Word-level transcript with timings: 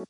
Yes, 0.00 0.08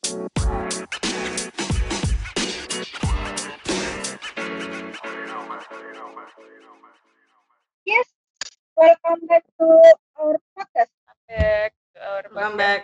welcome 8.78 9.26
back 9.26 9.42
to 9.58 9.66
our 10.14 10.38
podcast. 10.54 10.94
Back 11.26 11.74
to 11.74 11.98
our 12.06 12.22
Welcome 12.30 12.54
podcast 12.54 12.58
back. 12.62 12.82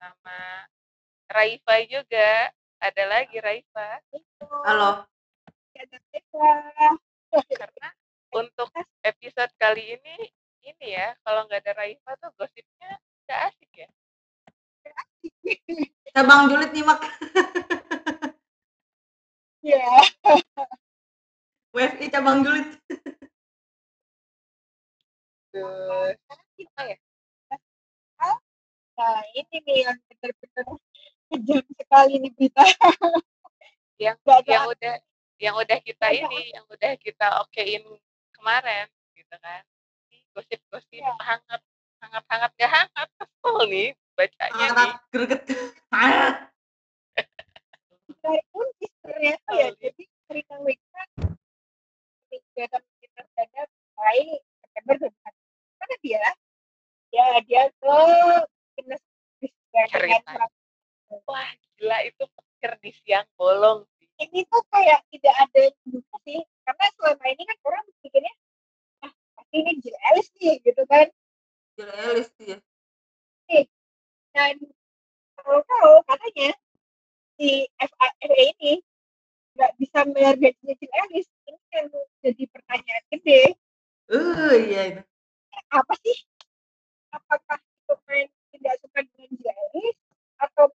sama 0.00 0.38
Raifa 1.28 1.76
juga. 1.84 2.48
Ada 2.80 3.04
lagi 3.04 3.36
Raifa. 3.44 4.00
Halo. 4.64 5.04
Ada 5.76 5.98
Eva. 6.16 6.48
Karena 7.60 7.88
untuk 8.32 8.72
episode 9.04 9.52
kali 9.60 10.00
ini, 10.00 10.16
ini 10.64 10.96
ya, 10.96 11.12
kalau 11.28 11.44
nggak 11.44 11.60
ada 11.60 11.76
Raifa 11.76 12.16
tuh 12.16 12.32
gosipnya 12.40 12.96
nggak 13.28 13.40
asik 13.52 13.84
ya. 13.84 13.88
Cabang 16.14 16.50
julid 16.50 16.70
nyimak. 16.74 17.00
Ya, 19.62 19.84
WFI 21.74 22.06
cabang 22.08 22.40
julid. 22.46 22.66
Terus, 25.52 26.16
apa 26.18 26.82
ya? 26.86 26.96
nah 28.98 29.22
ini 29.30 29.56
nih 29.62 29.78
yang 29.86 29.98
benar-benar 30.10 30.66
kejam 31.30 31.62
sekali 31.78 32.14
nih 32.18 32.32
kita. 32.34 32.64
Yang 33.98 34.16
yang 34.46 34.64
udah 34.70 34.94
yang 35.38 35.54
udah 35.54 35.78
kita 35.82 36.06
ini, 36.10 36.54
yang 36.54 36.66
udah 36.66 36.92
kita 36.98 37.26
okein 37.46 37.82
kemarin, 38.34 38.86
gitu 39.14 39.34
kan. 39.38 39.62
Ini 40.10 40.22
Gosip-gosip 40.34 40.98
Ya. 40.98 41.14
hangat, 41.22 41.62
hangat-hangat 42.02 42.50
gak 42.58 42.70
hangat, 42.70 43.08
kesel 43.18 43.56
nih 43.70 43.88
bacanya 44.14 44.52
nih. 44.54 44.68
Angkat 44.70 44.92
greget. 45.14 45.42
Kunci 48.52 48.86
sebenarnya 48.92 49.34
tuh 49.46 49.54
ya. 49.56 49.68
Jadi 49.80 50.04
Rina 50.28 50.56
Wika 50.62 51.02
kegiatan 52.28 52.82
kita 53.00 53.20
pada 53.32 53.62
mulai 53.96 54.20
September 54.60 54.94
2021. 55.00 55.78
Karena 55.78 55.96
dia 56.04 56.24
ya 57.08 57.26
dia 57.48 57.62
ke 57.72 57.96
dinas 58.76 59.02
dengan 59.40 59.88
Ceritanya. 59.88 60.46
Wah, 61.24 61.50
gila 61.80 61.98
itu 62.04 62.24
pikir 62.28 62.72
di 62.84 62.90
siang 63.00 63.24
bolong 63.40 63.88
sih. 63.96 64.08
ini 64.18 64.42
tuh 64.50 64.62
kayak 64.74 65.00
tidak 65.14 65.34
ada 65.46 65.62
juga 65.86 66.16
sih 66.26 66.42
karena 66.66 66.86
selama 66.98 67.24
ini 67.30 67.42
kan 67.46 67.56
orang 67.70 67.84
pikirnya 68.02 68.34
ah 69.06 69.12
pasti 69.38 69.56
ini 69.62 69.72
Jill 69.78 69.98
Ellis 70.10 70.28
nih 70.42 70.54
gitu 70.66 70.82
kan 70.90 71.06
Jill 71.78 71.94
Ellis 71.94 72.28
dia. 72.42 72.58
dan 74.34 74.54
kalau 75.38 75.62
tahu 75.62 75.94
katanya 76.10 76.50
si 77.38 77.70
FA, 77.78 78.06
FA 78.18 78.44
ini 78.58 78.82
nggak 79.54 79.72
bisa 79.78 79.98
bayar 80.10 80.34
gajinya 80.42 80.74
Jill 80.74 80.94
Ellis 81.06 81.26
ini 81.46 81.60
yang 81.70 81.86
jadi 82.26 82.44
pertanyaan 82.50 83.04
gede 83.14 83.42
Eh 84.10 84.54
iya 84.74 84.80
itu. 84.90 85.02
apa 85.70 85.94
sih 86.02 86.18
apakah 87.14 87.62
itu 87.62 87.94
main 88.10 88.26
tidak 88.50 88.74
suka 88.82 88.98
dengan 89.14 89.30
Jill 89.38 89.54
Ellis 89.54 89.96
atau 90.42 90.66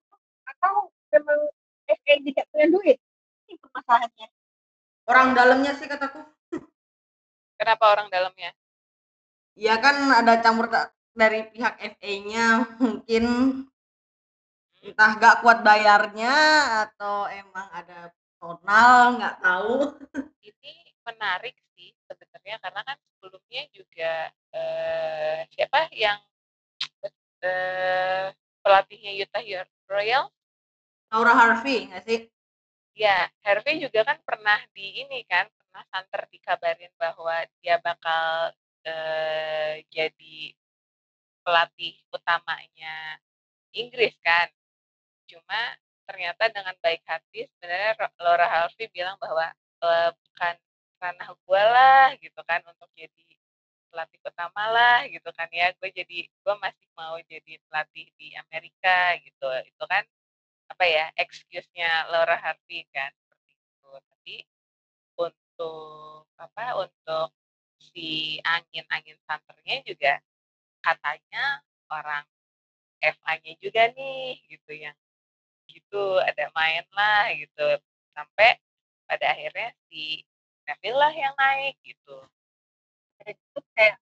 atau 0.56 0.88
memang 1.12 1.40
FA 1.92 2.14
tidak 2.23 2.45
punya 2.48 2.67
duit 2.72 2.98
ini 3.52 3.60
permasalahannya 3.60 4.28
Orang 5.04 5.36
dalamnya 5.36 5.76
sih 5.76 5.84
kataku. 5.92 6.23
Kenapa 7.60 7.92
orang 7.92 8.08
dalamnya? 8.08 8.56
Ya 9.54 9.78
kan 9.78 9.96
ada 10.09 10.42
campur 10.42 10.68
ta- 10.70 10.90
dari 11.14 11.46
pihak 11.54 11.78
FA-nya 11.78 12.78
mungkin 12.82 13.23
entah 14.84 15.12
gak 15.16 15.40
kuat 15.45 15.62
bayarnya 15.62 16.34
atau 16.90 17.30
emang 17.30 17.70
ada 17.72 18.12
personal 18.12 19.16
nggak 19.22 19.38
tahu. 19.40 19.76
Ini 20.50 20.73
menarik 21.08 21.56
sih 21.78 21.95
sebenarnya 22.10 22.60
karena 22.60 22.82
kan 22.83 22.98
sebelumnya 23.00 23.64
juga 23.72 24.14
eh, 24.52 25.39
siapa 25.56 25.88
yang 25.95 26.20
eh, 27.45 28.27
pelatihnya 28.64 29.11
Utah 29.23 29.44
Royal 29.88 30.23
Laura 31.14 31.33
Harvey 31.38 31.88
nggak 31.94 32.04
sih? 32.04 32.20
ya 32.94 33.26
Harvey 33.42 33.82
juga 33.82 34.06
kan 34.06 34.17
pernah 34.22 34.61
di 34.73 35.02
ini 35.02 35.26
kan 35.26 35.50
pernah 35.50 35.83
santer 35.89 36.30
dikabarin 36.30 36.94
bahwa 36.98 37.33
dia 37.61 37.82
bakal 37.82 38.54
eh, 38.88 39.83
jadi 39.92 40.38
pelatih 41.44 41.94
utamanya 42.16 43.20
Inggris 43.76 44.16
kan. 44.23 44.48
Cuma 45.30 45.61
ternyata 46.08 46.52
dengan 46.52 46.76
baik 46.83 47.04
hati 47.08 47.48
sebenarnya 47.58 47.94
Laura 48.20 48.48
Harvey 48.48 48.88
bilang 48.92 49.16
bahwa 49.21 49.48
"Eh, 49.83 50.11
bukan 50.14 50.55
ranah 51.02 51.30
gue 51.36 51.64
lah 51.76 52.05
gitu 52.20 52.42
kan 52.48 52.61
untuk 52.67 52.89
jadi 52.95 53.26
pelatih 53.92 54.20
utama 54.26 54.64
lah 54.73 54.98
gitu 55.11 55.30
kan 55.38 55.48
ya 55.54 55.70
gue 55.77 55.89
jadi 55.94 56.20
gue 56.27 56.55
masih 56.64 56.88
mau 56.98 57.15
jadi 57.27 57.54
pelatih 57.70 58.08
di 58.20 58.33
Amerika 58.39 59.17
gitu. 59.23 59.48
Itu 59.67 59.83
kan 59.88 60.04
apa 60.71 60.86
ya 60.88 61.05
excuse-nya 61.20 62.10
Laura 62.11 62.38
Harvey 62.39 62.86
kan 62.95 63.11
seperti 63.23 63.52
itu. 63.58 63.89
Tapi 64.10 64.36
untuk 65.20 66.26
apa 66.39 66.65
untuk 66.83 67.30
si 67.92 68.39
angin-angin 68.48 69.17
santernya 69.27 69.83
juga 69.83 70.14
katanya 70.80 71.60
orang 71.92 72.23
FA-nya 73.04 73.54
juga 73.60 73.92
nih 73.92 74.39
gitu 74.48 74.71
yang 74.71 74.95
gitu 75.67 76.20
ada 76.23 76.48
main 76.55 76.86
lah 76.95 77.32
gitu. 77.36 77.67
Sampai 78.16 78.60
pada 79.10 79.26
akhirnya 79.36 79.76
si 79.92 80.23
Neville 80.64 80.99
lah 80.99 81.11
yang 81.11 81.36
naik 81.36 81.76
gitu. 81.83 82.17
Dan 83.20 83.36
itu 83.36 83.60
kayak 83.76 83.95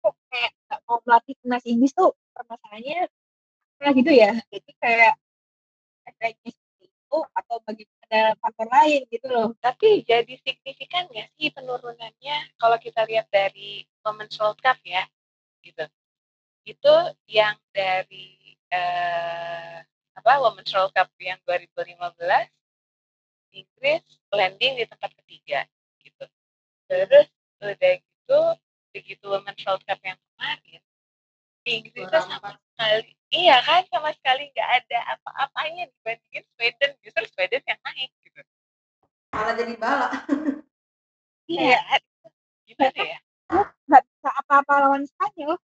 kok 0.00 0.16
kayak 0.32 0.52
nggak 0.64 0.80
mau 0.88 0.98
melatih 1.04 1.36
timnas 1.44 1.64
Inggris 1.68 1.92
tuh 1.92 2.16
permasalahannya 2.32 3.04
apa 3.80 3.88
gitu 3.96 4.12
ya? 4.12 4.32
Jadi 4.48 4.70
kayak 4.80 5.14
adanya 6.08 6.48
seperti 6.48 6.86
itu 6.88 7.18
atau 7.36 7.56
bagaimana 8.10 8.34
faktor 8.42 8.66
lain 8.66 9.00
gitu 9.06 9.26
loh. 9.30 9.54
Tapi 9.62 10.02
jadi 10.02 10.34
signifikan 10.42 11.06
nggak 11.06 11.30
sih 11.38 11.54
penurunannya? 11.54 12.36
Kalau 12.58 12.76
kita 12.82 13.06
lihat 13.06 13.30
dari 13.30 13.86
Women's 14.02 14.34
World 14.42 14.58
Cup 14.58 14.82
ya 14.82 15.06
gitu. 15.62 15.86
Itu 16.66 16.94
yang 17.30 17.54
dari 17.70 18.58
eh, 18.74 19.78
apa 20.18 20.32
Women's 20.42 20.74
World 20.74 20.90
Cup 20.90 21.08
yang 21.22 21.38
2015 21.46 21.94
Inggris 23.54 24.02
landing 24.34 24.74
di 24.82 24.84
tempat 24.90 25.10
ketiga 25.22 25.62
gitu. 26.02 26.26
Terus 26.90 27.30
udah 27.62 27.94
gitu 28.02 28.40
begitu 28.90 29.24
Women's 29.30 29.62
World 29.62 29.86
Cup 29.86 30.02
yang 30.02 30.18
kemarin 30.18 30.82
Inggris 31.62 31.92
Juara 31.94 32.20
sama 32.26 32.50
sekali 32.58 33.10
iya 33.30 33.56
kan 33.62 33.86
sama 33.92 34.10
sekali 34.16 34.50
nggak 34.50 34.70
ada 34.82 34.98
apa-apanya 35.14 35.86
dibandingin 35.92 36.44
Sweden 36.56 36.92
Jadi 39.70 39.78
bala. 39.78 40.10
Iya, 41.46 41.78
gimana 42.66 43.00
ya? 43.06 43.18
nggak 43.86 44.02
bisa 44.06 44.30
apa-apa 44.42 44.74
lawan 44.86 45.02
Spanyol 45.06 45.58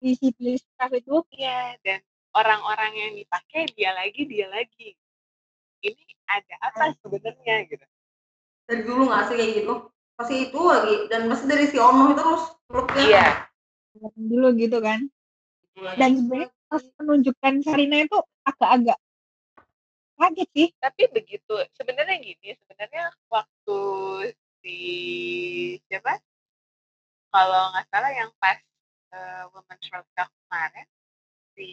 di 0.00 0.12
si 0.16 0.28
Bliss 0.36 0.64
itu 0.64 1.16
Iya, 1.36 1.76
dan 1.84 2.00
orang-orang 2.36 2.92
yang 2.96 3.12
dipakai 3.16 3.68
dia 3.76 3.92
lagi, 3.92 4.24
dia 4.24 4.48
lagi. 4.48 4.96
Ini 5.84 6.04
ada 6.28 6.54
apa 6.64 6.96
sebenarnya 7.00 7.68
gitu? 7.68 7.84
Dari 8.68 8.82
dulu 8.88 9.08
nggak 9.08 9.22
sih 9.28 9.36
kayak 9.36 9.52
gitu. 9.60 9.74
Pasti 10.16 10.34
itu 10.48 10.60
lagi 10.64 10.94
dan 11.12 11.28
pasti 11.28 11.44
dari 11.44 11.64
si 11.68 11.76
Ono 11.76 12.12
itu 12.12 12.16
terus 12.16 12.44
klubnya. 12.68 13.04
Iya. 13.04 13.26
dulu 14.16 14.52
gitu 14.56 14.80
kan 14.84 15.08
dan 15.96 16.10
sebenarnya 16.20 16.48
pas 16.68 16.84
menunjukkan 17.00 17.52
Sarina 17.64 17.96
itu 18.04 18.18
agak-agak 18.44 18.98
kaget 20.16 20.48
sih 20.56 20.68
Tapi 20.80 21.02
begitu, 21.12 21.54
sebenarnya 21.76 22.16
gini, 22.20 22.56
sebenarnya 22.64 23.12
waktu 23.28 23.80
si 24.64 24.76
siapa? 25.86 26.18
Kalau 27.30 27.62
nggak 27.76 27.86
salah 27.92 28.12
yang 28.16 28.30
pas 28.40 28.58
eh, 29.12 29.44
Women's 29.52 29.86
World 29.92 30.08
Cup 30.16 30.28
kemarin, 30.32 30.86
si 31.56 31.68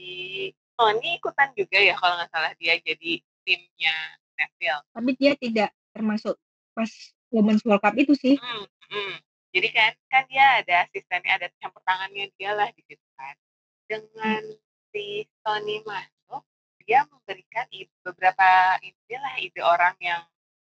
Tony 0.74 1.19
ikutan 1.19 1.50
juga 1.54 1.78
ya 1.78 1.94
kalau 1.95 2.18
nggak 2.18 2.31
salah 2.34 2.51
dia 2.57 2.75
jadi 2.81 3.22
timnya 3.44 3.95
Neville. 4.34 4.84
tapi 4.95 5.12
dia 5.19 5.34
tidak 5.38 5.69
termasuk 5.94 6.36
pas 6.74 6.90
Women's 7.30 7.62
World 7.68 7.84
Cup 7.84 7.94
itu 8.00 8.18
sih 8.18 8.36
Hmm, 8.40 8.66
hmm. 8.90 9.16
Jadi 9.54 9.69
kan 9.69 9.94
kan 10.10 10.25
dia 10.25 10.66
ada 10.66 10.74
asistennya, 10.90 11.38
ada 11.38 11.48
campur 11.62 11.78
tangannya 11.86 12.25
dia 12.42 12.57
lah 12.57 12.74
di 12.74 12.81
situ 12.90 13.06
kan. 13.13 13.38
Dengan 13.86 14.42
si 14.90 15.30
Tony 15.45 15.78
masuk, 15.86 16.10
dia 16.83 17.07
memberikan 17.07 17.65
ide, 17.71 17.91
beberapa 18.03 18.77
ide 18.83 19.15
lah 19.19 19.35
ide 19.39 19.62
orang 19.63 19.95
yang 20.00 20.21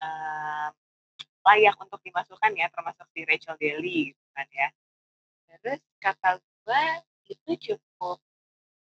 em, 0.04 0.72
layak 1.48 1.76
untuk 1.80 2.00
dimasukkan 2.04 2.52
ya, 2.56 2.68
termasuk 2.72 3.08
si 3.16 3.24
Rachel 3.24 3.56
Daly 3.56 4.12
gitu 4.12 4.26
kan 4.36 4.48
ya. 4.52 4.68
Terus 5.64 5.82
kata 6.04 6.40
gue 6.40 6.84
itu 7.32 7.52
cukup 7.72 8.20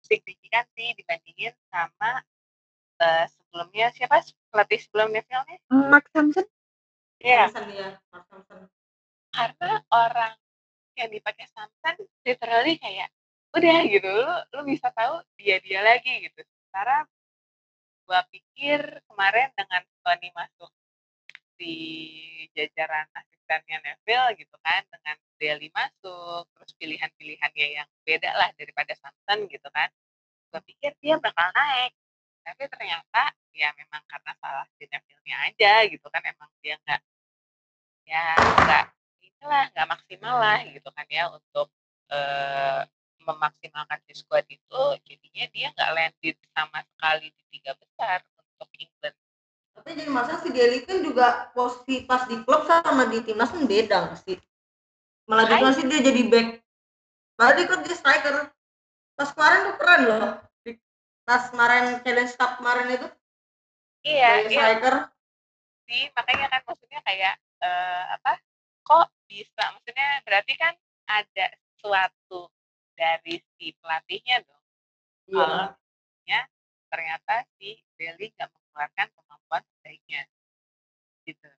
signifikan 0.05 0.63
sih 0.77 0.93
dibandingin 0.95 1.51
sama 1.73 2.21
uh, 3.01 3.25
sebelumnya 3.27 3.91
siapa 3.91 4.23
pelatih 4.53 4.79
sebelum 4.85 5.11
Neville-nya? 5.11 5.57
Mark 5.91 6.07
Thompson. 6.13 6.45
Iya. 7.19 7.49
Ya, 7.51 7.97
Mark 8.13 8.25
Samson. 8.29 8.69
Karena 9.35 9.83
orang 9.91 10.33
yang 10.95 11.09
dipakai 11.11 11.47
Samson 11.51 12.07
literally 12.23 12.79
kayak 12.79 13.11
udah 13.55 13.87
gitu 13.87 14.07
lu 14.11 14.35
lu 14.51 14.61
bisa 14.67 14.91
tahu 14.91 15.23
dia 15.39 15.59
dia 15.63 15.79
lagi 15.79 16.27
gitu. 16.27 16.43
Sementara 16.75 17.07
gua 18.03 18.19
pikir 18.27 18.83
kemarin 19.07 19.47
dengan 19.55 19.79
Tony 20.03 20.27
masuk 20.35 20.67
di 21.55 21.71
jajaran 22.51 23.07
asistennya 23.15 23.79
Neville 23.79 24.35
gitu 24.35 24.51
kan 24.59 24.83
dengan 24.91 25.15
Deli 25.39 25.71
masuk 25.71 26.43
terus 26.51 26.75
pilihan-pilihannya 26.75 27.79
yang 27.79 27.87
beda 28.03 28.27
lah 28.35 28.51
daripada 28.59 28.91
Samson 28.91 29.47
gitu 29.47 29.63
kan 29.71 29.87
gue 30.51 30.59
pikir 30.67 30.91
dia 30.99 31.15
bakal 31.15 31.47
naik. 31.55 31.95
Tapi 32.43 32.67
ternyata 32.67 33.31
ya 33.55 33.71
memang 33.79 34.03
karena 34.11 34.35
salah 34.43 34.67
di 34.75 34.83
Neville-nya 34.91 35.37
aja 35.47 35.73
gitu 35.87 36.07
kan 36.11 36.27
emang 36.27 36.51
dia 36.59 36.75
nggak 36.83 37.01
ya 38.03 38.35
nggak 38.35 38.85
inilah 39.23 39.65
nggak 39.71 39.87
maksimal 39.95 40.35
lah 40.43 40.59
gitu 40.67 40.91
kan 40.91 41.07
ya 41.07 41.31
untuk 41.31 41.71
eh, 42.11 42.83
memaksimalkan 43.25 43.99
di 44.05 44.13
squad 44.13 44.45
itu 44.47 44.81
jadinya 45.03 45.45
dia 45.51 45.67
nggak 45.73 45.91
landed 45.91 46.37
sama 46.53 46.79
sekali 46.85 47.27
di 47.33 47.43
tiga 47.57 47.73
besar 47.75 48.21
untuk 48.37 48.69
England. 48.77 49.17
Tapi 49.75 49.89
jadi 49.97 50.09
masa 50.13 50.39
si 50.39 50.49
Deli 50.53 50.85
kan 50.87 51.03
juga 51.03 51.51
posisi 51.51 52.05
pas 52.07 52.23
di 52.29 52.39
klub 52.45 52.63
sama 52.69 53.09
di 53.09 53.19
timnas 53.25 53.51
kan 53.51 53.65
beda 53.65 54.15
sih? 54.23 54.39
Malah 55.25 55.73
sih 55.73 55.85
dia 55.89 55.99
jadi 56.05 56.21
back. 56.29 56.47
Malah 57.35 57.53
dia 57.57 57.65
kan 57.67 57.81
dia 57.81 57.97
striker. 57.97 58.35
Pas 59.17 59.29
kemarin 59.33 59.59
tuh 59.67 59.75
keren 59.81 60.01
loh. 60.05 60.23
Di, 60.61 60.71
pas 61.25 61.49
kemarin 61.49 61.99
challenge 62.05 62.33
cup 62.37 62.61
kemarin 62.61 62.87
itu. 62.93 63.07
Iya 64.05 64.47
iya 64.47 64.49
striker. 64.53 64.95
Sih 65.89 66.03
makanya 66.13 66.47
kan 66.53 66.61
maksudnya 66.63 66.99
kayak 67.03 67.35
uh, 67.65 68.03
apa? 68.15 68.33
Kok 68.85 69.07
bisa? 69.25 69.63
Maksudnya 69.75 70.07
berarti 70.23 70.53
kan 70.55 70.73
ada 71.09 71.45
sesuatu 71.85 72.49
dari 72.95 73.39
si 73.55 73.75
pelatihnya 73.79 74.41
dong. 74.43 74.63
Iya. 75.25 75.73
ya 76.25 76.41
ternyata 76.89 77.45
si 77.57 77.81
Deli 77.97 78.29
nggak 78.33 78.49
mengeluarkan 78.49 79.07
kemampuan 79.13 79.61
terbaiknya 79.61 80.21
gitu. 81.25 81.49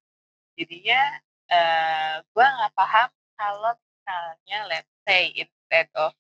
Jadinya 0.58 1.02
uh, 1.52 2.16
gue 2.26 2.46
nggak 2.46 2.74
paham 2.74 3.10
kalau 3.38 3.74
misalnya 3.78 4.60
let's 4.72 4.94
say 5.06 5.32
instead 5.36 5.88
of 5.96 6.12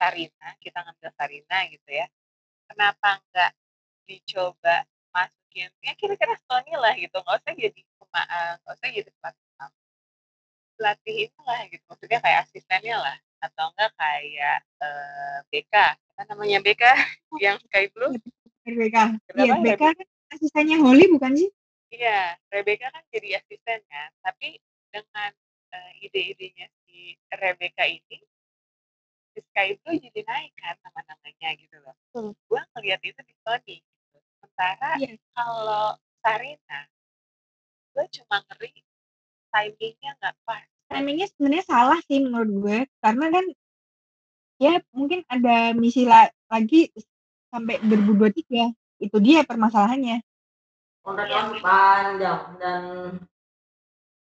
Sarina 0.00 0.48
kita 0.58 0.82
ngambil 0.82 1.10
Sarina 1.14 1.58
gitu 1.70 1.88
ya 1.92 2.06
kenapa 2.66 3.22
nggak 3.30 3.52
dicoba 4.08 4.82
masukin 5.14 5.70
ya 5.84 5.92
kira-kira 5.94 6.34
Sony 6.48 6.74
lah 6.74 6.96
gitu 6.98 7.14
nggak 7.22 7.36
usah 7.38 7.54
jadi 7.54 7.80
eh, 7.80 8.52
nggak 8.58 8.74
usah 8.74 8.88
jadi 8.90 9.10
pelatih 9.14 9.46
pelatih 10.82 11.16
itu 11.30 11.40
lah 11.46 11.60
gitu 11.70 11.84
maksudnya 11.86 12.18
kayak 12.18 12.38
asistennya 12.48 12.96
lah 12.98 13.16
atau 13.42 13.74
enggak 13.74 13.90
kayak 13.98 14.58
uh, 14.78 15.38
BK 15.50 15.74
apa 15.98 16.22
namanya 16.30 16.58
BK 16.62 16.82
yang 17.44 17.58
Sky 17.66 17.90
Blue 17.90 18.14
BK 18.62 18.96
iya 19.42 19.54
BK 19.58 19.82
kan 19.82 20.06
asistennya 20.32 20.78
Holly 20.78 21.10
bukan 21.10 21.34
sih 21.34 21.50
iya 21.92 22.34
Rebecca 22.48 22.88
kan 22.88 23.04
jadi 23.12 23.42
asistennya 23.42 24.04
tapi 24.24 24.56
dengan 24.88 25.30
uh, 25.76 25.92
ide-idenya 26.00 26.66
si 26.84 27.18
Rebecca 27.36 27.84
ini 27.84 28.18
si 29.32 29.38
Sky 29.52 29.76
Blue 29.82 30.00
jadi 30.00 30.20
naik 30.24 30.52
kan 30.56 30.76
nama-namanya 30.88 31.48
gitu 31.60 31.76
loh 31.84 31.96
hmm. 32.16 32.32
gue 32.32 32.62
ngeliat 32.76 33.00
itu 33.04 33.20
di 33.20 33.34
Sony 33.44 33.76
gitu. 33.84 34.18
sementara 34.40 34.90
yeah. 35.02 35.16
kalau 35.36 36.00
Sarina 36.24 36.80
gue 37.92 38.06
cuma 38.20 38.40
ngeri 38.48 38.72
timingnya 39.52 40.16
nggak 40.16 40.36
pas 40.48 40.64
timingnya 40.92 41.26
sebenarnya 41.32 41.64
salah 41.64 42.00
sih 42.06 42.20
menurut 42.20 42.50
gue 42.62 42.78
karena 43.00 43.26
kan 43.32 43.44
ya 44.62 44.78
mungkin 44.94 45.26
ada 45.26 45.74
misi 45.74 46.06
la 46.06 46.30
lagi 46.52 46.92
sampai 47.50 47.80
2023 47.84 48.72
itu 49.02 49.16
dia 49.18 49.42
permasalahannya. 49.42 50.22
Kontraknya 51.02 51.50
masih 51.50 51.62
panjang 51.66 52.40
dan 52.62 52.82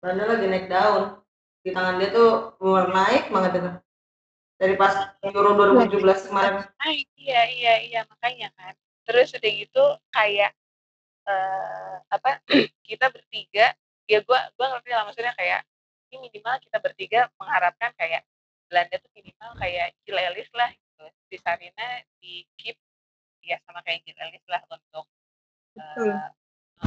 Belanda 0.02 0.24
lagi 0.34 0.46
naik 0.50 0.68
daun. 0.68 1.22
Di 1.62 1.70
tangan 1.74 2.02
dia 2.02 2.10
tuh 2.10 2.58
mulai 2.62 2.90
naik 2.90 3.24
banget 3.30 3.52
itu. 3.62 3.72
Dari 4.56 4.74
pas 4.80 5.14
Euro 5.22 5.54
2017 5.54 6.30
kemarin. 6.32 6.66
iya 7.20 7.42
iya 7.52 7.74
iya 7.86 8.02
makanya 8.10 8.50
kan. 8.58 8.74
Terus 9.06 9.38
udah 9.38 9.52
gitu 9.54 9.86
kayak 10.10 10.52
uh, 11.30 12.02
apa 12.10 12.42
kita 12.88 13.14
bertiga 13.14 13.74
ya 14.06 14.22
gue 14.22 14.40
gue 14.58 14.66
ngerti 14.66 14.90
lah 14.94 15.04
maksudnya 15.10 15.34
kayak 15.38 15.62
ini 16.16 16.32
minimal 16.32 16.56
kita 16.64 16.80
bertiga 16.80 17.28
mengharapkan 17.36 17.92
kayak 18.00 18.24
Belanda 18.72 18.96
tuh 19.04 19.12
minimal 19.12 19.52
kayak 19.60 19.92
Gil 20.08 20.16
Ellis 20.16 20.48
lah 20.56 20.72
gitu. 20.72 21.06
Di 21.28 21.38
Sarina 21.44 21.88
di 22.24 22.48
keep 22.56 22.80
ya 23.44 23.60
sama 23.68 23.84
kayak 23.84 24.08
Gil 24.08 24.16
Ellis 24.16 24.46
lah 24.48 24.64
untuk 24.72 25.06
uh, 25.76 26.32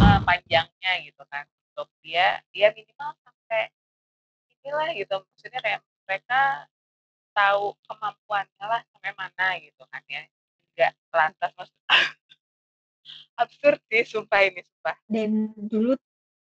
uh, 0.00 0.18
panjangnya 0.24 0.92
gitu 1.04 1.22
kan. 1.28 1.44
Untuk 1.76 1.92
dia 2.00 2.40
dia 2.56 2.72
minimal 2.72 3.12
sampai 3.20 3.68
inilah 4.64 4.88
gitu. 4.96 5.16
Maksudnya 5.20 5.60
kayak 5.60 5.80
mereka 6.08 6.40
tahu 7.36 7.76
kemampuannya 7.84 8.64
lah 8.64 8.80
sampai 8.96 9.12
mana 9.12 9.46
gitu 9.60 9.84
kan 9.92 10.02
ya. 10.08 10.24
Nggak 10.72 10.92
lantas 11.12 11.50
maksud 11.52 11.76
absurd 13.44 13.78
sih 13.92 14.02
sumpah 14.08 14.40
ini 14.40 14.64
sumpah. 14.64 14.96
Dan 15.04 15.52
dulu 15.54 15.94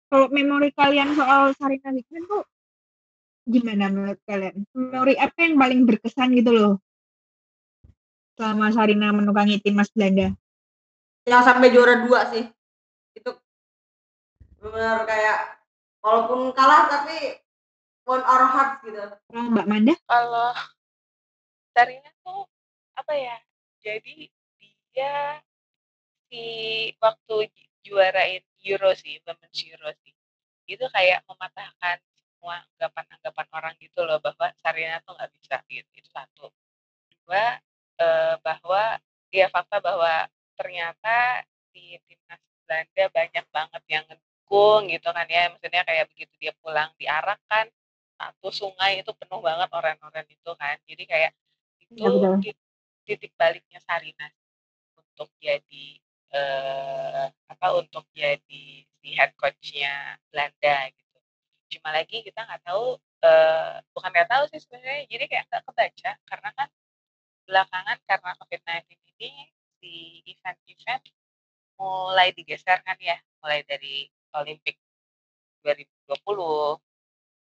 kalau 0.07 0.31
memori 0.31 0.71
kalian 0.71 1.19
soal 1.19 1.51
Sarina 1.59 1.91
Wigman 1.91 2.25
tuh 2.31 2.47
gimana 3.47 3.87
menurut 3.89 4.19
kalian? 4.27 4.67
Memori 4.75 5.15
apa 5.15 5.39
yang 5.47 5.55
paling 5.57 5.81
berkesan 5.87 6.35
gitu 6.35 6.51
loh? 6.51 6.73
Selama 8.35 8.75
Sarina 8.75 9.15
menukangi 9.15 9.63
timnas 9.63 9.89
Belanda. 9.95 10.35
Yang 11.25 11.43
sampai 11.47 11.71
juara 11.71 12.05
dua 12.05 12.27
sih. 12.35 12.45
Itu 13.15 13.39
benar 14.61 15.07
kayak 15.07 15.63
walaupun 16.03 16.51
kalah 16.53 16.91
tapi 16.91 17.41
one 18.05 18.27
our 18.27 18.51
hearts 18.51 18.83
gitu. 18.83 18.99
Oh, 19.33 19.47
Mbak 19.55 19.67
Manda? 19.71 19.95
Kalau 20.05 20.51
Sarina 21.73 22.11
tuh 22.27 22.51
apa 22.99 23.15
ya? 23.15 23.37
Jadi 23.81 24.27
dia 24.91 25.39
si 26.27 26.43
waktu 26.99 27.47
juarain 27.87 28.43
Euro 28.67 28.91
sih 28.99 29.23
Women's 29.23 29.61
Euro 29.71 29.95
sih. 30.03 30.13
Itu 30.67 30.91
kayak 30.91 31.23
mematahkan 31.31 32.03
semua 32.37 32.61
anggapan-anggapan 32.77 33.47
orang 33.57 33.75
gitu 33.81 34.05
loh 34.05 34.21
bahwa 34.21 34.53
Sarina 34.61 35.01
tuh 35.01 35.17
nggak 35.17 35.33
bisa 35.33 35.57
gitu. 35.73 35.89
Itu 35.97 36.09
satu. 36.13 36.47
Dua 37.25 37.57
eh, 37.97 38.35
bahwa 38.45 39.01
ya 39.33 39.49
fakta 39.49 39.81
bahwa 39.81 40.29
ternyata 40.55 41.43
di 41.73 41.97
timnas 42.05 42.41
Belanda 42.69 43.05
banyak 43.09 43.47
banget 43.49 43.83
yang 43.89 44.05
ngedukung 44.05 44.93
gitu 44.93 45.09
kan 45.11 45.27
ya. 45.27 45.49
Maksudnya 45.49 45.83
kayak 45.89 46.05
begitu 46.13 46.33
dia 46.37 46.53
pulang 46.61 46.93
diarak 47.01 47.41
kan 47.49 47.67
satu 48.17 48.49
sungai 48.53 49.01
itu 49.01 49.13
penuh 49.17 49.41
banget 49.41 49.69
orang-orang 49.73 50.27
itu 50.29 50.51
kan. 50.61 50.77
Jadi 50.85 51.05
kayak 51.09 51.33
itu 51.81 52.05
ya, 52.05 52.53
titik 53.09 53.33
baliknya 53.41 53.81
Sarina 53.81 54.29
untuk 55.01 55.33
jadi 55.41 55.87
eh, 56.37 57.27
apa 57.49 57.67
untuk 57.81 58.05
jadi 58.13 58.85
si 58.85 59.09
head 59.15 59.33
coachnya 59.39 60.21
Belanda 60.29 60.91
gitu 60.93 61.06
cuma 61.67 61.91
lagi 61.91 62.23
kita 62.23 62.41
nggak 62.47 62.63
tahu 62.63 62.99
eh, 63.27 63.83
bukan 63.91 64.11
nggak 64.15 64.31
tahu 64.31 64.45
sih 64.51 64.61
sebenarnya 64.63 65.03
jadi 65.11 65.25
kayak 65.27 65.45
nggak 65.51 65.63
kebaca 65.67 66.11
karena 66.27 66.51
kan 66.55 66.69
belakangan 67.47 67.99
karena 68.07 68.31
COVID-19 68.43 68.91
ini 69.23 69.33
si 69.79 69.93
event-event 70.27 71.05
mulai 71.77 72.29
digeser 72.33 72.79
kan 72.83 72.97
ya 72.99 73.17
mulai 73.43 73.63
dari 73.69 74.09
Olimpik 74.35 74.77
2020 75.63 76.81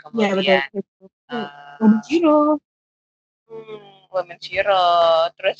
kemudian 0.02 0.38
ya, 0.42 0.64
betul. 0.72 1.08
Uh, 1.30 1.78
Women's 1.82 2.10
Euro 2.10 2.38
hmm, 3.50 3.94
Women's 4.10 4.48
terus 5.38 5.60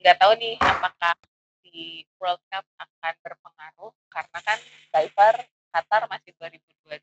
nggak 0.00 0.16
tahu 0.16 0.32
nih 0.40 0.56
apakah 0.60 1.14
di 1.60 2.02
World 2.16 2.42
Cup 2.48 2.64
akan 2.80 3.14
berpengaruh 3.20 3.92
karena 4.08 4.38
kan 4.42 4.58
diver 4.90 5.36
Qatar 5.70 6.06
masih 6.10 6.34
2022 6.38 6.98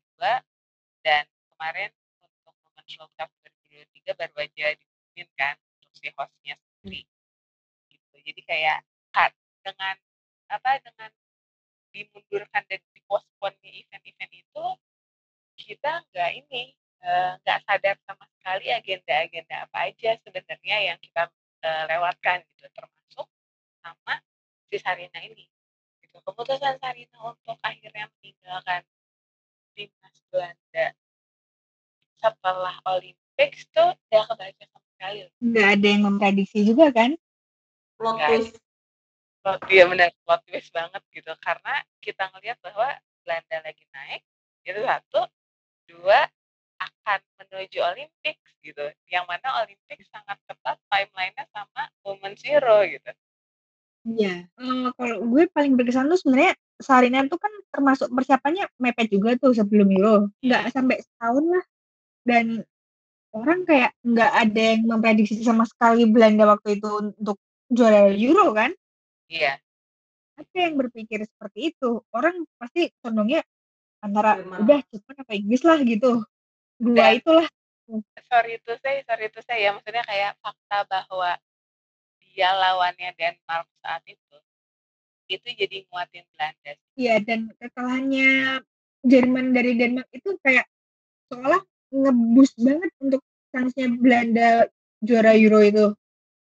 dan 1.04 1.24
kemarin 1.52 1.90
untuk 2.20 2.54
Women's 2.64 2.94
World 3.00 3.12
Cup 3.16 3.30
2023 3.68 4.20
baru 4.20 4.36
aja 4.44 4.66
diumumin 4.76 5.28
kan 5.36 5.54
untuk 5.56 5.92
si 5.96 6.08
hostnya 6.14 6.54
sendiri 6.60 7.08
gitu. 7.88 8.14
Jadi 8.20 8.40
kayak 8.44 8.78
kan 9.12 9.32
dengan 9.64 9.96
apa 10.48 10.70
dengan 10.80 11.10
dimundurkan 11.92 12.62
dan 12.68 12.80
diposponnya 12.92 13.70
event-event 13.72 14.32
itu 14.32 14.66
kita 15.58 16.04
nggak 16.12 16.30
ini 16.44 16.76
eh, 17.02 17.32
nggak 17.42 17.58
sadar 17.64 17.96
sama 18.04 18.24
sekali 18.38 18.68
agenda-agenda 18.72 19.68
apa 19.68 19.78
aja 19.88 20.16
sebenarnya 20.24 20.76
yang 20.92 20.98
kita 21.04 21.28
uh, 21.64 21.84
lewatkan 21.90 22.40
gitu 22.54 22.66
termasuk 22.72 23.26
sama 23.82 24.14
si 24.68 24.76
Sarina 24.78 25.20
ini 25.20 25.44
gitu. 26.08 26.24
Keputusan 26.24 26.80
Sarina 26.80 27.18
untuk 27.20 27.56
akhirnya 27.60 28.08
meninggalkan 28.18 28.80
timnas 29.76 30.16
Belanda 30.32 30.86
setelah 32.18 32.76
Olympics 32.88 33.68
tuh 33.70 33.94
udah 34.10 34.24
kebaca 34.26 34.64
sama 34.66 34.88
sekali 34.96 35.18
nggak 35.38 35.68
ada 35.78 35.86
yang 35.86 36.02
memprediksi 36.02 36.66
juga 36.66 36.90
kan? 36.90 37.14
Plot 38.00 38.18
twist. 38.26 38.56
Plot 39.44 39.60
dia 39.70 39.84
benar 39.86 40.10
plot 40.26 40.42
twist 40.48 40.74
banget 40.74 41.02
gitu. 41.14 41.30
Karena 41.38 41.84
kita 42.02 42.26
ngelihat 42.34 42.58
bahwa 42.64 42.88
Belanda 43.22 43.56
lagi 43.62 43.84
naik 43.94 44.22
itu 44.66 44.80
satu. 44.82 45.22
Dua 45.88 46.26
akan 46.82 47.20
menuju 47.38 47.78
Olympics 47.80 48.50
gitu. 48.64 48.82
Yang 49.06 49.24
mana 49.30 49.62
Olympics 49.62 50.10
sangat 50.10 50.36
ketat 50.50 50.78
timelinenya 50.90 51.46
sama 51.54 51.86
Women 52.02 52.34
Zero 52.34 52.82
gitu 52.82 53.14
Iya, 54.06 54.46
uh, 54.56 54.94
kalau 54.94 55.26
gue 55.26 55.50
paling 55.50 55.74
berkesan 55.74 56.06
tuh 56.06 56.18
sebenarnya 56.20 56.54
Sarina 56.78 57.26
tuh 57.26 57.40
kan 57.42 57.50
termasuk 57.74 58.06
persiapannya 58.14 58.70
mepet 58.78 59.10
juga 59.10 59.34
tuh 59.34 59.50
sebelum 59.50 59.90
Euro, 59.90 60.30
nggak 60.38 60.62
hmm. 60.70 60.72
sampai 60.72 60.96
setahun 61.02 61.44
lah. 61.50 61.64
Dan 62.22 62.44
orang 63.34 63.66
kayak 63.66 63.92
nggak 64.06 64.32
ada 64.32 64.62
yang 64.62 64.82
memprediksi 64.86 65.42
sama 65.42 65.66
sekali 65.66 66.06
Belanda 66.06 66.46
waktu 66.46 66.78
itu 66.78 66.88
untuk 67.18 67.36
juara 67.68 68.08
Euro 68.14 68.54
kan? 68.54 68.70
Iya. 69.28 69.60
Ada 70.38 70.58
yang 70.70 70.78
berpikir 70.78 71.26
seperti 71.26 71.74
itu. 71.74 71.98
Orang 72.14 72.46
pasti 72.56 72.94
condongnya 73.02 73.42
antara 73.98 74.38
Gimana? 74.38 74.62
udah 74.62 74.78
Jepang 74.94 75.18
apa 75.18 75.32
Inggris 75.34 75.62
lah 75.66 75.78
gitu. 75.82 76.22
Dua 76.78 76.94
Dan, 76.94 77.18
itulah. 77.18 77.48
Sorry 78.28 78.60
itu 78.60 78.72
saya, 78.78 79.02
sorry 79.02 79.24
itu 79.26 79.40
saya 79.42 79.58
ya 79.58 79.70
maksudnya 79.74 80.04
kayak 80.06 80.38
fakta 80.38 80.78
bahwa 80.86 81.30
dia 82.38 82.54
lawannya 82.54 83.10
Denmark 83.18 83.66
saat 83.82 84.06
itu 84.06 84.36
itu 85.26 85.48
jadi 85.58 85.82
nguatin 85.90 86.22
Belanda. 86.38 86.72
Iya 86.94 87.14
dan 87.26 87.50
kekalahannya 87.58 88.62
Jerman 89.02 89.50
dari 89.50 89.74
Denmark 89.74 90.06
itu 90.14 90.38
kayak 90.46 90.70
seolah 91.26 91.58
ngebus 91.90 92.54
banget 92.54 92.94
untuk 93.02 93.22
kansnya 93.50 93.90
Belanda 93.90 94.70
juara 95.02 95.34
Euro 95.34 95.66
itu. 95.66 95.86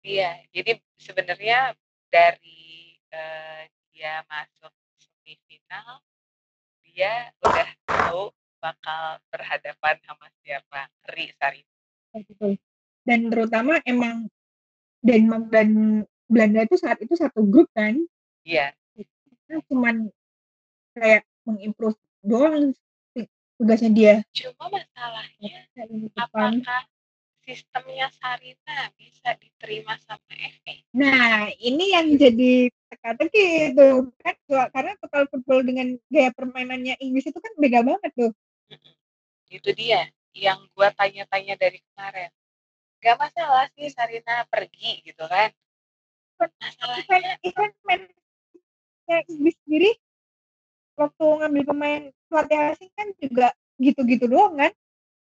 Iya, 0.03 0.39
jadi 0.51 0.79
sebenarnya 0.99 1.75
dari 2.11 2.95
uh, 3.11 3.61
dia 3.95 4.23
masuk 4.27 4.73
semifinal, 4.99 6.03
dia 6.83 7.31
udah 7.39 7.69
tahu 7.87 8.23
bakal 8.59 9.19
berhadapan 9.31 9.95
sama 10.03 10.27
siapa, 10.43 10.91
Ri 11.11 11.31
Sari. 11.39 11.63
Dan 13.03 13.31
terutama 13.31 13.79
emang 13.87 14.27
Denmark 15.03 15.51
dan 15.51 15.69
Belanda 16.31 16.63
itu 16.63 16.79
saat 16.79 16.97
itu 17.03 17.13
satu 17.19 17.43
grup 17.43 17.67
kan? 17.75 17.99
Iya. 18.47 18.71
Kita 18.95 19.59
cuman 19.67 20.07
kayak 20.95 21.27
mengimprove 21.43 21.99
doang 22.23 22.71
tugasnya 23.59 23.91
dia. 23.91 24.15
Cuma 24.31 24.71
masalahnya 24.71 25.67
apakah 26.15 26.87
sistemnya 27.43 28.07
Sarina 28.15 28.89
bisa 28.95 29.35
diterima 29.35 29.99
sama 30.07 30.23
FA? 30.31 30.73
Nah, 30.95 31.51
ini 31.59 31.91
yang 31.91 32.15
jadi 32.15 32.71
teka-teki 32.87 33.75
itu 33.75 33.87
kan 34.23 34.35
karena 34.71 34.95
total 35.03 35.27
football 35.27 35.61
dengan 35.67 35.99
gaya 36.07 36.31
permainannya 36.31 36.95
Inggris 37.03 37.27
itu 37.27 37.39
kan 37.43 37.51
beda 37.59 37.83
banget 37.83 38.11
tuh. 38.15 38.31
Itu 39.51 39.69
dia 39.75 40.07
yang 40.33 40.65
gua 40.73 40.89
tanya-tanya 40.95 41.59
dari 41.59 41.83
kemarin 41.91 42.31
gak 43.03 43.19
masalah 43.19 43.67
sih 43.75 43.91
Sarina 43.91 44.47
pergi 44.47 45.03
gitu 45.03 45.27
kan. 45.27 45.51
Masalahnya 46.39 47.35
event 47.43 47.75
main 47.83 48.03
Inggris 49.27 49.59
sendiri. 49.67 49.91
Waktu 50.95 51.25
ngambil 51.25 51.63
pemain 51.67 52.03
pelatih 52.31 52.59
asing 52.71 52.91
kan 52.95 53.07
juga 53.19 53.47
gitu-gitu 53.75 54.31
doang 54.31 54.55
kan? 54.55 54.71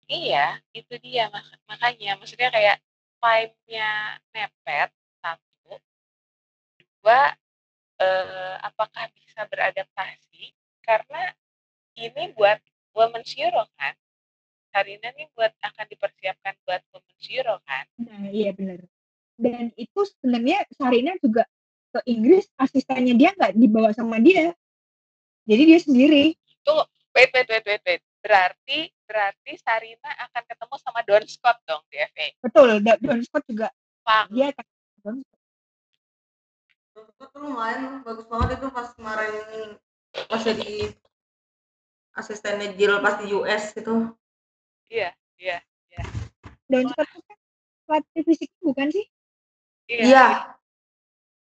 Iya 0.05 0.62
itu 0.77 0.93
dia 1.01 1.34
mak 1.34 1.50
makanya. 1.65 2.22
Maksudnya 2.22 2.53
kayak 2.53 2.77
vibe-nya 3.17 4.22
nepet 4.29 4.89
satu. 5.25 5.81
Dua 6.77 7.34
eh, 7.98 8.55
apakah 8.62 9.10
bisa 9.17 9.50
beradaptasi? 9.50 10.53
Karena 10.86 11.34
ini 11.98 12.29
buat 12.38 12.62
women's 12.93 13.34
Euro 13.41 13.65
kan 13.74 13.98
Sarina 14.75 15.08
nih 15.15 15.32
buat 15.32 15.55
akan 15.63 15.86
dipersiapkan 15.88 16.53
buat 16.67 16.84
Women 16.91 17.17
Zero 17.24 17.55
kan? 17.63 17.88
Nah, 17.96 18.27
iya 18.27 18.51
benar. 18.51 18.84
Dan 19.39 19.72
itu 19.79 20.00
sebenarnya 20.03 20.67
Sarina 20.75 21.15
juga 21.24 21.48
ke 21.96 22.03
Inggris 22.12 22.44
asistennya 22.60 23.15
dia 23.15 23.32
nggak 23.39 23.55
dibawa 23.55 23.96
sama 23.96 24.20
dia. 24.20 24.51
Jadi 25.48 25.63
dia 25.63 25.79
sendiri. 25.79 26.36
Tuh, 26.67 26.84
wait, 27.15 27.32
wait, 27.32 27.48
wait, 27.48 27.63
wait, 27.63 27.84
wait. 27.88 28.03
Berarti 28.20 28.91
berarti 29.08 29.51
Sarina 29.63 30.12
akan 30.27 30.44
ketemu 30.44 30.75
sama 30.84 31.00
Don 31.08 31.24
Scott 31.24 31.58
dong 31.63 31.84
di 31.88 31.96
FA. 32.12 32.27
Betul, 32.44 32.84
Don 32.84 33.22
Scott 33.24 33.48
juga. 33.48 33.72
Pak. 34.03 34.27
Dia 34.36 34.51
akan 34.51 34.65
Don 35.08 35.17
Scott. 35.24 35.41
Don 36.91 37.08
Scott 37.15 37.29
tuh 37.32 37.41
lumayan 37.48 38.03
bagus 38.03 38.27
banget 38.27 38.60
itu 38.60 38.67
pas 38.75 38.91
kemarin 38.91 39.79
pas 40.27 40.41
jadi 40.44 40.91
asistennya 42.15 42.75
Jill 42.75 43.00
pas 43.00 43.15
di 43.24 43.32
US 43.36 43.72
itu 43.75 44.12
Iya 44.89 45.09
iya 45.41 45.57
iya. 45.91 46.03
Dan 46.69 46.89
sekarang 46.89 47.21
kan 47.25 47.37
pelatih 47.85 48.23
fisik 48.25 48.49
bukan 48.61 48.87
sih? 48.89 49.05
Iya. 49.89 50.03
Iya. 50.05 50.25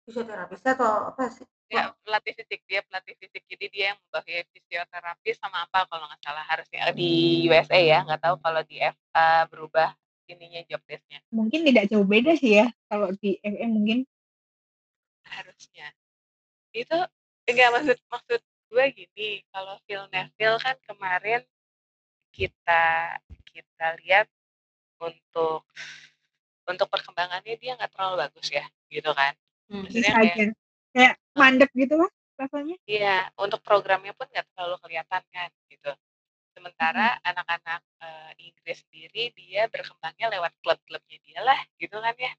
Fisioterapis 0.05 0.63
atau 0.63 1.11
apa 1.15 1.33
sih? 1.33 1.47
Ya, 1.73 1.91
pelatih 2.05 2.37
fisik 2.39 2.61
dia 2.69 2.85
pelatih 2.87 3.17
fisik 3.19 3.43
jadi 3.51 3.67
dia 3.73 3.85
yang 3.91 3.99
membawahi 4.07 4.47
fisioterapi 4.53 5.31
sama 5.35 5.65
apa 5.65 5.89
kalau 5.91 6.07
nggak 6.07 6.23
salah 6.23 6.45
harusnya 6.47 6.93
di 6.93 7.43
USA 7.51 7.81
ya 7.81 7.99
nggak 8.05 8.21
tahu 8.21 8.37
kalau 8.45 8.63
di 8.69 8.79
FA 8.79 9.49
berubah 9.49 9.91
ininya 10.29 10.61
job 10.69 10.85
desknya 10.87 11.19
mungkin 11.33 11.65
tidak 11.67 11.89
jauh 11.89 12.05
beda 12.05 12.37
sih 12.37 12.63
ya 12.63 12.69
kalau 12.87 13.11
di 13.17 13.41
FA 13.41 13.67
mungkin 13.67 14.05
harusnya 15.25 15.89
itu 16.77 16.99
enggak 17.49 17.71
maksud 17.73 17.99
maksud 18.13 18.41
gue 18.45 18.85
gini 18.93 19.31
kalau 19.51 19.75
Phil 19.89 20.05
Neville 20.13 20.61
kan 20.61 20.77
kemarin 20.85 21.43
kita 22.35 22.85
kita 23.47 23.87
lihat 24.03 24.27
untuk 24.99 25.63
untuk 26.67 26.89
perkembangannya 26.91 27.55
dia 27.61 27.79
nggak 27.79 27.93
terlalu 27.95 28.27
bagus 28.27 28.47
ya 28.51 28.67
gitu 28.91 29.11
kan 29.15 29.33
hmm, 29.71 29.87
maksudnya 29.87 30.13
kayak 30.19 30.37
kayak 30.91 31.15
mandek 31.39 31.71
gitu 31.79 31.95
lah 31.95 32.11
rasanya 32.35 32.77
iya 32.91 33.31
untuk 33.39 33.63
programnya 33.63 34.11
pun 34.17 34.27
nggak 34.27 34.47
terlalu 34.55 34.77
kelihatan 34.83 35.23
kan 35.31 35.51
gitu 35.71 35.93
sementara 36.55 37.19
hmm. 37.19 37.31
anak-anak 37.31 37.83
uh, 38.03 38.33
Inggris 38.39 38.83
sendiri 38.87 39.31
dia 39.39 39.71
berkembangnya 39.71 40.35
lewat 40.35 40.53
klub-klubnya 40.63 41.19
dia 41.23 41.41
lah 41.43 41.61
gitu 41.79 41.99
kan 41.99 42.15
ya 42.19 42.33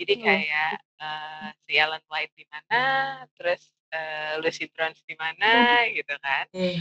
jadi 0.00 0.12
hmm. 0.16 0.24
kayak 0.24 0.72
uh, 1.00 1.48
si 1.68 1.72
Alan 1.76 2.04
White 2.08 2.34
di 2.36 2.44
mana 2.48 2.80
terus 3.36 3.72
uh, 3.92 4.40
Lucy 4.40 4.68
Bronze 4.72 5.04
di 5.04 5.16
mana 5.16 5.84
hmm. 5.84 5.88
gitu 5.96 6.14
kan 6.20 6.44
hmm. 6.52 6.80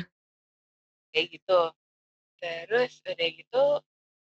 kayak 1.15 1.27
gitu 1.35 1.59
Terus 2.39 3.03
udah 3.03 3.29
gitu, 3.35 3.65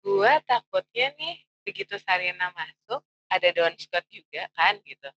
gua 0.06 0.34
takutnya 0.46 1.12
nih 1.18 1.42
begitu 1.66 1.98
Sarina 2.00 2.54
masuk, 2.54 3.02
ada 3.28 3.50
Don 3.52 3.74
Scott 3.76 4.06
juga 4.14 4.46
kan 4.54 4.78
gitu. 4.86 5.10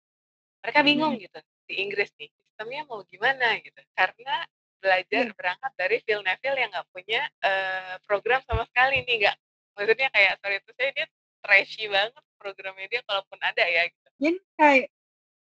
Mereka 0.65 0.81
bingung 0.87 1.19
gitu 1.21 1.39
di 1.69 1.75
Inggris 1.83 2.09
nih, 2.17 2.31
sistemnya 2.31 2.87
mau 2.87 3.03
gimana 3.11 3.59
gitu. 3.61 3.81
Karena 3.93 4.47
belajar 4.79 5.33
hmm. 5.33 5.37
berangkat 5.37 5.73
dari 5.81 5.97
Phil 6.05 6.21
Neville 6.21 6.61
yang 6.61 6.71
nggak 6.71 6.89
punya 6.93 7.23
uh, 7.41 7.97
program 8.05 8.45
sama 8.45 8.69
sekali 8.69 9.03
nih, 9.09 9.17
nggak 9.27 9.37
maksudnya 9.75 10.09
kayak 10.15 10.33
sorry 10.39 10.57
itu 10.61 10.71
saya 10.77 10.91
dia 10.95 11.07
trashy 11.45 11.85
banget 11.91 12.25
programnya 12.39 12.87
dia 12.93 13.01
kalaupun 13.09 13.39
ada 13.41 13.65
ya 13.65 13.83
gitu. 13.89 14.09
Dia 14.21 14.33
kayak 14.61 14.87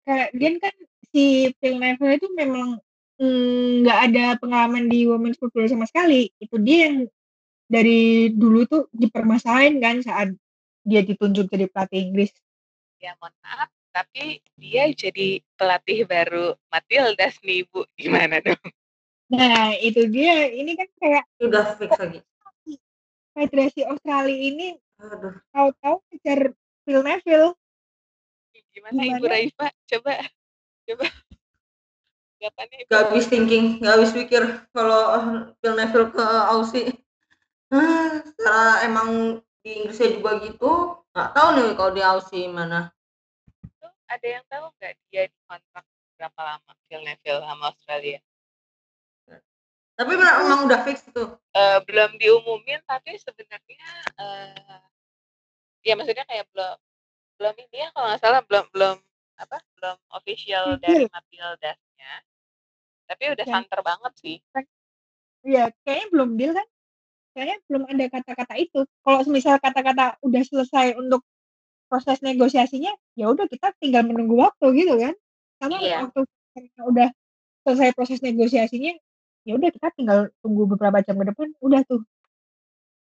kayak 0.08 0.30
dia 0.34 0.50
kan 0.64 0.76
si 1.12 1.26
Phil 1.60 1.76
Neville 1.76 2.16
itu 2.16 2.28
memang 2.34 2.80
mm, 3.20 3.84
nggak 3.84 4.00
mm, 4.00 4.08
ada 4.12 4.26
pengalaman 4.40 4.88
di 4.88 5.04
women's 5.06 5.36
football 5.36 5.68
sama 5.68 5.86
sekali. 5.86 6.32
Itu 6.40 6.56
dia 6.64 6.88
yang 6.88 7.12
dari 7.68 8.32
dulu 8.32 8.64
tuh 8.64 8.84
dipermasalahin 8.96 9.84
kan 9.84 10.00
saat 10.00 10.32
dia 10.88 11.04
ditunjuk 11.04 11.52
jadi 11.52 11.68
pelatih 11.68 12.00
Inggris. 12.08 12.32
Ya 12.98 13.14
mohon 13.20 13.36
maaf, 13.44 13.70
tapi 13.92 14.40
dia 14.56 14.88
jadi 14.96 15.44
pelatih 15.60 16.08
baru 16.08 16.56
Matilda 16.72 17.28
nih 17.44 17.68
Bu, 17.68 17.84
gimana 18.00 18.40
dong? 18.40 18.58
Nah 19.28 19.76
itu 19.84 20.08
dia, 20.08 20.48
ini 20.48 20.80
kan 20.80 20.88
kayak 20.98 21.24
udah 21.44 21.76
fix 21.76 21.92
lagi. 22.00 22.20
Federasi 23.38 23.86
Australia 23.86 24.34
ini 24.34 24.80
tahu-tahu 25.54 26.02
kejar 26.10 26.56
Phil 26.88 27.04
Neville. 27.06 27.54
Gimana, 28.74 28.98
gimana? 28.98 29.18
Ibu 29.20 29.26
Raifa? 29.30 29.68
Coba, 29.86 30.14
coba. 30.88 31.06
Gak 32.88 33.02
habis 33.10 33.26
thinking, 33.30 33.82
gak 33.82 33.94
habis 33.98 34.14
pikir 34.14 34.42
kalau 34.74 35.02
Phil 35.62 35.74
Neville 35.76 36.10
ke 36.14 36.26
Aussie. 36.54 36.90
Nah, 37.68 38.24
secara 38.24 38.88
emang 38.88 39.40
di 39.60 39.84
Inggrisnya 39.84 40.16
juga 40.16 40.40
gitu, 40.40 40.72
nggak 41.12 41.30
tahu 41.36 41.48
nih 41.60 41.70
kalau 41.76 41.92
di 41.92 42.02
Aussie 42.04 42.48
mana. 42.48 42.92
ada 44.08 44.24
yang 44.24 44.44
tahu 44.48 44.72
nggak 44.80 44.96
dia 45.12 45.28
dikontrak 45.28 45.84
berapa 46.16 46.40
lama 46.40 46.72
Phil 46.88 47.04
Neville 47.04 47.44
sama 47.44 47.64
Australia? 47.76 48.20
Tapi 49.98 50.14
memang 50.14 50.70
udah 50.70 50.80
fix 50.86 51.04
tuh. 51.12 51.36
Uh, 51.52 51.82
belum 51.84 52.16
diumumin 52.22 52.80
tapi 52.86 53.18
sebenarnya 53.18 53.90
uh, 54.16 54.80
ya 55.82 55.98
maksudnya 55.98 56.24
kayak 56.30 56.46
belum 56.54 56.78
belum 57.42 57.56
ini 57.68 57.78
ya 57.82 57.90
kalau 57.92 58.06
nggak 58.14 58.22
salah 58.22 58.42
belum 58.46 58.66
belum 58.70 58.98
apa 59.42 59.58
belum 59.78 59.98
official 60.14 60.78
dari 60.82 61.10
Matildasnya 61.10 62.14
tapi 63.10 63.24
udah 63.34 63.46
ya. 63.46 63.52
santer 63.52 63.80
banget 63.82 64.14
sih 64.22 64.38
Iya, 65.48 65.72
kayaknya 65.88 66.08
belum 66.12 66.30
deal 66.36 66.52
kan? 66.52 66.68
Kayaknya 67.38 67.58
belum 67.70 67.84
ada 67.86 68.06
kata-kata 68.10 68.54
itu. 68.58 68.82
Kalau 69.06 69.22
misal 69.30 69.62
kata-kata 69.62 70.18
udah 70.26 70.42
selesai 70.42 70.98
untuk 70.98 71.22
proses 71.86 72.18
negosiasinya, 72.26 72.90
ya 73.14 73.30
udah 73.30 73.46
kita 73.46 73.78
tinggal 73.78 74.10
menunggu 74.10 74.42
waktu 74.42 74.74
gitu 74.74 74.98
kan. 74.98 75.14
Sama 75.62 75.78
iya. 75.78 76.02
waktu 76.02 76.26
udah 76.82 77.14
selesai 77.62 77.94
proses 77.94 78.26
negosiasinya, 78.26 78.98
ya 79.46 79.54
udah 79.54 79.70
kita 79.70 79.94
tinggal 79.94 80.34
tunggu 80.42 80.66
beberapa 80.66 80.98
jam 81.06 81.14
ke 81.14 81.30
depan, 81.30 81.54
udah 81.62 81.86
tuh. 81.86 82.02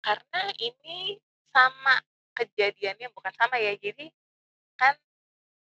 Karena 0.06 0.40
ini 0.62 1.18
sama 1.50 1.98
kejadiannya 2.38 3.10
bukan 3.10 3.34
sama 3.34 3.58
ya. 3.58 3.74
Jadi 3.74 4.06
kan 4.78 4.94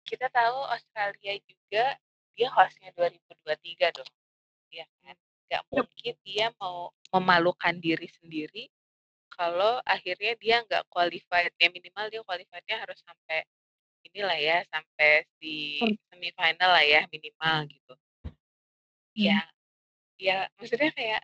kita 0.03 0.27
tahu 0.35 0.67
Australia 0.67 1.39
juga 1.47 1.95
dia 2.35 2.51
hostnya 2.51 2.91
2023 2.91 3.95
dong. 3.95 4.11
Ya 4.67 4.83
kan? 4.99 5.15
Nggak 5.49 5.63
mungkin 5.73 6.13
dia 6.21 6.53
mau 6.61 6.93
memalukan 7.09 7.73
diri 7.81 8.05
sendiri 8.21 8.69
kalau 9.33 9.81
akhirnya 9.81 10.37
dia 10.37 10.61
nggak 10.61 10.85
qualified 10.93 11.49
ya 11.57 11.67
minimal 11.73 12.05
dia 12.13 12.21
qualifiednya 12.21 12.77
harus 12.85 13.01
sampai 13.01 13.41
inilah 14.05 14.37
ya 14.37 14.57
sampai 14.69 15.25
di 15.41 15.81
semifinal 16.13 16.69
lah 16.69 16.85
ya 16.85 17.01
minimal 17.09 17.65
gitu 17.65 17.93
ya 19.17 19.41
hmm. 19.41 20.21
ya 20.21 20.37
maksudnya 20.55 20.91
kayak 20.93 21.21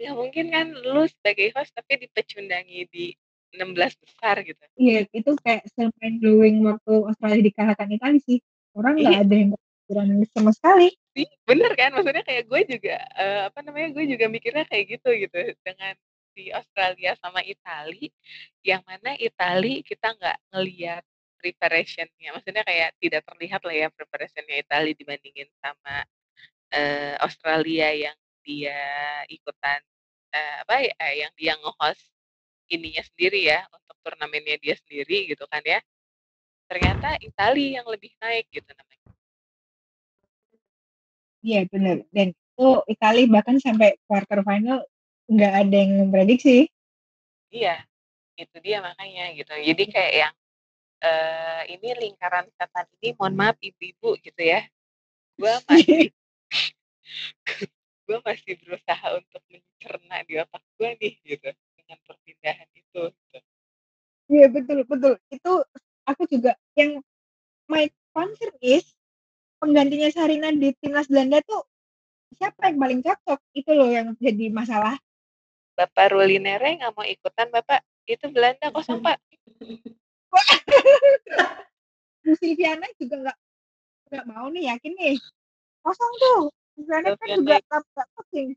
ya 0.00 0.10
mungkin 0.16 0.48
kan 0.48 0.72
lu 0.72 1.04
sebagai 1.04 1.52
host 1.52 1.76
tapi 1.76 2.08
dipecundangi 2.08 2.88
di 2.88 3.12
16 3.52 3.76
besar 3.76 4.40
gitu 4.40 4.62
iya 4.80 5.04
itu 5.12 5.30
kayak 5.44 5.68
semain 5.76 6.14
blowing 6.16 6.64
waktu 6.64 6.92
Australia 7.04 7.44
dikalahkan 7.44 7.88
Italia 7.92 8.20
sih 8.24 8.38
orang 8.72 8.96
nggak 8.96 9.14
iya. 9.14 9.22
ada 9.26 9.34
yang 9.34 9.50
berani 9.90 10.22
sama 10.30 10.54
sekali. 10.54 10.94
Sih 11.10 11.26
bener 11.42 11.74
kan? 11.74 11.90
Maksudnya 11.90 12.22
kayak 12.22 12.46
gue 12.46 12.60
juga 12.78 12.96
uh, 13.18 13.40
apa 13.50 13.58
namanya 13.66 13.90
gue 13.98 14.04
juga 14.06 14.30
mikirnya 14.30 14.62
kayak 14.70 14.98
gitu 14.98 15.10
gitu. 15.18 15.38
Dengan 15.66 15.98
di 16.30 16.54
Australia 16.54 17.18
sama 17.18 17.42
Itali 17.42 18.14
yang 18.62 18.86
mana 18.86 19.18
Itali 19.18 19.82
kita 19.82 20.14
nggak 20.14 20.38
ngelihat 20.54 21.02
preparationnya. 21.42 22.30
Maksudnya 22.38 22.62
kayak 22.62 22.94
tidak 23.02 23.26
terlihat 23.26 23.60
lah 23.66 23.74
ya 23.74 23.88
preparationnya 23.90 24.56
Itali 24.62 24.94
dibandingin 24.94 25.50
sama 25.58 26.06
uh, 26.70 27.14
Australia 27.26 27.90
yang 27.90 28.16
dia 28.46 28.78
ikutan 29.26 29.82
uh, 30.32 30.56
apa 30.64 30.86
ya 30.86 31.26
yang 31.26 31.32
dia 31.34 31.52
nge-host 31.58 32.06
ininya 32.70 33.02
sendiri 33.02 33.50
ya 33.50 33.66
untuk 33.74 33.96
turnamennya 34.06 34.56
dia 34.62 34.78
sendiri 34.78 35.26
gitu 35.26 35.44
kan 35.50 35.60
ya. 35.66 35.82
Ternyata 36.70 37.18
Itali 37.18 37.74
yang 37.74 37.86
lebih 37.90 38.14
naik 38.22 38.46
gitu 38.54 38.70
Iya 41.40 41.64
benar 41.72 42.04
dan 42.12 42.36
itu 42.36 42.68
Italia 42.92 43.24
bahkan 43.32 43.56
sampai 43.56 43.96
quarter 44.04 44.44
final 44.44 44.84
nggak 45.30 45.52
ada 45.64 45.76
yang 45.76 45.92
memprediksi. 46.04 46.68
Iya, 47.50 47.80
itu 48.36 48.56
dia 48.60 48.82
makanya 48.82 49.32
gitu. 49.32 49.50
Jadi 49.54 49.84
kayak 49.88 50.12
yang 50.12 50.34
uh, 51.02 51.62
ini 51.70 51.88
lingkaran 51.98 52.46
setan 52.58 52.86
ini 53.00 53.14
mohon 53.16 53.34
maaf 53.38 53.56
ibu-ibu 53.62 54.18
gitu 54.20 54.42
ya. 54.42 54.66
Gua 55.38 55.62
masih 55.64 56.12
gue 58.06 58.18
masih 58.26 58.52
berusaha 58.66 59.06
untuk 59.16 59.42
mencerna 59.50 60.16
di 60.26 60.34
otak 60.40 60.62
gue 60.78 60.90
nih 61.00 61.14
gitu 61.22 61.48
dengan 61.78 61.98
perpindahan 62.06 62.68
itu 62.74 63.02
gitu. 63.10 63.38
Iya 64.30 64.46
betul 64.46 64.78
betul. 64.86 65.14
Itu 65.30 65.52
aku 66.06 66.22
juga 66.30 66.54
yang 66.78 67.02
my 67.66 67.90
concern 68.14 68.54
is 68.62 68.86
penggantinya 69.60 70.08
Sarina 70.10 70.48
di 70.50 70.72
timnas 70.80 71.06
Belanda 71.06 71.44
tuh 71.44 71.62
siapa 72.34 72.72
yang 72.72 72.78
paling 72.80 73.00
cocok? 73.04 73.38
Itu 73.52 73.70
loh 73.76 73.92
yang 73.92 74.16
jadi 74.16 74.48
masalah. 74.48 74.96
Bapak 75.76 76.16
Ruli 76.16 76.40
Nere 76.40 76.80
nggak 76.80 76.92
mau 76.96 77.04
ikutan 77.04 77.52
Bapak. 77.52 77.84
Itu 78.08 78.32
Belanda 78.32 78.72
kosong 78.72 79.04
Pak. 79.04 79.20
Bu 82.24 82.32
Silviana 82.40 82.88
juga 82.96 83.28
nggak 83.28 83.38
nggak 84.10 84.24
mau 84.26 84.48
nih 84.48 84.72
yakin 84.72 84.92
nih? 84.96 85.16
Kosong 85.84 86.12
tuh. 86.16 86.40
Silviana 86.74 87.12
kan 87.14 87.28
juga 87.36 87.56
nggak 87.60 88.08
penting 88.16 88.56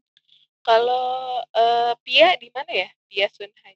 kalau 0.64 1.44
uh, 1.44 1.92
Pia 2.02 2.40
di 2.40 2.48
mana 2.56 2.72
ya? 2.72 2.90
Pia 3.12 3.28
Sunhai 3.30 3.76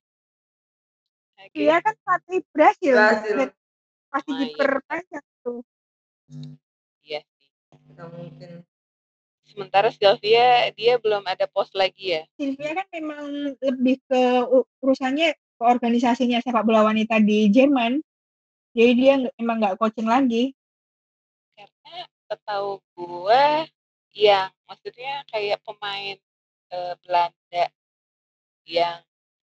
Pia 1.54 1.78
kan 1.84 1.94
pelatih 2.02 2.42
Brasil, 2.50 2.96
Brasil. 2.98 3.38
pasti 4.10 4.32
oh, 4.34 4.38
diperpanjang 4.42 5.22
iya. 5.22 5.44
tuh 5.46 5.62
nggak 7.98 8.12
mungkin. 8.14 8.52
Sementara 9.48 9.90
Sylvia 9.90 10.70
dia 10.78 11.02
belum 11.02 11.26
ada 11.26 11.50
pos 11.50 11.74
lagi 11.74 12.14
ya? 12.14 12.24
Sylvia 12.38 12.78
kan 12.78 12.88
memang 12.94 13.58
lebih 13.58 13.98
ke 14.06 14.22
urusannya 14.86 15.34
ke 15.34 15.64
organisasinya 15.66 16.38
sepak 16.46 16.62
bola 16.62 16.86
wanita 16.86 17.18
di 17.18 17.50
Jerman. 17.50 17.98
Jadi 18.78 18.92
dia 18.94 19.14
emang 19.42 19.58
nggak 19.58 19.82
coaching 19.82 20.06
lagi. 20.06 20.54
Karena 21.58 22.06
setahu 22.30 22.78
gua 22.94 23.66
yang 24.14 24.54
maksudnya 24.70 25.26
kayak 25.34 25.58
pemain 25.66 26.18
eh, 26.70 26.94
Belanda 27.02 27.66
yang 28.68 29.02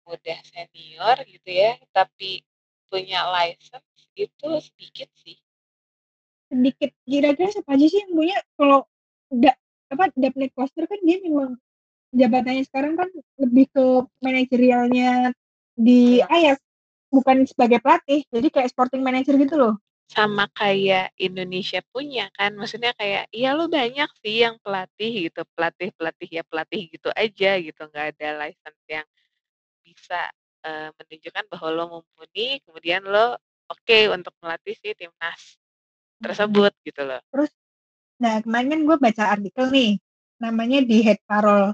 udah 0.09 0.39
senior 0.41 1.17
gitu 1.29 1.49
ya 1.53 1.77
tapi 1.93 2.41
punya 2.89 3.29
license 3.29 3.85
itu 4.17 4.49
sedikit 4.57 5.09
sih 5.21 5.37
sedikit. 6.49 6.91
Kira-kira 7.05 7.49
siapa 7.53 7.71
aja 7.77 7.85
sih 7.85 7.99
yang 8.01 8.11
punya? 8.17 8.37
Kalau 8.57 8.79
da, 9.29 9.53
apa 9.89 10.03
Daphne 10.17 10.49
kan 10.53 10.99
dia 11.05 11.17
memang 11.21 11.57
jabatannya 12.09 12.63
sekarang 12.65 12.97
kan 12.97 13.09
lebih 13.37 13.69
ke 13.69 13.85
manajerialnya 14.25 15.33
di 15.77 16.19
Ajax 16.25 16.57
bukan 17.13 17.45
sebagai 17.45 17.79
pelatih. 17.81 18.25
Jadi 18.29 18.47
kayak 18.49 18.69
sporting 18.73 19.05
manager 19.05 19.37
gitu 19.37 19.55
loh. 19.57 19.75
Sama 20.09 20.49
kayak 20.57 21.13
Indonesia 21.21 21.85
punya 21.93 22.33
kan. 22.33 22.57
Maksudnya 22.57 22.97
kayak 22.97 23.29
iya 23.29 23.53
lo 23.53 23.69
banyak 23.69 24.09
sih 24.25 24.41
yang 24.41 24.57
pelatih 24.65 25.29
gitu. 25.29 25.45
Pelatih 25.53 25.93
pelatih 25.93 26.29
ya 26.29 26.43
pelatih 26.45 26.89
gitu 26.89 27.09
aja 27.13 27.51
gitu. 27.61 27.81
Nggak 27.93 28.17
ada 28.17 28.27
license 28.45 28.81
yang 28.89 29.05
bisa 29.85 30.21
uh, 30.65 30.89
menunjukkan 30.97 31.45
bahwa 31.53 31.67
lo 31.69 31.85
mumpuni. 31.93 32.57
Kemudian 32.65 33.05
lo 33.05 33.37
oke 33.69 33.85
okay 33.85 34.09
untuk 34.09 34.33
melatih 34.41 34.73
si 34.81 34.97
timnas 34.97 35.61
tersebut 36.19 36.71
gitu 36.83 37.01
loh. 37.03 37.19
Terus, 37.31 37.51
nah 38.19 38.43
kemarin 38.43 38.69
kan 38.71 38.81
gue 38.85 38.97
baca 38.99 39.23
artikel 39.33 39.65
nih, 39.71 39.91
namanya 40.39 40.79
di 40.83 40.97
Head 41.03 41.19
Parol. 41.25 41.73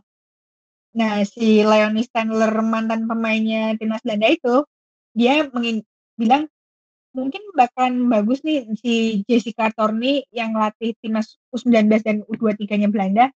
Nah 0.96 1.22
si 1.28 1.62
Leonie 1.62 2.08
Stanler 2.08 2.54
mantan 2.64 3.10
pemainnya 3.10 3.76
timnas 3.76 4.02
Belanda 4.06 4.32
itu, 4.32 4.64
dia 5.12 5.46
mengin 5.52 5.84
bilang 6.16 6.48
mungkin 7.16 7.42
bakalan 7.56 8.12
bagus 8.12 8.44
nih 8.44 8.68
si 8.80 9.24
Jessica 9.28 9.72
Torni 9.72 10.28
yang 10.36 10.56
latih 10.56 10.96
timnas 11.00 11.40
U19 11.56 12.04
dan 12.04 12.18
U23-nya 12.28 12.92
Belanda 12.92 13.32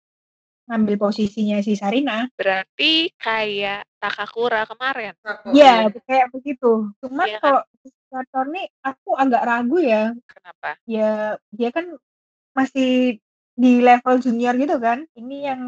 ngambil 0.68 0.96
posisinya 1.00 1.64
si 1.64 1.80
Sarina. 1.80 2.28
Berarti 2.36 3.10
kayak 3.16 3.88
Takakura 3.98 4.68
kemarin. 4.68 5.16
Iya, 5.56 5.90
kayak 6.06 6.30
begitu. 6.36 6.92
Cuman 7.02 7.28
ya, 7.28 7.40
kalau 7.40 7.64
Kotor 8.08 8.48
nih 8.56 8.68
aku 8.84 9.20
agak 9.20 9.44
ragu 9.44 9.78
ya. 9.84 10.16
Kenapa? 10.28 10.80
Ya 10.88 11.36
dia 11.52 11.70
kan 11.76 11.92
masih 12.56 13.20
di 13.58 13.72
level 13.84 14.24
junior 14.24 14.56
gitu 14.56 14.80
kan. 14.80 15.04
Ini 15.16 15.38
yang 15.52 15.62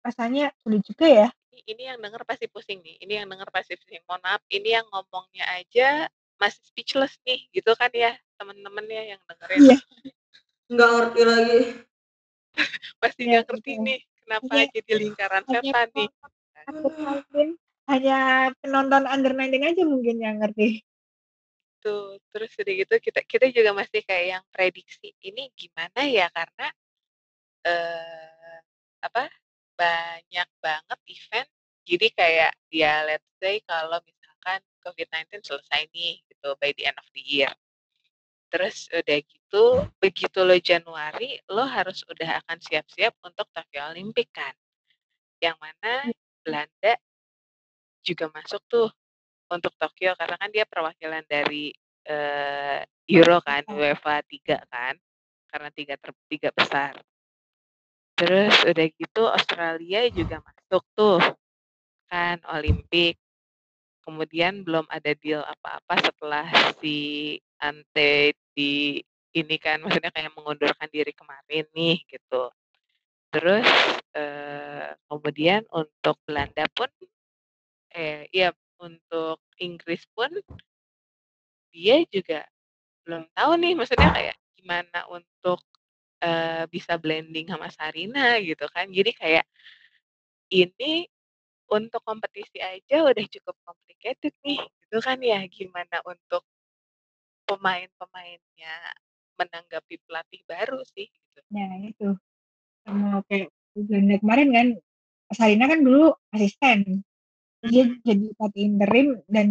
rasanya 0.00 0.54
sulit 0.64 0.80
juga 0.84 1.04
ya. 1.08 1.28
Ini 1.68 1.92
yang 1.92 1.98
denger 2.00 2.24
pasti 2.24 2.48
pusing 2.48 2.80
nih. 2.80 2.96
Ini 3.04 3.12
yang 3.24 3.26
denger 3.28 3.52
pasti 3.52 3.76
pusing. 3.76 4.00
Mohon 4.08 4.22
maaf, 4.24 4.42
ini 4.48 4.72
yang 4.72 4.86
ngomongnya 4.88 5.44
aja 5.52 6.08
masih 6.38 6.62
speechless 6.64 7.18
nih 7.26 7.50
gitu 7.50 7.74
kan 7.74 7.90
ya 7.90 8.14
temen-temennya 8.38 9.16
yang 9.16 9.20
dengerin. 9.26 9.58
Iya. 9.60 9.76
Nggak 10.72 10.88
ngerti 10.94 11.22
lagi. 11.26 11.60
Masih 13.02 13.22
nggak 13.30 13.44
ngerti 13.48 13.72
nih 13.78 13.98
kenapa 14.22 14.52
ya. 14.54 14.66
jadi 14.74 14.92
lingkaran 14.98 15.44
setan 15.46 15.88
nih. 15.94 16.08
Aku 16.68 16.88
mungkin 16.92 17.48
hanya 17.88 18.18
penonton 18.60 19.04
under 19.08 19.32
19 19.32 19.70
aja 19.72 19.82
mungkin 19.88 20.16
yang 20.20 20.36
ngerti. 20.42 20.84
Tuh, 21.78 22.18
terus 22.34 22.50
udah 22.58 22.74
gitu 22.74 22.94
kita 22.98 23.20
kita 23.22 23.46
juga 23.54 23.70
masih 23.70 24.02
kayak 24.02 24.26
yang 24.38 24.44
prediksi 24.50 25.14
ini 25.22 25.48
gimana 25.54 26.04
ya 26.10 26.26
karena 26.34 26.66
eh 27.62 28.58
apa 28.98 29.30
banyak 29.78 30.48
banget 30.58 31.00
event 31.06 31.48
jadi 31.86 32.06
kayak 32.18 32.52
ya 32.74 33.06
let's 33.06 33.30
say 33.38 33.62
kalau 33.62 34.02
misalkan 34.02 34.58
COVID-19 34.82 35.38
selesai 35.46 35.86
nih 35.94 36.18
gitu 36.26 36.50
by 36.58 36.74
the 36.74 36.82
end 36.82 36.98
of 36.98 37.06
the 37.14 37.22
year 37.22 37.54
Terus 38.48 38.88
udah 38.88 39.18
gitu, 39.20 39.37
begitu 39.96 40.44
lo 40.44 40.56
Januari, 40.60 41.40
lo 41.48 41.64
harus 41.64 42.04
udah 42.04 42.44
akan 42.44 42.58
siap-siap 42.60 43.16
untuk 43.24 43.48
Tokyo 43.50 43.88
Olympic 43.92 44.28
kan. 44.32 44.52
Yang 45.40 45.56
mana 45.60 45.92
Iya. 46.08 46.16
Belanda 46.44 46.92
juga 48.04 48.26
masuk 48.32 48.62
tuh 48.68 48.88
untuk 49.52 49.72
Tokyo 49.76 50.16
karena 50.16 50.36
kan 50.40 50.50
dia 50.52 50.64
perwakilan 50.64 51.24
dari 51.28 51.72
eh, 52.08 52.80
Euro 53.08 53.40
kan, 53.44 53.64
Besar. 53.64 53.76
UEFA 53.76 54.16
3 54.24 54.56
kan. 54.68 54.94
Karena 55.48 55.68
tiga 55.72 55.94
ter 55.96 56.12
tiga 56.28 56.50
besar. 56.52 56.92
Terus 58.18 58.52
udah 58.68 58.86
gitu 58.92 59.22
Australia 59.24 60.00
juga 60.12 60.44
masuk 60.44 60.84
tuh 60.92 61.20
kan 62.12 62.36
Olimpik. 62.52 63.16
Kemudian 64.04 64.64
belum 64.64 64.88
ada 64.88 65.12
deal 65.16 65.40
apa-apa 65.44 65.94
setelah 66.00 66.48
si 66.80 67.36
Ante 67.60 68.32
di 68.56 69.00
ini 69.42 69.56
kan 69.60 69.78
maksudnya 69.82 70.10
kayak 70.14 70.34
mengundurkan 70.34 70.88
diri 70.90 71.12
kemarin 71.14 71.64
nih 71.74 72.02
gitu. 72.08 72.50
Terus 73.32 73.68
eh, 74.16 74.94
kemudian 75.08 75.62
untuk 75.72 76.16
Belanda 76.24 76.64
pun 76.72 76.88
eh 77.92 78.28
iya 78.32 78.52
untuk 78.78 79.40
Inggris 79.58 80.04
pun 80.14 80.30
dia 81.72 82.02
juga 82.08 82.44
belum 83.04 83.24
tahu 83.32 83.52
nih 83.60 83.72
maksudnya 83.76 84.10
kayak 84.12 84.36
gimana 84.56 85.00
untuk 85.12 85.60
eh, 86.24 86.64
bisa 86.72 86.96
blending 86.98 87.48
sama 87.52 87.68
Sarina 87.72 88.40
gitu 88.42 88.66
kan. 88.72 88.88
Jadi 88.90 89.12
kayak 89.16 89.46
ini 90.52 91.04
untuk 91.68 92.00
kompetisi 92.00 92.58
aja 92.64 93.04
udah 93.04 93.26
cukup 93.28 93.56
complicated 93.64 94.32
nih 94.44 94.60
gitu 94.88 94.98
kan 95.04 95.20
ya 95.20 95.44
gimana 95.52 96.00
untuk 96.08 96.40
pemain-pemainnya 97.44 98.76
menanggapi 99.38 99.94
pelatih 100.04 100.42
baru 100.44 100.82
sih 100.92 101.06
gitu. 101.06 101.40
Nah, 101.54 101.70
itu. 101.86 102.08
Sama 102.82 103.22
kayak 103.30 103.48
Belanda 103.78 104.16
kemarin 104.18 104.48
kan, 104.50 104.68
Sarina 105.32 105.64
kan 105.70 105.80
dulu 105.80 106.12
asisten. 106.34 107.06
Dia 107.62 107.86
Mhm. 107.86 108.02
jadi 108.02 108.26
pelatih 108.34 108.64
interim 108.66 109.08
dan 109.30 109.48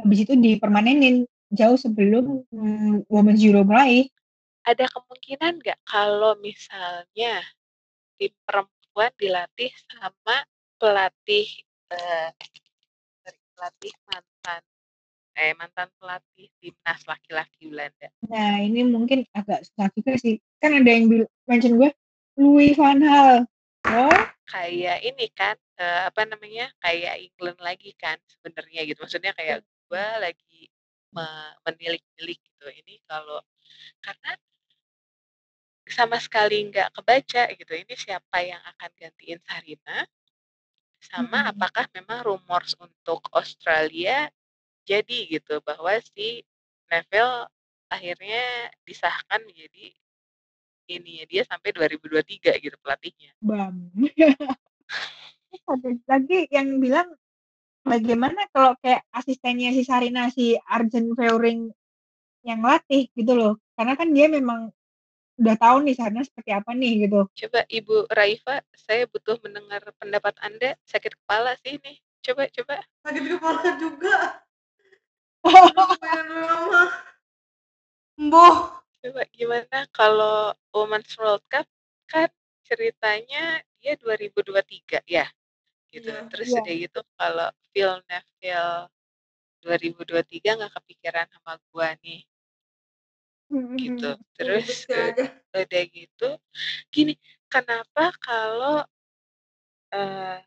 habis 0.00 0.18
itu 0.24 0.32
dipermanenin 0.36 1.28
jauh 1.52 1.76
sebelum 1.76 2.44
mm, 2.48 3.10
Women's 3.10 3.44
Euro 3.44 3.64
mulai. 3.64 4.08
Ada 4.64 4.88
kemungkinan 4.88 5.60
nggak 5.60 5.80
kalau 5.88 6.36
misalnya 6.40 7.40
tim 8.20 8.32
perempuan 8.44 9.12
dilatih 9.16 9.72
sama 9.88 10.44
pelatih 10.80 11.48
eh, 11.92 12.30
pelatih 13.56 13.92
mantan 14.08 14.62
eh 15.36 15.52
mantan 15.58 15.88
pelatih 15.98 16.48
timnas 16.60 17.00
laki-laki 17.06 17.70
Belanda. 17.70 18.08
Nah, 18.28 18.60
ini 18.62 18.84
mungkin 18.84 19.24
agak 19.34 19.64
susah 19.66 19.88
juga 19.96 20.12
sih. 20.20 20.38
Kan 20.60 20.76
ada 20.76 20.90
yang 20.90 21.08
bil- 21.10 21.30
mention 21.48 21.76
gue, 21.80 21.90
Louis 22.38 22.72
van 22.76 23.00
Gaal. 23.00 23.46
Oh, 23.88 24.12
Kayak 24.50 24.98
ini 25.06 25.26
kan 25.32 25.56
eh, 25.80 26.00
apa 26.10 26.22
namanya? 26.28 26.68
Kayak 26.82 27.14
England 27.24 27.58
lagi 27.62 27.90
kan 27.96 28.18
sebenarnya 28.28 28.80
gitu. 28.88 28.98
Maksudnya 29.04 29.32
kayak 29.38 29.62
gue 29.88 30.04
lagi 30.24 30.60
me- 31.14 31.54
menilik-nilik 31.66 32.38
gitu. 32.42 32.66
Ini 32.70 32.94
kalau 33.08 33.40
karena 34.04 34.30
sama 35.90 36.16
sekali 36.22 36.56
nggak 36.70 36.88
kebaca 36.96 37.42
gitu. 37.58 37.72
Ini 37.82 37.94
siapa 38.04 38.36
yang 38.50 38.62
akan 38.72 38.90
gantiin 39.00 39.38
Sarina? 39.46 39.98
Sama 41.00 41.38
Mm-mm. 41.40 41.50
apakah 41.56 41.84
memang 41.96 42.20
rumors 42.28 42.72
untuk 42.78 43.20
Australia 43.32 44.28
jadi 44.84 45.18
gitu 45.28 45.60
bahwa 45.62 45.96
si 46.02 46.44
Neville 46.90 47.46
akhirnya 47.90 48.70
disahkan 48.86 49.42
menjadi 49.46 49.94
ini 50.90 51.22
ya 51.22 51.24
dia 51.30 51.42
sampai 51.46 51.70
2023 51.70 52.58
gitu 52.58 52.76
pelatihnya. 52.82 53.30
bam. 53.38 53.94
Ada 55.70 55.90
lagi 56.06 56.50
yang 56.50 56.82
bilang, 56.82 57.06
bagaimana 57.86 58.46
kalau 58.50 58.74
kayak 58.82 59.06
asistennya 59.14 59.70
si 59.70 59.82
Sarina, 59.86 60.30
si 60.34 60.58
Arjen 60.66 61.14
Feuring 61.14 61.70
yang 62.42 62.60
latih 62.62 63.06
gitu 63.14 63.38
loh. 63.38 63.54
Karena 63.78 63.94
kan 63.94 64.10
dia 64.10 64.26
memang 64.26 64.70
udah 65.38 65.56
tahu 65.56 65.86
nih 65.86 65.94
Sarina 65.94 66.26
seperti 66.26 66.50
apa 66.50 66.74
nih 66.74 67.06
gitu. 67.06 67.26
Coba 67.46 67.60
Ibu 67.70 68.10
Raifa, 68.10 68.62
saya 68.74 69.06
butuh 69.06 69.38
mendengar 69.46 69.82
pendapat 69.98 70.34
Anda. 70.42 70.74
Sakit 70.86 71.18
kepala 71.22 71.54
sih 71.62 71.78
ini. 71.78 72.02
Coba 72.20 72.50
coba. 72.50 72.82
sakit 73.06 73.24
kepala 73.30 73.68
juga 73.78 74.42
Mboh 78.20 78.56
Coba 79.00 79.24
gimana 79.32 79.88
kalau 79.96 80.52
Women's 80.76 81.16
World 81.16 81.40
Cup 81.48 81.64
kan 82.04 82.28
ceritanya 82.68 83.64
dia 83.80 83.96
2023 83.96 85.00
ya 85.08 85.24
gitu. 85.88 86.12
Iya. 86.12 86.28
Terus 86.28 86.48
Iya. 86.52 86.60
udah 86.60 86.74
gitu 86.84 87.00
kalau 87.16 87.48
Phil 87.72 87.92
Neville 88.04 88.92
2023 89.64 90.56
nggak 90.60 90.72
kepikiran 90.76 91.26
sama 91.32 91.56
gua 91.72 91.96
nih 92.04 92.20
gitu. 93.80 94.10
Terus 94.36 94.84
Ribet 94.84 94.92
eh, 94.92 95.08
aja 95.56 95.64
udah 95.64 95.84
gitu 95.90 96.28
gini, 96.92 97.16
kenapa 97.48 98.12
kalau 98.20 98.84
eh 99.90 100.38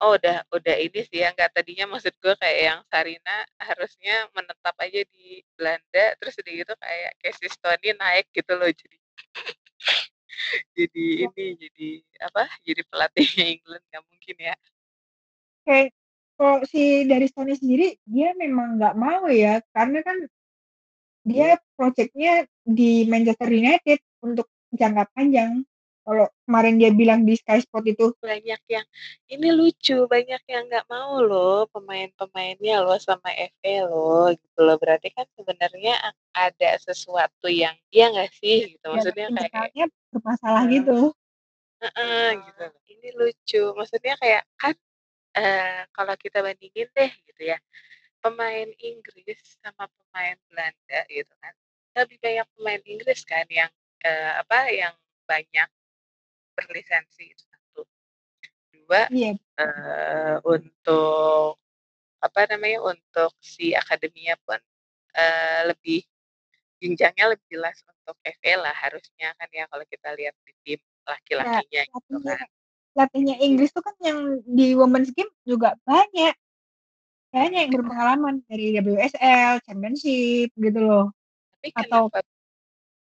oh 0.00 0.16
udah 0.16 0.44
udah 0.52 0.76
ini 0.80 1.00
sih 1.06 1.20
ya 1.20 1.32
nggak 1.36 1.52
tadinya 1.52 1.92
maksud 1.92 2.14
gue 2.16 2.34
kayak 2.40 2.60
yang 2.60 2.80
Sarina 2.88 3.36
harusnya 3.60 4.28
menetap 4.32 4.76
aja 4.80 5.00
di 5.12 5.44
Belanda 5.54 6.04
terus 6.16 6.34
udah 6.40 6.52
gitu 6.52 6.72
kayak 6.76 7.10
Casey 7.20 7.48
Stoney 7.52 7.92
naik 7.96 8.26
gitu 8.32 8.52
loh 8.56 8.70
jadi 8.72 8.96
jadi 10.76 11.04
ini 11.28 11.44
jadi 11.60 11.88
apa 12.24 12.44
jadi 12.64 12.82
pelatihnya 12.88 13.44
England 13.60 13.84
nggak 13.92 14.04
mungkin 14.08 14.36
ya 14.40 14.54
Kayak 15.64 15.92
kalau 16.40 16.64
si 16.64 17.04
dari 17.04 17.28
Sony 17.28 17.54
sendiri, 17.54 18.00
dia 18.08 18.32
memang 18.32 18.80
nggak 18.80 18.96
mau 18.96 19.28
ya, 19.28 19.60
karena 19.76 20.00
kan 20.00 20.16
dia 21.20 21.60
projectnya 21.76 22.48
di 22.64 23.04
Manchester 23.04 23.48
United 23.52 24.00
untuk 24.24 24.48
jangka 24.72 25.04
panjang. 25.12 25.62
Kalau 26.10 26.26
kemarin 26.42 26.74
dia 26.74 26.90
bilang 26.90 27.22
di 27.22 27.38
Sky 27.38 27.62
Sport 27.62 27.86
itu, 27.86 28.10
banyak 28.18 28.58
yang 28.66 28.82
ini 29.30 29.54
lucu 29.54 30.10
banyak 30.10 30.42
yang 30.50 30.66
nggak 30.66 30.90
mau 30.90 31.22
loh 31.22 31.70
pemain-pemainnya 31.70 32.82
loh 32.82 32.98
sama 32.98 33.30
FA 33.30 33.86
loh 33.86 34.34
gitu 34.34 34.58
loh 34.58 34.74
berarti 34.74 35.14
kan 35.14 35.22
sebenarnya 35.38 35.94
ada 36.34 36.70
sesuatu 36.82 37.46
yang 37.46 37.78
iya 37.94 38.10
nggak 38.10 38.26
sih 38.42 38.74
gitu 38.74 38.90
ya 38.90 38.90
maksudnya 38.90 39.26
kayak 39.30 39.38
internalnya 39.38 39.84
bermasalah 40.10 40.62
Nah. 40.66 40.72
gitu. 40.74 40.98
Heeh, 41.80 42.26
gitu. 42.42 42.66
Ini 42.90 43.08
lucu. 43.14 43.62
Maksudnya 43.78 44.14
kayak 44.18 44.42
kan 44.58 44.74
eh 45.38 45.86
kalau 45.94 46.18
kita 46.18 46.42
bandingin 46.42 46.90
deh 46.90 47.12
gitu 47.30 47.54
ya. 47.54 47.58
Pemain 48.18 48.66
Inggris 48.82 49.38
sama 49.62 49.86
pemain 49.86 50.34
Belanda 50.50 51.00
gitu 51.06 51.30
kan. 51.38 51.54
Lebih 51.94 52.18
banyak 52.18 52.46
pemain 52.58 52.82
Inggris 52.82 53.22
kan 53.22 53.46
yang 53.46 53.70
eh, 54.02 54.32
apa 54.42 54.66
yang 54.74 54.94
banyak 55.30 55.70
berlisensi 56.66 57.24
itu 57.32 57.44
satu. 57.46 57.82
Dua 58.74 59.06
Iya, 59.12 59.36
eh 59.36 60.36
untuk 60.44 61.60
apa 62.20 62.40
namanya 62.52 62.84
untuk 62.84 63.32
si 63.40 63.72
akademinya 63.72 64.36
pun 64.44 64.60
eh, 65.16 65.60
lebih 65.70 66.04
jenjangnya 66.80 67.36
lebih 67.36 67.46
jelas 67.48 67.76
untuk 67.84 68.16
FA 68.24 68.52
lah 68.56 68.72
harusnya 68.72 69.36
kan 69.36 69.48
ya 69.52 69.68
kalau 69.68 69.84
kita 69.84 70.08
lihat 70.16 70.34
di 70.44 70.52
tim 70.64 70.80
laki-lakinya 71.04 71.82
gitu 71.84 71.98
pelatihnya, 72.08 72.34
kan. 72.40 72.48
pelatihnya 72.96 73.36
Inggris 73.44 73.70
tuh 73.72 73.84
kan 73.84 73.96
yang 74.00 74.18
di 74.48 74.72
Women's 74.76 75.12
Game 75.12 75.30
juga 75.44 75.76
banyak. 75.84 76.34
Banyak 77.30 77.60
yang 77.62 77.72
berpengalaman 77.78 78.42
dari 78.50 78.74
WSL, 78.74 79.62
Championship 79.62 80.50
gitu 80.50 80.80
loh. 80.82 81.14
Tapi 81.60 81.68
Atau 81.78 82.10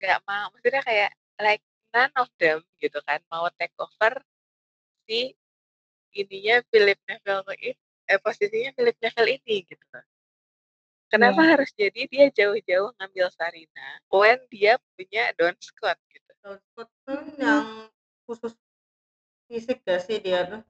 nggak 0.02 0.20
mau? 0.26 0.50
Maksudnya 0.56 0.82
kayak 0.82 1.12
like 1.38 1.62
none 1.96 2.12
of 2.20 2.28
them 2.36 2.60
gitu 2.84 3.00
kan 3.08 3.24
mau 3.32 3.48
take 3.56 3.72
over 3.80 4.20
si 5.08 5.32
ininya 6.12 6.60
Philip 6.68 7.00
Neville 7.08 7.56
ini 7.64 7.72
eh, 8.06 8.20
posisinya 8.20 8.76
Philip 8.76 8.98
Neville 9.00 9.32
ini 9.40 9.56
gitu. 9.64 9.86
Kenapa 11.08 11.40
Iya. 11.40 11.50
harus 11.56 11.72
jadi 11.72 12.02
dia 12.12 12.26
jauh-jauh 12.34 12.92
ngambil 13.00 13.32
Sarina 13.32 13.88
when 14.12 14.42
dia 14.52 14.76
punya 15.00 15.32
Don 15.40 15.56
Scott 15.64 15.96
gitu. 16.12 16.32
Don 16.44 16.60
Scott 16.60 16.90
tuh 17.08 17.24
yang 17.40 17.88
khusus 18.28 18.54
fisik 19.48 19.80
gak 19.86 20.04
sih 20.04 20.20
dia 20.20 20.44
tuh 20.44 20.62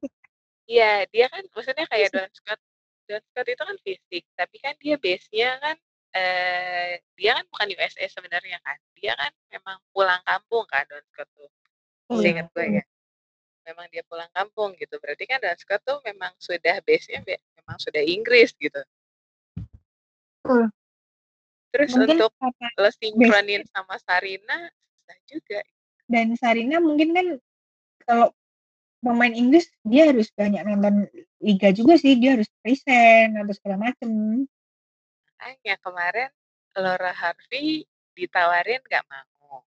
Iya, 0.66 1.06
dia 1.14 1.30
kan 1.30 1.46
maksudnya 1.54 1.86
kayak. 1.90 2.10
Don 2.14 2.30
Scott. 2.34 2.60
Don 3.06 3.22
Scott 3.22 3.46
itu 3.46 3.62
kan 3.62 3.78
fisik, 3.86 4.24
tapi 4.34 4.58
kan 4.58 4.74
dia 4.82 4.98
base-nya 4.98 5.62
kan 5.62 5.78
eh 6.16 7.04
dia 7.20 7.36
kan 7.36 7.46
bukan 7.52 7.68
USA 7.76 8.08
sebenarnya 8.08 8.58
kan. 8.64 8.78
Dia 8.96 9.14
kan 9.20 9.32
memang 9.52 9.78
pulang 9.92 10.22
kampung 10.24 10.64
kan 10.72 10.88
Don 10.88 11.04
Scott 11.12 11.28
tuh. 11.36 11.52
Oh, 12.08 12.22
Seingat 12.24 12.48
gue 12.56 12.80
ya. 12.80 12.84
Memang 13.68 13.92
dia 13.92 14.06
pulang 14.08 14.30
kampung 14.32 14.78
gitu. 14.80 14.96
Berarti 15.04 15.28
kan 15.28 15.44
Don 15.44 15.58
Scott 15.60 15.84
tuh 15.84 16.00
memang 16.08 16.32
sudah 16.40 16.80
base-nya 16.88 17.20
be- 17.22 17.44
memang 17.60 17.78
sudah 17.84 18.00
Inggris 18.00 18.56
gitu. 18.56 18.80
Terus 21.76 21.92
Mungkin 21.92 22.16
untuk 22.24 22.32
lo 22.80 22.90
sinkronin 22.96 23.68
sama 23.68 24.00
Sarina 24.00 24.72
susah 24.72 25.20
juga. 25.28 25.60
dan 26.06 26.38
Sarina 26.38 26.78
mungkin 26.80 27.12
kan 27.12 27.28
kalau 28.06 28.28
pemain 29.02 29.34
Inggris 29.34 29.68
dia 29.84 30.14
harus 30.14 30.30
banyak 30.32 30.62
nonton 30.64 31.10
liga 31.44 31.74
juga 31.76 31.98
sih, 32.00 32.16
dia 32.16 32.38
harus 32.40 32.48
present 32.64 33.36
atau 33.36 33.54
segala 33.58 33.90
macem. 33.92 34.10
Makanya 35.36 35.76
kemarin 35.84 36.30
Laura 36.80 37.12
Harvey 37.12 37.84
ditawarin 38.16 38.80
nggak 38.88 39.04
mau 39.12 39.68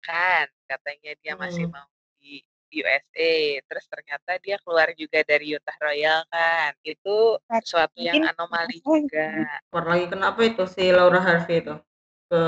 kan? 0.00 0.48
Katanya 0.64 1.12
dia 1.20 1.36
masih 1.36 1.68
Hmm. 1.68 1.76
mau 1.76 1.88
di 2.16 2.40
USA 2.72 3.60
terus 3.68 3.84
ternyata 3.84 4.40
dia 4.40 4.56
keluar 4.64 4.88
juga 4.96 5.20
dari 5.20 5.52
Utah 5.52 5.76
Royal 5.84 6.24
kan? 6.32 6.72
Itu 6.80 7.36
sesuatu 7.60 8.00
yang 8.00 8.24
anomali 8.32 8.80
juga. 8.80 9.60
Keluar 9.68 9.86
lagi 9.92 10.06
kenapa 10.08 10.40
itu 10.48 10.64
si 10.64 10.88
Laura 10.88 11.20
Harvey 11.20 11.60
itu 11.60 11.76
ke 12.32 12.42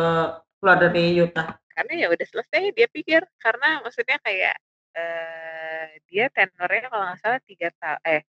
keluar 0.61 0.79
dari 0.81 1.21
Utah? 1.21 1.61
karena 1.75 2.07
ya 2.07 2.09
udah 2.09 2.27
selesai 2.31 2.73
dia 2.73 2.89
pikir. 2.89 3.21
Karena 3.37 3.85
maksudnya 3.85 4.17
kayak 4.25 4.57
eh 4.95 6.01
dia 6.09 6.31
tenornya 6.33 6.89
kalau 6.89 7.05
nggak 7.13 7.21
salah 7.21 7.41
tiga 7.45 7.69
tahun 7.77 8.01
eh 8.09 8.23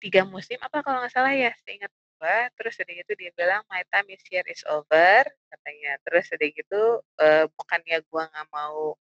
tiga 0.00 0.24
musim 0.24 0.56
apa 0.58 0.80
kalau 0.82 1.04
nggak 1.04 1.12
salah 1.14 1.30
ya 1.36 1.52
seingat 1.62 1.92
gua 2.18 2.50
terus 2.58 2.74
udah 2.82 2.94
gitu 2.98 3.12
dia 3.14 3.30
bilang 3.38 3.62
my 3.70 3.82
time 3.94 4.10
is 4.10 4.22
here 4.26 4.44
is 4.50 4.62
over 4.66 5.22
katanya 5.48 5.96
terus 6.02 6.26
udah 6.34 6.48
gitu 6.50 6.82
eh, 7.22 7.44
bukannya 7.54 7.98
gua 8.10 8.26
nggak 8.28 8.48
mau 8.50 8.98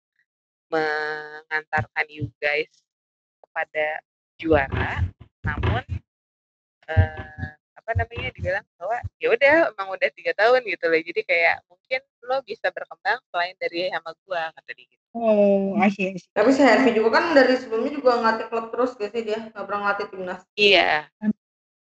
mengantarkan 0.70 2.06
you 2.06 2.30
guys 2.38 2.70
kepada 3.42 3.98
juara 4.38 5.02
namun 5.42 5.82
eh, 6.86 7.50
apa 7.74 7.90
namanya 7.98 8.30
dibilang 8.30 8.66
bahwa 8.78 9.02
ya 9.18 9.28
udah 9.34 9.74
emang 9.74 9.88
udah 9.98 10.08
tiga 10.14 10.32
tahun 10.38 10.62
gitu 10.62 10.84
loh 10.86 11.00
jadi 11.02 11.20
kayak 11.26 11.56
mungkin 11.66 12.00
lo 12.22 12.38
bisa 12.46 12.70
berkembang 12.70 13.18
selain 13.34 13.58
dari 13.58 13.90
sama 13.90 14.14
gua 14.22 14.54
kata 14.54 14.70
dia 14.78 14.86
gitu 14.86 15.00
Oh, 15.10 15.74
asyik 15.82 16.14
asyik. 16.14 16.30
Tapi 16.30 16.54
si 16.54 16.62
Harvey 16.62 16.94
juga 16.94 17.18
kan 17.18 17.34
dari 17.34 17.58
sebelumnya 17.58 17.98
juga 17.98 18.22
ngelatih 18.22 18.46
klub 18.46 18.70
terus 18.70 18.94
gak 18.94 19.10
sih 19.10 19.26
dia? 19.26 19.50
Nggak 19.50 19.64
pernah 19.66 19.80
ngelatih 19.82 20.06
timnas. 20.06 20.40
iya 20.54 21.10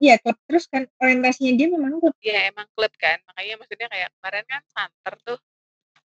Iya, 0.02 0.18
klub 0.18 0.38
terus 0.50 0.66
kan 0.66 0.90
orientasinya 0.98 1.54
dia 1.54 1.68
memang 1.70 2.02
klub. 2.02 2.18
Iya 2.26 2.50
emang 2.50 2.66
klub 2.74 2.90
kan, 2.98 3.22
makanya 3.30 3.54
maksudnya 3.62 3.88
kayak 3.94 4.10
kemarin 4.18 4.46
kan 4.50 4.62
santer 4.74 5.14
tuh 5.22 5.40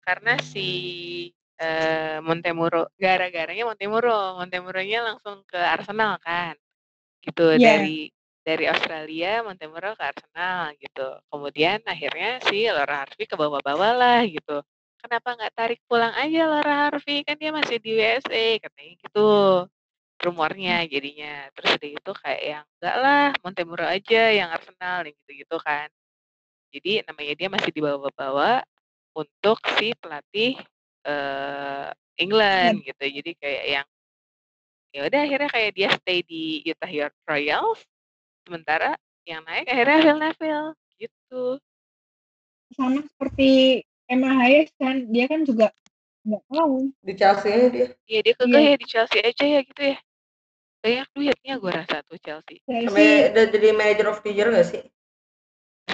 karena 0.01 0.33
si 0.41 0.69
eh, 1.61 2.17
Montemuro, 2.25 2.89
gara-garanya 2.97 3.63
Montemuro, 3.69 4.41
Montemuronya 4.41 5.05
langsung 5.05 5.45
ke 5.45 5.61
Arsenal 5.61 6.17
kan, 6.17 6.57
gitu 7.21 7.55
Iya. 7.55 7.61
dari 7.77 8.09
dari 8.45 8.65
Australia 8.69 9.41
Montemuro 9.45 9.93
ke 9.93 10.03
Arsenal 10.05 10.73
gitu. 10.81 11.07
Kemudian 11.29 11.81
akhirnya 11.85 12.41
si 12.45 12.65
Laura 12.65 13.05
Harvey 13.05 13.25
ke 13.29 13.37
bawah-bawah 13.37 13.93
lah 13.97 14.21
gitu. 14.25 14.61
Kenapa 15.01 15.37
nggak 15.37 15.53
tarik 15.53 15.79
pulang 15.85 16.13
aja 16.17 16.41
Laura 16.49 16.89
Harvey 16.89 17.21
kan 17.21 17.37
dia 17.37 17.53
masih 17.53 17.77
di 17.77 17.93
USA 17.97 18.57
katanya 18.57 18.93
gitu 18.97 19.29
rumornya 20.21 20.85
jadinya. 20.87 21.49
Terus 21.55 21.69
udah 21.79 21.89
gitu 21.99 22.11
kayak 22.21 22.41
yang 22.43 22.65
enggak 22.79 22.95
lah 23.01 23.25
Montemuro 23.43 23.85
aja 23.85 24.23
yang 24.31 24.49
Arsenal 24.51 25.07
yang 25.07 25.15
gitu-gitu 25.25 25.57
kan. 25.61 25.87
Jadi 26.75 26.91
namanya 27.07 27.33
dia 27.35 27.47
masih 27.47 27.71
dibawa-bawa 27.71 28.63
untuk 29.15 29.57
si 29.79 29.95
pelatih 29.97 30.59
eh 31.05 31.89
England 32.19 32.83
gitu. 32.83 33.03
Jadi 33.03 33.31
kayak 33.39 33.65
yang 33.67 33.87
ya 34.95 35.01
udah 35.11 35.19
akhirnya 35.27 35.49
kayak 35.51 35.71
dia 35.75 35.89
stay 35.99 36.23
di 36.23 36.63
Utah 36.63 37.11
Royals 37.27 37.83
sementara 38.47 38.95
yang 39.27 39.43
naik 39.43 39.67
akhirnya 39.67 39.99
Phil 39.99 40.19
Neville 40.21 40.71
gitu. 41.01 41.43
Sama 42.75 43.03
seperti 43.03 43.81
Emma 44.05 44.31
Hayes 44.37 44.69
kan, 44.77 45.09
dia 45.09 45.25
kan 45.25 45.43
juga 45.43 45.73
nggak 46.25 46.43
mau. 46.49 46.73
Di 46.99 47.13
Chelsea 47.13 47.49
aja 47.53 47.67
dia. 47.69 47.87
ya 48.05 48.19
dia 48.21 48.33
kekeh 48.33 48.49
Iya. 48.57 48.69
ya 48.73 48.75
di 48.75 48.85
Chelsea 48.89 49.19
aja 49.21 49.45
ya 49.45 49.61
gitu 49.61 49.81
ya 49.85 49.97
banyak 50.81 51.07
duitnya 51.13 51.53
gue 51.57 51.71
rasa 51.73 51.97
tuh 52.05 52.17
Chelsea 52.21 52.61
Chelsea, 52.61 52.85
Sampai 52.85 53.33
udah 53.33 53.45
jadi 53.49 53.67
manager 53.73 54.07
of 54.09 54.21
the 54.21 54.29
year 54.29 54.49
gak 54.49 54.69
sih? 54.69 54.83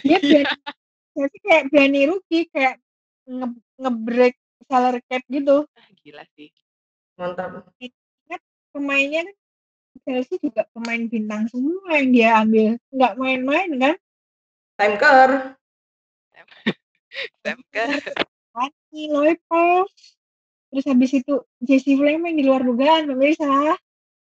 dia 0.04 0.18
berani, 0.24 0.56
Chelsea 1.12 1.40
kayak 1.44 1.64
berani 1.72 2.02
rugi, 2.12 2.40
kayak 2.52 2.76
nge 3.28 3.48
ngebreak 3.80 4.36
salary 4.68 5.00
cap 5.08 5.24
gitu. 5.28 5.64
ah 5.68 5.88
gila 6.00 6.24
sih 6.36 6.52
Mantap. 7.16 7.68
Ingat 7.78 8.42
pemainnya 8.72 9.22
kan 9.28 9.36
Chelsea 10.04 10.36
juga 10.40 10.64
pemain 10.72 11.04
bintang 11.06 11.48
semua 11.48 11.92
yang 11.96 12.10
dia 12.12 12.30
ambil, 12.40 12.70
nggak 12.90 13.14
main-main 13.16 13.70
kan? 13.78 13.96
Time 14.76 14.96
Kerr. 14.98 15.32
Sam 17.44 17.60
Lagi 18.52 19.04
Lopez, 19.08 19.92
terus 20.72 20.86
habis 20.88 21.12
itu 21.12 21.34
Jesse 21.60 22.00
Fleming 22.00 22.40
di 22.40 22.44
luar 22.48 22.64
dugaan 22.64 23.12
pemirsa, 23.12 23.76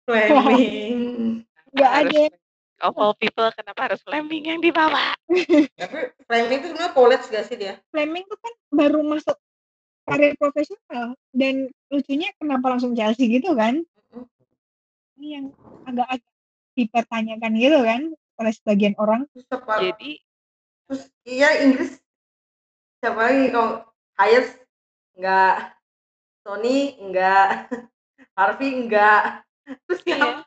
Fleming. 0.08 1.44
nggak 1.76 1.92
harus 1.92 2.16
ada. 2.16 2.87
of 2.88 2.96
all 2.96 3.12
people 3.20 3.44
kenapa 3.52 3.92
harus 3.92 4.00
Fleming 4.00 4.48
yang 4.48 4.61
dibawa 4.64 5.12
Tapi 5.80 5.98
Fleming 6.24 6.58
itu 6.64 6.66
sebenarnya 6.72 6.92
college 6.96 7.24
gak 7.28 7.44
sih 7.44 7.56
dia? 7.61 7.76
Fleming 7.92 8.24
tuh 8.24 8.38
kan 8.40 8.54
baru 8.72 9.04
masuk 9.04 9.37
karir 10.08 10.32
profesional 10.40 11.12
dan 11.37 11.68
lucunya 11.92 12.32
kenapa 12.40 12.72
langsung 12.72 12.96
Chelsea 12.96 13.28
gitu 13.28 13.52
kan? 13.52 13.84
Ini 15.20 15.26
yang 15.37 15.46
agak-agak 15.84 16.32
dipertanyakan 16.72 17.52
gitu 17.61 17.78
kan 17.84 18.00
oleh 18.40 18.52
sebagian 18.56 18.94
orang. 18.96 19.28
Terus 19.37 19.46
apa? 19.52 19.84
jadi 19.84 20.12
Terus 20.88 21.02
iya 21.28 21.50
Inggris 21.68 22.00
siapa 23.04 23.20
lagi 23.20 23.52
kalau 23.52 23.84
Hayes 24.16 24.56
enggak 25.14 25.76
Sony 26.48 26.96
enggak 26.96 27.68
Harvey 28.40 28.72
enggak. 28.72 29.44
Terus 29.84 30.00
iya. 30.08 30.40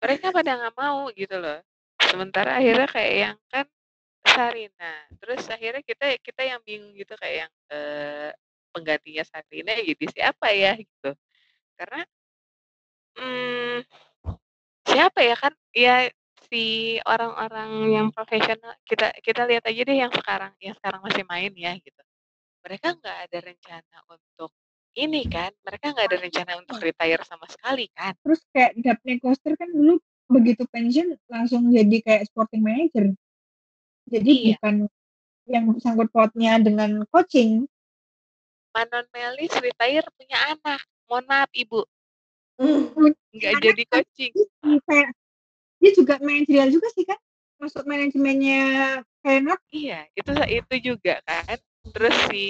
mereka 0.00 0.32
pada 0.32 0.56
nggak 0.56 0.76
mau 0.80 1.12
gitu 1.12 1.36
loh. 1.36 1.60
Sementara 2.00 2.56
akhirnya 2.56 2.88
kayak 2.88 3.12
yang 3.12 3.36
kan 3.52 3.66
Sarina 4.24 4.94
terus 5.20 5.44
akhirnya 5.52 5.84
kita 5.84 6.16
kita 6.24 6.42
yang 6.48 6.60
bingung 6.64 6.96
gitu 6.96 7.12
kayak 7.20 7.44
yang 7.44 7.52
eh, 7.68 8.32
penggantinya 8.72 9.28
Sarina 9.28 9.76
jadi 9.76 10.04
siapa 10.08 10.48
ya 10.56 10.72
gitu. 10.80 11.12
Karena 11.76 12.02
hmm, 13.20 13.76
siapa 14.88 15.20
ya 15.20 15.36
kan? 15.36 15.52
Ya 15.76 16.08
si 16.48 16.96
orang-orang 17.04 17.92
yang 17.92 18.06
profesional 18.08 18.72
kita 18.88 19.12
kita 19.20 19.44
lihat 19.44 19.68
aja 19.68 19.80
deh 19.84 19.98
yang 20.00 20.12
sekarang 20.16 20.56
yang 20.64 20.72
sekarang 20.80 21.04
masih 21.04 21.28
main 21.28 21.52
ya 21.52 21.76
gitu. 21.76 22.00
Mereka 22.64 22.96
nggak 22.96 23.18
ada 23.28 23.38
rencana 23.44 23.98
untuk 24.08 24.48
ini 24.94 25.26
kan 25.26 25.50
mereka 25.66 25.90
nggak 25.90 26.06
ada 26.06 26.18
rencana 26.22 26.52
untuk 26.62 26.78
retire 26.78 27.22
sama 27.26 27.46
sekali 27.50 27.90
kan. 27.94 28.14
Terus 28.22 28.40
kayak 28.54 28.72
Daphne 28.78 29.18
Koster 29.18 29.58
kan 29.58 29.70
dulu 29.70 29.98
begitu 30.30 30.64
pensiun 30.70 31.18
langsung 31.28 31.68
jadi 31.74 31.96
kayak 32.00 32.22
sporting 32.30 32.62
manager. 32.62 33.10
Jadi 34.08 34.32
Iya. 34.32 34.56
bukan 34.56 34.74
yang 35.44 35.64
sangkut 35.82 36.08
pautnya 36.14 36.56
dengan 36.62 37.04
coaching. 37.10 37.68
Manon 38.74 39.06
Melis 39.12 39.52
retire 39.58 40.06
punya 40.16 40.38
anak. 40.56 40.80
Mohon 41.10 41.24
maaf 41.28 41.50
ibu. 41.52 41.84
Hmm, 42.58 42.90
nggak 43.34 43.52
Anak 43.58 43.62
jadi 43.62 43.82
kan 43.86 43.92
coaching. 44.00 44.32
Iya, 44.34 44.78
kayak 44.88 45.10
dia 45.82 45.90
juga 45.92 46.14
manajerial 46.22 46.68
juga 46.72 46.88
sih 46.94 47.04
kan. 47.04 47.18
Masuk 47.60 47.84
manajemennya 47.86 48.62
Feyenoord. 49.20 49.62
Iya 49.74 50.06
itu 50.14 50.32
itu 50.48 50.74
juga 50.94 51.18
kan. 51.26 51.58
Terus 51.84 52.16
si 52.32 52.46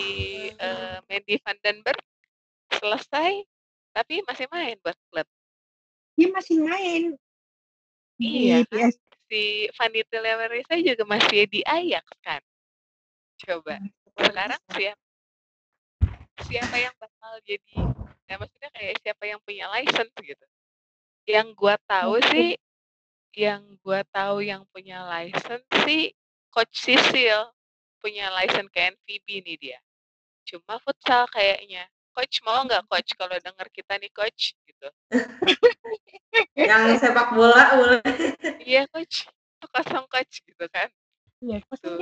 eh, 0.54 0.96
Mandy 1.10 1.34
van 1.42 1.58
den 1.64 1.82
Berg 1.82 1.98
selesai 2.84 3.40
tapi 3.96 4.20
masih 4.28 4.44
main 4.52 4.76
buat 4.84 4.98
klub 5.08 5.24
dia 6.14 6.28
masih 6.30 6.62
main. 6.62 7.02
Iya 8.18 8.62
di 8.62 8.70
kan? 8.70 8.90
Si 9.26 9.66
Vanity 9.74 10.18
Leverisa 10.22 10.74
juga 10.78 11.02
masih 11.02 11.50
di 11.50 11.60
Ajax 11.66 12.06
kan? 12.22 12.42
Coba 13.42 13.82
sekarang 14.14 14.62
siapa 14.70 15.02
siapa 16.46 16.76
yang 16.78 16.94
bakal 17.02 17.32
jadi 17.42 17.74
ya 18.30 18.34
maksudnya 18.38 18.70
kayak 18.70 18.94
siapa 19.02 19.24
yang 19.26 19.40
punya 19.42 19.66
license 19.74 20.14
gitu? 20.22 20.46
Yang 21.26 21.48
gua 21.58 21.74
tahu 21.90 22.22
Oke. 22.22 22.30
sih 22.30 22.50
yang 23.34 23.62
gua 23.82 24.06
tahu 24.14 24.46
yang 24.46 24.62
punya 24.70 25.02
license 25.10 25.66
sih 25.82 26.14
coach 26.54 26.70
Sisil 26.78 27.50
punya 27.98 28.30
license 28.30 28.70
ke 28.70 28.94
NVB 28.94 29.26
nih 29.42 29.56
dia. 29.58 29.78
Cuma 30.46 30.78
futsal 30.78 31.26
kayaknya 31.34 31.90
coach 32.14 32.40
mau 32.46 32.62
nggak 32.62 32.86
coach 32.86 33.10
kalau 33.18 33.36
denger 33.36 33.66
kita 33.74 33.92
nih 33.98 34.12
coach 34.14 34.54
gitu 34.64 34.88
yang 36.56 36.94
sepak 36.96 37.34
bola 37.34 37.76
boleh 37.76 38.00
iya 38.62 38.86
coach 38.88 39.26
itu 39.26 39.66
kosong 39.68 40.06
coach 40.08 40.40
gitu 40.46 40.66
kan 40.70 40.88
Iya, 41.44 41.60
gitu. 41.60 41.92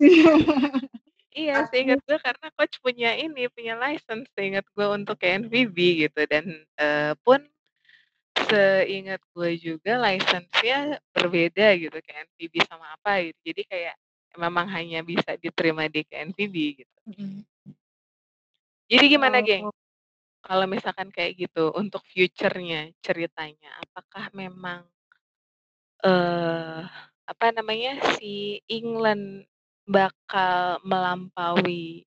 Iya, 1.36 1.68
seingat 1.68 2.00
gue 2.08 2.16
karena 2.16 2.48
coach 2.56 2.80
punya 2.80 3.12
ini, 3.12 3.44
punya 3.52 3.76
license 3.76 4.24
seingat 4.32 4.64
gue 4.72 4.86
untuk 4.88 5.20
ke 5.20 5.36
NVB 5.36 6.08
gitu 6.08 6.24
dan 6.24 6.48
eh, 6.80 7.12
pun 7.20 7.44
seingat 8.48 9.20
gue 9.36 9.50
juga 9.60 10.00
license-nya 10.00 10.96
berbeda 11.12 11.76
gitu 11.76 11.98
ke 12.00 12.10
NVB 12.24 12.54
sama 12.64 12.88
apa 12.96 13.20
gitu. 13.28 13.52
Jadi 13.52 13.62
kayak 13.68 13.94
memang 14.40 14.64
hanya 14.72 15.04
bisa 15.04 15.36
diterima 15.36 15.88
di 15.92 16.08
KNVB 16.08 16.56
gitu. 16.80 16.96
Mhm. 17.04 17.44
Jadi 18.90 19.04
gimana, 19.18 19.42
geng? 19.42 19.66
Oh. 19.66 19.74
Kalau 20.44 20.66
misalkan 20.70 21.10
kayak 21.12 21.36
gitu 21.38 21.74
untuk 21.76 22.02
future-nya 22.08 22.90
ceritanya, 23.04 23.70
apakah 23.82 24.30
memang 24.34 24.86
eee, 26.04 26.82
apa 27.24 27.46
namanya, 27.56 27.96
si 28.20 28.60
England 28.68 29.48
bakal 29.88 30.82
melampaui 30.84 32.04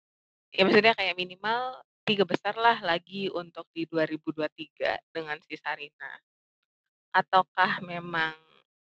ya 0.56 0.64
maksudnya 0.66 0.96
kayak 0.98 1.16
minimal 1.20 1.80
3 2.08 2.24
besar 2.28 2.56
lah 2.58 2.80
lagi 2.84 3.30
untuk 3.34 3.68
di 3.76 3.86
2023 3.90 4.98
dengan 5.14 5.38
si 5.46 5.56
Sarina? 5.60 6.12
Ataukah 7.16 7.82
memang, 7.86 8.36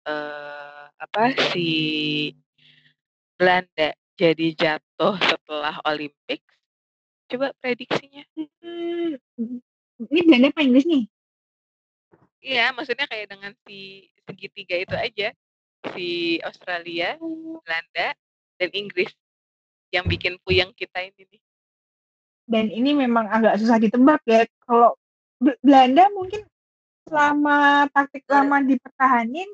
eee, 0.07 0.83
apa, 0.99 1.23
si 1.53 1.69
Belanda 3.39 3.93
jadi 4.17 4.47
jatuh 4.57 5.13
setelah 5.21 5.77
Olympics? 5.85 6.56
Coba 7.27 7.51
prediksinya. 7.59 8.23
Mhm. 8.35 9.59
Ini 9.97 10.19
Belanda 10.23 10.47
apa 10.53 10.61
Inggris 10.63 10.85
nih? 10.87 11.03
Iya, 12.39 12.71
maksudnya 12.71 13.09
kayak 13.09 13.27
dengan 13.33 13.51
si 13.67 14.07
segitiga 14.23 14.75
itu 14.79 14.95
aja. 14.95 15.35
Si 15.91 16.39
Australia, 16.45 17.19
Oh. 17.19 17.59
Belanda, 17.65 18.15
dan 18.61 18.69
Inggris. 18.71 19.11
Yang 19.91 20.05
bikin 20.15 20.33
puyeng 20.43 20.71
kita 20.75 21.03
ini 21.03 21.23
nih. 21.27 21.41
Dan 22.47 22.65
ini 22.71 22.95
memang 22.95 23.27
agak 23.27 23.59
susah 23.59 23.79
ditebak 23.79 24.23
ya. 24.23 24.47
Kalau 24.63 24.95
Be 25.37 25.53
Belanda 25.59 26.07
mungkin 26.15 26.47
selama 27.07 27.87
taktik 27.91 28.23
lama 28.27 28.63
dipertahanin, 28.63 29.47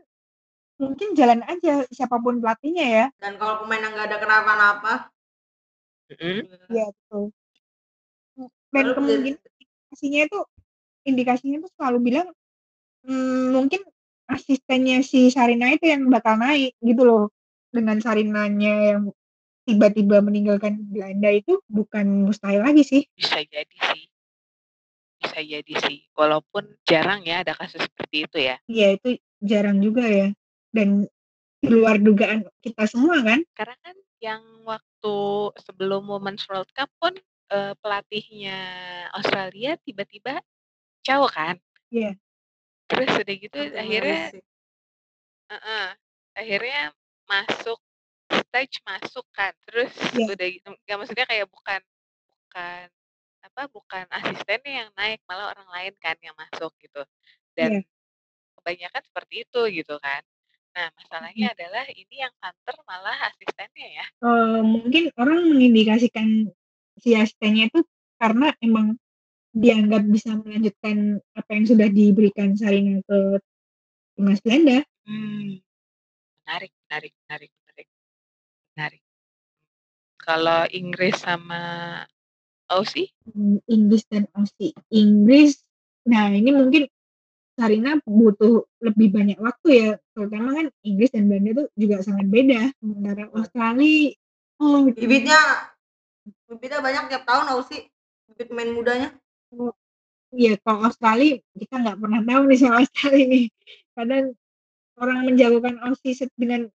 mungkin 0.78 1.14
jalan 1.18 1.42
aja 1.46 1.86
siapa 1.90 2.18
pun 2.22 2.38
pelatihnya 2.38 2.86
ya. 2.86 3.06
Dan 3.18 3.38
kalau 3.42 3.66
pemainnya 3.66 3.90
nggak 3.94 4.08
ada 4.10 4.18
kenapa-napa. 4.22 4.94
Iya, 6.14 6.94
betul. 6.94 7.34
Dan 8.74 8.98
kemungkinan 8.98 9.38
indikasinya 9.38 10.22
itu 10.26 10.40
indikasinya 11.06 11.58
tuh 11.62 11.72
selalu 11.78 11.98
bilang, 12.10 12.28
mmm, 13.06 13.54
mungkin 13.54 13.86
asistennya 14.26 15.06
si 15.06 15.30
Sarina 15.30 15.70
itu 15.70 15.94
yang 15.94 16.10
bakal 16.10 16.42
naik 16.42 16.74
gitu 16.82 17.06
loh. 17.06 17.24
Dengan 17.70 18.02
Sarinanya 18.02 18.98
yang 18.98 19.14
tiba-tiba 19.64 20.20
meninggalkan 20.20 20.82
Belanda 20.90 21.30
itu 21.32 21.62
bukan 21.70 22.28
mustahil 22.28 22.66
lagi 22.66 22.82
sih. 22.82 23.02
Bisa 23.14 23.46
jadi 23.46 23.78
sih. 23.94 24.04
Bisa 25.24 25.40
jadi 25.40 25.74
sih, 25.88 26.04
walaupun 26.20 26.68
jarang 26.84 27.24
ya 27.24 27.48
ada 27.48 27.56
kasus 27.56 27.88
seperti 27.88 28.28
itu 28.28 28.38
ya. 28.44 28.60
Iya, 28.68 29.00
itu 29.00 29.10
jarang 29.40 29.80
juga 29.80 30.04
ya. 30.04 30.36
Dan 30.74 31.08
di 31.64 31.68
luar 31.72 31.96
dugaan 31.96 32.44
kita 32.60 32.84
semua 32.92 33.24
kan. 33.24 33.40
Karena 33.56 33.76
kan 33.80 33.96
yang 34.20 34.44
waktu 34.68 35.16
sebelum 35.64 36.12
Women's 36.12 36.44
World 36.52 36.68
Cup 36.76 36.92
pun, 37.00 37.16
eee, 37.54 37.74
pelatihnya 37.82 38.58
Australia 39.18 39.72
tiba-tiba 39.86 40.42
cowok 41.06 41.32
kan. 41.34 41.56
Iya. 41.94 42.12
Terus 42.90 43.12
udah 43.24 43.36
gitu 43.40 43.60
akhirnya 43.78 44.20
sih. 44.34 44.44
heeh, 45.52 45.88
akhirnya 46.40 46.82
masuk 47.30 47.80
stage 48.50 48.82
masuk 48.88 49.26
kan, 49.36 49.54
terus 49.70 49.92
Iya. 50.16 50.34
udah 50.34 50.48
gitu 50.50 50.68
nggak 50.86 50.98
maksudnya 51.00 51.26
kayak 51.30 51.48
bukan 51.52 51.82
bukan 52.34 52.86
apa, 53.44 53.62
bukan 53.72 54.06
asistennya 54.10 54.74
yang 54.88 54.92
naik, 54.98 55.20
malah 55.30 55.52
orang 55.54 55.68
lain 55.72 55.94
kan 56.04 56.16
yang 56.24 56.36
masuk 56.40 56.72
gitu. 56.82 57.02
Dan 57.58 57.72
Iya. 57.80 57.82
kebanyakan 58.62 59.04
seperti 59.10 59.36
itu 59.48 59.62
gitu 59.84 59.96
kan. 60.02 60.22
Nah, 60.76 60.88
Mhm. 60.90 60.96
masalahnya 61.00 61.48
adalah 61.56 61.86
ini 61.94 62.16
yang 62.24 62.34
santer 62.42 62.76
malah 62.90 63.18
asistennya 63.34 63.88
ya. 64.02 64.06
Eee, 64.24 64.62
mungkin 64.64 65.04
orang 65.20 65.40
mengindikasikan 65.52 66.50
si 67.00 67.18
asistennya 67.18 67.70
itu 67.70 67.82
karena 68.22 68.54
emang 68.62 68.98
dianggap 69.54 70.04
bisa 70.10 70.34
melanjutkan 70.42 71.22
apa 71.38 71.50
yang 71.54 71.66
sudah 71.70 71.88
diberikan 71.94 72.58
Sarina 72.58 72.98
ke 73.06 73.38
timnas 74.18 74.42
Belanda. 74.42 74.82
Mmm. 75.06 75.62
Menarik 76.44 76.72
menarik 76.86 77.14
menarik 77.24 77.52
menarik. 77.54 77.88
Menarik. 78.74 79.02
Kalau 80.18 80.62
Inggris 80.74 81.16
sama 81.22 81.64
Aussie? 82.72 83.14
Mmm, 83.30 83.62
Inggris 83.70 84.04
dan 84.10 84.26
Aussie. 84.34 84.74
Inggris 84.90 85.62
nah 86.04 86.28
ini 86.28 86.52
mungkin 86.52 86.84
Sarina 87.54 88.02
butuh 88.02 88.66
lebih 88.82 89.14
banyak 89.14 89.38
waktu 89.38 89.68
ya, 89.70 89.90
terutama 90.18 90.58
kan 90.58 90.68
Inggris 90.82 91.14
dan 91.14 91.30
Belanda 91.30 91.64
tuh 91.64 91.68
juga 91.78 92.02
sangat 92.02 92.26
beda. 92.26 92.74
Sementara. 92.82 93.30
Australia 93.30 94.10
oh 94.58 94.90
Bibitnya 94.90 95.38
bibitnya 96.56 96.80
banyak 96.80 97.10
tiap 97.10 97.24
tahun 97.26 97.50
Aussie, 97.58 97.90
bibit 98.30 98.48
pemain 98.54 98.70
mudanya. 98.70 99.10
Oh, 99.54 99.74
iya 100.34 100.58
kalau 100.62 100.86
Australia 100.90 101.42
kita 101.58 101.76
nggak 101.82 101.98
pernah 101.98 102.22
tahu 102.22 102.42
nih 102.50 102.60
soal 102.62 102.78
Australia 102.82 103.26
nih. 103.26 103.46
Kadang 103.94 104.26
orang 105.02 105.20
menjagokan 105.26 105.76
Aussie 105.82 106.14
set 106.14 106.30
dengan 106.38 106.70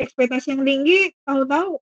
ekspektasi 0.00 0.54
yang 0.56 0.64
tinggi, 0.64 1.12
tahu-tahu 1.26 1.76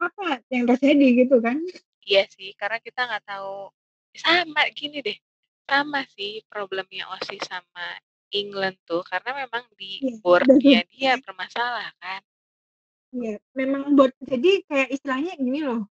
apa 0.00 0.40
yang 0.52 0.64
terjadi 0.68 1.26
gitu 1.26 1.40
kan. 1.40 1.60
Iya 2.06 2.28
sih, 2.30 2.54
karena 2.54 2.78
kita 2.78 3.04
nggak 3.04 3.24
tahu 3.26 3.72
sama 4.16 4.62
gini 4.72 5.02
deh, 5.02 5.18
sama 5.66 6.06
sih 6.14 6.40
problemnya 6.46 7.10
Aussie 7.10 7.42
sama 7.42 7.98
England 8.30 8.78
tuh, 8.86 9.02
karena 9.02 9.46
memang 9.46 9.66
di 9.74 9.98
Iya, 10.04 10.14
board-nya 10.22 10.80
dia 10.92 11.12
bermasalah 11.18 11.90
kan. 11.98 12.22
Iya, 13.16 13.40
memang 13.56 13.96
buat 13.96 14.12
jadi 14.22 14.62
kayak 14.68 14.88
istilahnya 14.92 15.32
gini 15.40 15.64
loh, 15.64 15.88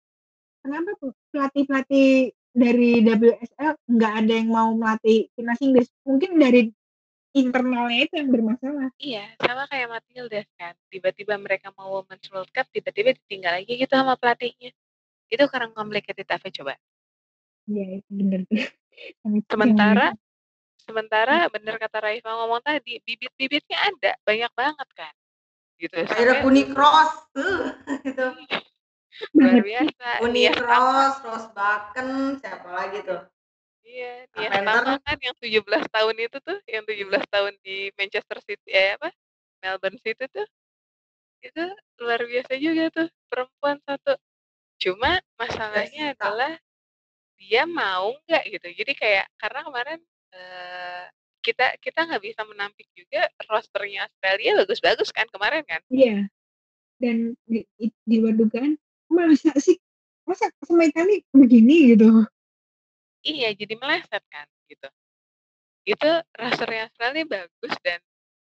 kenapa 0.61 0.89
tuh 1.01 1.11
pelatih-pelatih 1.33 2.31
dari 2.51 3.01
WSL 3.03 3.73
nggak 3.87 4.13
ada 4.23 4.33
yang 4.33 4.49
mau 4.49 4.69
melatih 4.73 5.27
timnas 5.35 5.59
Inggris? 5.59 5.89
Mungkin 6.05 6.37
dari 6.37 6.71
internalnya 7.31 7.99
itu 8.07 8.13
yang 8.19 8.29
bermasalah. 8.31 8.89
Iya, 8.99 9.25
sama 9.39 9.63
kayak 9.71 9.87
Matildas 9.87 10.47
kan, 10.59 10.75
tiba-tiba 10.91 11.39
mereka 11.39 11.71
mau 11.75 11.99
Women's 11.99 12.27
World 12.27 12.51
Cup, 12.51 12.67
tiba-tiba 12.69 13.15
ditinggal 13.15 13.63
aja 13.63 13.71
gitu 13.71 13.93
sama 13.93 14.19
pelatihnya. 14.19 14.75
Itu 15.31 15.43
kurang 15.47 15.71
complicated 15.71 16.27
apa 16.27 16.47
coba? 16.51 16.75
Iya, 17.71 18.03
itu 18.03 18.11
bener 18.11 18.43
tuh. 18.47 18.67
Sementara 19.47 20.11
sementara 20.83 21.47
bener 21.47 21.79
kata 21.79 22.03
Raifa 22.03 22.29
ngomong 22.35 22.59
tadi, 22.59 22.99
bibit-bibitnya 23.07 23.79
ada, 23.79 24.11
banyak 24.27 24.51
banget 24.51 24.89
kan. 24.91 25.13
Gitu, 25.79 25.97
Akhirnya 26.03 26.45
Uni 26.45 26.67
Cross, 26.69 27.31
uh, 27.39 27.73
itu. 28.05 28.27
Luar 29.35 29.59
biasa. 29.61 30.07
Uni 30.25 30.47
Nia 30.47 30.51
Stama. 30.53 30.67
Cross, 30.67 31.15
Ross 31.25 31.45
Bakken, 31.53 32.09
siapa 32.39 32.69
lagi 32.71 32.99
tuh? 33.03 33.21
Iya, 33.81 34.13
Nia 34.37 34.49
Carpenter. 34.49 34.81
Stama 34.81 34.93
kan 35.03 35.17
yang 35.19 35.35
17 35.37 35.85
tahun 35.91 36.15
itu 36.19 36.37
tuh, 36.41 36.57
yang 36.69 36.83
17 36.85 37.25
tahun 37.27 37.53
di 37.65 37.77
Manchester 37.97 38.37
City 38.45 38.69
eh, 38.71 38.95
apa, 38.95 39.09
Melbourne 39.61 39.99
City 39.99 40.25
tuh. 40.31 40.47
Itu 41.41 41.63
luar 42.01 42.21
biasa 42.23 42.53
juga 42.57 42.83
tuh, 42.93 43.07
perempuan 43.27 43.77
satu. 43.83 44.13
Cuma 44.81 45.21
masalahnya 45.37 46.17
adalah 46.17 46.57
dia 47.37 47.65
mau 47.65 48.13
nggak 48.29 48.43
gitu. 48.53 48.67
Jadi 48.85 48.93
kayak 48.93 49.25
karena 49.37 49.59
kemarin, 49.65 49.99
eee, 50.33 51.03
kita 51.41 51.65
kita 51.81 51.99
nggak 52.05 52.21
bisa 52.21 52.41
menampik 52.45 52.85
juga 52.93 53.25
roster-nya 53.49 54.05
Australia 54.05 54.61
bagus-bagus 54.61 55.09
kan 55.09 55.25
kemarin 55.33 55.65
kan. 55.65 55.81
Iya. 55.89 56.29
Dan 57.01 57.33
di 57.49 57.65
di 57.81 58.15
luar 58.21 58.37
dugaan, 58.37 58.77
masa 59.11 59.51
sih? 59.59 59.77
Masa 60.27 60.47
sama 60.63 60.87
Italia 60.87 61.19
begini 61.35 61.95
gitu? 61.95 62.23
Iya, 63.21 63.53
jadi 63.53 63.73
meleset 63.77 64.23
kan 64.33 64.47
gitu. 64.69 64.87
Itu 65.85 66.09
roster-nya 66.37 66.89
Australia 66.89 67.25
bagus 67.25 67.73
dan 67.85 67.99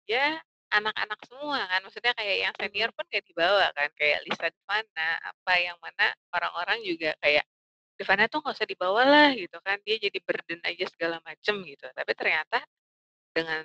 ya 0.09 0.37
anak-anak 0.73 1.19
semua 1.29 1.59
kan, 1.69 1.79
maksudnya 1.85 2.13
kayak 2.17 2.37
yang 2.49 2.53
senior 2.57 2.89
pun 2.97 3.05
nggak 3.05 3.25
dibawa 3.29 3.69
kan, 3.77 3.89
kayak 3.93 4.25
Lisa 4.25 4.49
Devana, 4.49 5.09
apa 5.21 5.53
yang 5.61 5.77
mana 5.77 6.09
orang-orang 6.33 6.81
juga 6.81 7.13
kayak, 7.21 7.45
"Devana 8.01 8.25
tuh 8.25 8.41
nggak 8.41 8.57
usah 8.57 8.65
dibawa 8.65 9.01
lah," 9.05 9.29
gitu 9.37 9.53
kan, 9.61 9.77
"dia 9.85 10.01
jadi 10.01 10.17
burden 10.25 10.59
aja 10.65 10.85
segala 10.89 11.21
macem," 11.21 11.61
gitu. 11.69 11.85
Tapi 11.93 12.11
ternyata 12.17 12.65
dengan 13.37 13.61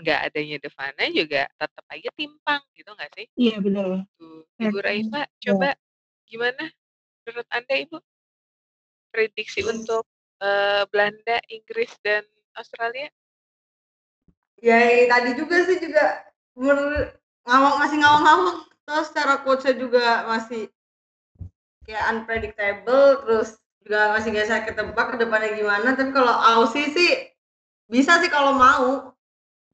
nggak 0.00 0.20
adanya 0.30 0.56
Devana 0.60 1.04
juga 1.14 1.42
tetep 1.48 1.84
aja 1.88 2.10
timpang 2.18 2.62
gitu 2.76 2.90
nggak 2.92 3.10
sih? 3.16 3.26
Iya 3.38 3.56
bener. 3.62 3.86
Tuh, 4.18 4.42
Ibu 4.60 4.78
Raifa 4.82 5.22
iya. 5.24 5.34
coba 5.50 5.70
gimana 6.34 6.66
menurut 7.22 7.46
Anda, 7.54 7.74
Ibu? 7.78 7.98
Prediksi 9.14 9.62
untuk, 9.62 10.02
eee, 10.42 10.82
Belanda, 10.90 11.38
Inggris, 11.46 11.94
dan 12.02 12.26
Australia? 12.58 13.06
Ya 14.58 15.06
tadi 15.06 15.38
juga 15.38 15.62
sih 15.62 15.78
juga 15.78 16.26
bener 16.58 17.14
ngawang 17.46 17.76
masih 17.78 17.96
ngawang-ngawang, 18.02 18.58
terus 18.82 19.06
secara 19.12 19.34
coach-nya 19.46 19.74
juga 19.78 20.26
masih 20.26 20.72
kayak 21.84 22.04
unpredictable, 22.10 23.22
terus 23.22 23.60
juga 23.84 24.16
masih 24.16 24.32
nggak 24.32 24.46
bisa 24.48 24.64
ketebak 24.64 25.06
ke 25.14 25.16
depannya 25.20 25.50
gimana, 25.54 25.88
tapi 25.94 26.10
kalau 26.16 26.32
Aussie 26.32 26.90
sih 26.90 27.10
bisa 27.86 28.18
sih 28.24 28.32
kalau 28.32 28.56
mau. 28.56 29.14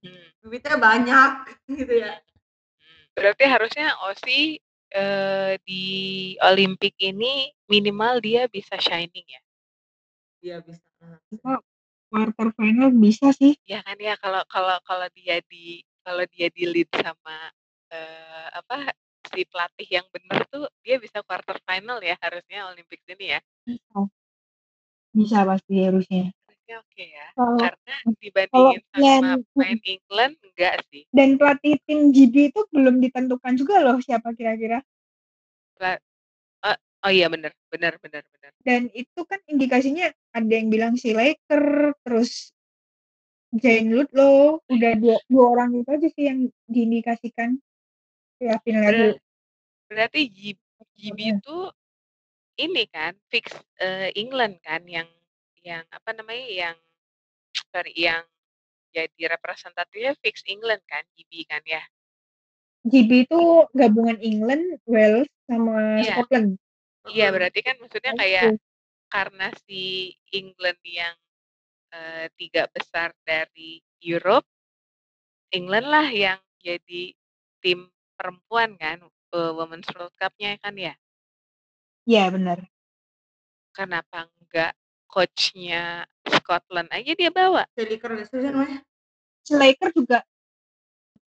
Hmm. 0.02 0.26
Bibitnya 0.42 0.76
banyak 0.80 1.32
gitu 1.78 1.94
ya. 2.02 2.18
Mmm, 2.18 3.02
berarti 3.14 3.44
harusnya 3.46 3.94
Aussie 4.02 4.58
eee, 4.94 5.58
di 5.66 5.84
Olimpik 6.42 6.94
ini 7.02 7.50
minimal 7.70 8.18
dia 8.22 8.46
bisa 8.50 8.76
shining 8.80 9.26
ya. 9.26 9.40
Iya 10.42 10.56
bisa 10.64 10.80
quarter 12.10 12.48
final 12.58 12.90
bisa 12.96 13.28
sih. 13.36 13.54
Ya 13.68 13.80
kan 13.86 13.96
ya, 14.00 14.16
kalau 14.18 14.42
kalau 14.48 14.76
kalau 14.88 15.08
dia 15.14 15.38
di 15.46 15.84
kalau 16.02 16.24
dia 16.32 16.48
di-lead 16.50 16.88
sama, 16.96 17.36
eee, 17.92 18.46
apa, 18.56 18.90
si 19.30 19.44
pelatih 19.46 19.88
yang 20.00 20.06
bener 20.10 20.42
tuh, 20.48 20.66
dia 20.82 20.96
bisa 20.98 21.20
quarter 21.22 21.56
final 21.68 22.00
ya 22.02 22.16
harusnya 22.24 22.66
Olympics 22.72 23.04
ini 23.12 23.36
ya? 23.36 23.40
Bisa. 23.68 24.10
Bisa 25.14 25.42
pasti 25.42 25.74
harusnya. 25.82 26.30
Oke 26.70 27.02
ya, 27.10 27.26
Kalau 27.34 27.58
karena 27.58 27.94
kalau 27.98 28.14
dibandingin 28.22 28.82
sama 28.94 29.02
plan 29.02 29.42
pemain 29.42 29.78
mhm. 29.82 29.90
England, 29.90 30.34
enggak 30.46 30.74
sih. 30.86 31.02
Dan 31.10 31.28
pelatih 31.34 31.74
tim 31.82 32.00
GB 32.14 32.54
itu 32.54 32.60
belum 32.70 33.02
ditentukan 33.02 33.52
juga 33.58 33.82
loh 33.82 33.98
siapa 33.98 34.30
kira-kira. 34.38 34.78
E 35.82 35.90
oh 37.08 37.10
iya 37.10 37.26
bener 37.32 37.50
bener 37.72 37.98
bener 37.98 38.22
bener. 38.22 38.52
Dan 38.62 38.86
itu 38.94 39.20
kan 39.26 39.40
indikasinya 39.50 40.12
ada 40.36 40.52
yang 40.52 40.68
bilang 40.70 40.94
si 40.94 41.10
Laker, 41.10 41.96
terus 42.06 42.54
Zane 43.50 43.90
Ludlow, 43.90 44.62
udah 44.70 44.92
dua 44.94 45.18
dua 45.26 45.44
orang 45.58 45.82
itu 45.82 45.90
aja 45.90 46.08
sih 46.14 46.24
yang 46.30 46.46
diindikasikan. 46.70 47.58
Ya 48.38 48.56
final 48.62 48.86
level. 48.86 49.18
berarti 49.90 50.20
Gib 50.30 50.58
GB 50.94 51.18
itu 51.34 51.58
ini 52.62 52.84
kan 52.92 53.18
fix, 53.26 53.50
eee, 53.82 54.14
England 54.14 54.62
kan 54.62 54.86
yang 54.86 55.08
yang 55.64 55.84
apa 55.92 56.10
namanya, 56.16 56.46
yang 56.48 56.76
sorry, 57.72 57.92
yang 57.96 58.24
jadi 58.94 59.36
representatifnya 59.38 60.12
fix 60.24 60.42
England 60.48 60.82
kan, 60.88 61.04
GB 61.18 61.32
kan 61.50 61.62
ya? 61.66 61.82
GB 62.88 63.28
itu 63.28 63.40
gabungan 63.76 64.16
England, 64.24 64.80
Wales, 64.88 65.28
sama 65.44 66.00
Iya. 66.00 66.16
Scotland. 66.16 66.50
Iya 67.12 67.26
berarti 67.32 67.60
kan 67.64 67.76
maksudnya 67.80 68.12
Oh 68.16 68.20
kayak 68.20 68.44
karena 69.12 69.46
si 69.66 69.82
England 70.34 70.80
yang, 70.84 71.16
eee, 71.94 72.26
3 72.38 72.64
besar 72.72 73.10
dari 73.26 73.80
Europe 74.02 74.44
England 75.52 75.86
lah 75.90 76.06
yang 76.14 76.38
jadi 76.62 77.10
tim 77.58 77.90
perempuan 78.14 78.78
kan, 78.78 79.02
eee, 79.34 79.50
Women's 79.58 79.90
World 79.90 80.14
Cup-nya 80.14 80.54
kan 80.62 80.78
ya? 80.78 80.94
Iya 82.06 82.30
bener. 82.32 82.70
Kenapa 83.74 84.26
enggak 84.42 84.74
coach-nya 85.10 86.06
Scotland 86.24 86.88
aja 86.94 87.12
dia 87.18 87.30
bawa? 87.34 87.66
Seliker 87.74 88.10
ya, 88.14 88.50
namanya? 88.54 88.80
Si 89.42 89.52
Laker 89.58 89.90
juga 89.96 90.22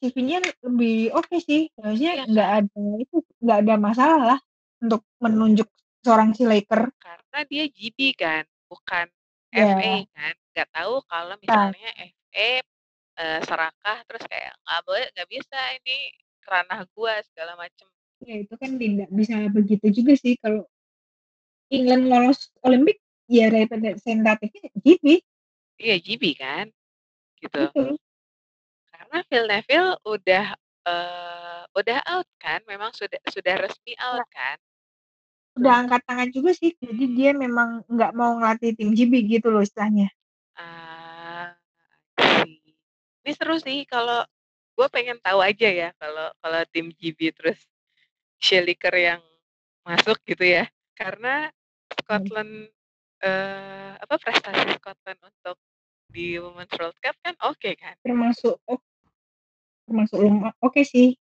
CV-nya 0.03 0.43
lebih 0.63 1.15
oke 1.15 1.35
sih, 1.39 1.71
harusnya 1.79 2.11
Iya 2.19 2.23
nggak 2.27 2.49
kan? 2.49 2.63
ada 2.67 2.81
itu, 2.99 3.15
nggak 3.43 3.57
ada 3.63 3.73
masalah 3.79 4.21
lah 4.35 4.39
untuk 4.83 5.01
menunjuk 5.23 5.67
seorang 6.03 6.35
si 6.35 6.43
Laker. 6.43 6.91
Karena 6.99 7.39
dia 7.47 7.63
GB 7.71 7.99
kan, 8.19 8.43
bukan 8.67 9.07
FA 9.53 9.63
Iya. 9.63 10.07
kan, 10.11 10.33
nggak 10.55 10.69
tahu 10.75 10.93
kalau 11.07 11.35
Kan. 11.39 11.71
misalnya 11.71 11.89
FA, 11.95 12.49
eee, 13.19 13.39
serakah 13.47 13.97
terus 14.07 14.23
kayak, 14.27 14.53
"Nggak 14.65 14.81
boleh, 14.87 15.05
nggak 15.15 15.29
bisa 15.31 15.59
ini 15.79 15.97
ranah 16.43 16.81
gua," 16.91 17.13
segala 17.23 17.53
macem. 17.55 17.87
Ya 18.23 18.35
itu 18.39 18.55
kan 18.59 18.75
tidak 18.79 19.09
bisa 19.11 19.35
begitu 19.51 19.85
juga 20.03 20.13
sih 20.19 20.35
kalau 20.39 20.63
England 21.71 22.07
lolos 22.11 22.51
Olimpik, 22.63 22.99
ya 23.31 23.47
representatifnya 23.51 24.67
GB. 24.83 25.05
Iya 25.81 25.95
GB 25.99 26.23
kan, 26.37 26.65
gitu. 27.41 27.59
Betul. 27.71 27.97
Karena 28.93 29.19
Phil 29.29 29.45
Neville 29.49 29.91
udah, 30.07 30.45
eee, 30.87 31.61
udah 31.77 31.99
out 32.09 32.29
kan, 32.41 32.61
memang 32.69 32.91
sudah 32.95 33.19
sudah 33.31 33.55
resmi 33.61 33.93
out 34.01 34.23
Iya. 34.23 34.33
kan? 34.35 34.57
Udah 35.59 35.73
angkat 35.85 36.01
tangan 36.09 36.29
juga 36.33 36.51
sih, 36.57 36.73
jadi 36.81 37.05
dia 37.13 37.31
memang 37.37 37.85
nggak 37.89 38.13
mau 38.17 38.37
ngelatih 38.41 38.73
tim 38.77 38.93
GB 38.97 39.13
gitu 39.39 39.49
loh 39.53 39.61
istilahnya. 39.65 40.09
Ah, 40.57 41.53
see. 42.19 42.61
Ini 43.25 43.31
seru 43.37 43.57
sih 43.61 43.85
kalau 43.89 44.23
gue 44.77 44.87
pengen 44.93 45.17
tahu 45.21 45.39
aja 45.45 45.69
ya 45.69 45.89
kalau 46.01 46.31
kalau 46.41 46.61
tim 46.73 46.89
GB 46.95 47.33
terus 47.37 47.59
Licker 48.65 48.93
yang 48.97 49.21
masuk 49.87 50.19
gitu 50.27 50.43
ya. 50.45 50.65
Karena 50.97 51.49
Hmm. 51.93 52.25
Scotland, 52.25 52.53
eee, 53.23 53.91
apa, 54.03 54.15
prestasi 54.19 54.67
Scotland 54.79 55.19
untuk 55.23 55.57
di 56.13 56.37
Women's 56.41 56.73
World 56.79 56.97
Cup 57.03 57.15
kan 57.23 57.35
oke 57.43 57.71
kan? 57.79 57.95
Termasuk 58.03 58.59
ok 58.67 58.81
termasuk 59.87 60.19
oke 60.63 60.81
sih. 60.87 61.19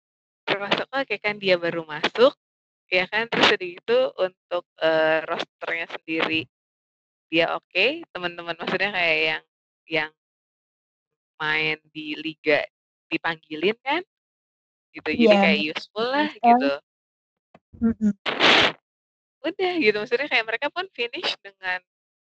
Termasuk 0.48 0.88
oke 0.92 1.14
kan, 1.20 1.36
dia 1.40 1.56
baru 1.60 1.84
masuk, 1.84 2.32
ya 2.92 3.04
kan, 3.08 3.28
terus 3.28 3.48
udah 3.56 3.68
gitu 3.76 3.98
untuk, 4.18 4.64
eee, 4.80 5.18
rosternya 5.28 5.86
sendiri 5.96 6.42
dia 7.32 7.54
oke, 7.56 7.86
temen-temen 8.14 8.56
maksudnya 8.58 8.90
kayak 8.94 9.18
yang 9.24 9.44
yang 9.90 10.12
main 11.40 11.80
di 11.88 12.12
liga 12.20 12.60
dipanggilin 13.08 13.72
kan, 13.80 14.04
gitu. 14.92 15.10
Jadi 15.14 15.36
Iya. 15.36 15.40
kayak 15.40 15.60
useful 15.76 16.06
lah 16.08 16.30
gitu. 16.36 16.70
Mhm. 17.80 18.12
Udah 19.40 19.72
gitu, 19.80 19.96
maksudnya 19.96 20.28
kayak 20.28 20.46
mereka 20.48 20.68
pun 20.68 20.84
finish 20.92 21.32
dengan 21.40 21.80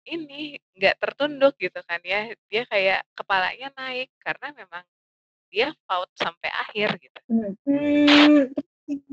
ini, 0.04 0.60
nggak 0.76 0.96
tertunduk 1.00 1.56
gitu 1.56 1.80
kan 1.84 2.00
ya, 2.04 2.32
dia 2.48 2.62
kayak 2.68 3.00
kepalanya 3.16 3.68
naik 3.76 4.12
karena 4.20 4.52
memang 4.52 4.84
dia 5.48 5.70
fought 5.88 6.10
sampai 6.18 6.50
akhir 6.50 6.98
gitu. 7.00 7.18
Mhm, 7.30 8.52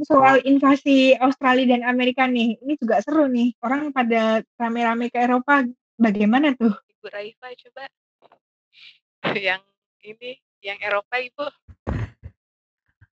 soal 0.03 0.43
invasi 0.43 1.15
Australia 1.15 1.77
dan 1.77 1.87
Amerika 1.87 2.27
nih, 2.27 2.59
ini 2.59 2.75
juga 2.75 2.99
seru 2.99 3.29
nih, 3.31 3.55
orang 3.63 3.95
pada 3.95 4.43
rame-rame 4.59 5.07
ke 5.07 5.19
Eropa, 5.21 5.63
bagaimana 5.95 6.51
tuh? 6.57 6.75
Ibu 6.99 7.07
Raifa 7.07 7.47
coba. 7.55 7.83
Yang 9.31 9.63
ini, 10.03 10.31
yang 10.59 10.77
Eropa 10.81 11.21
Ibu. 11.21 11.45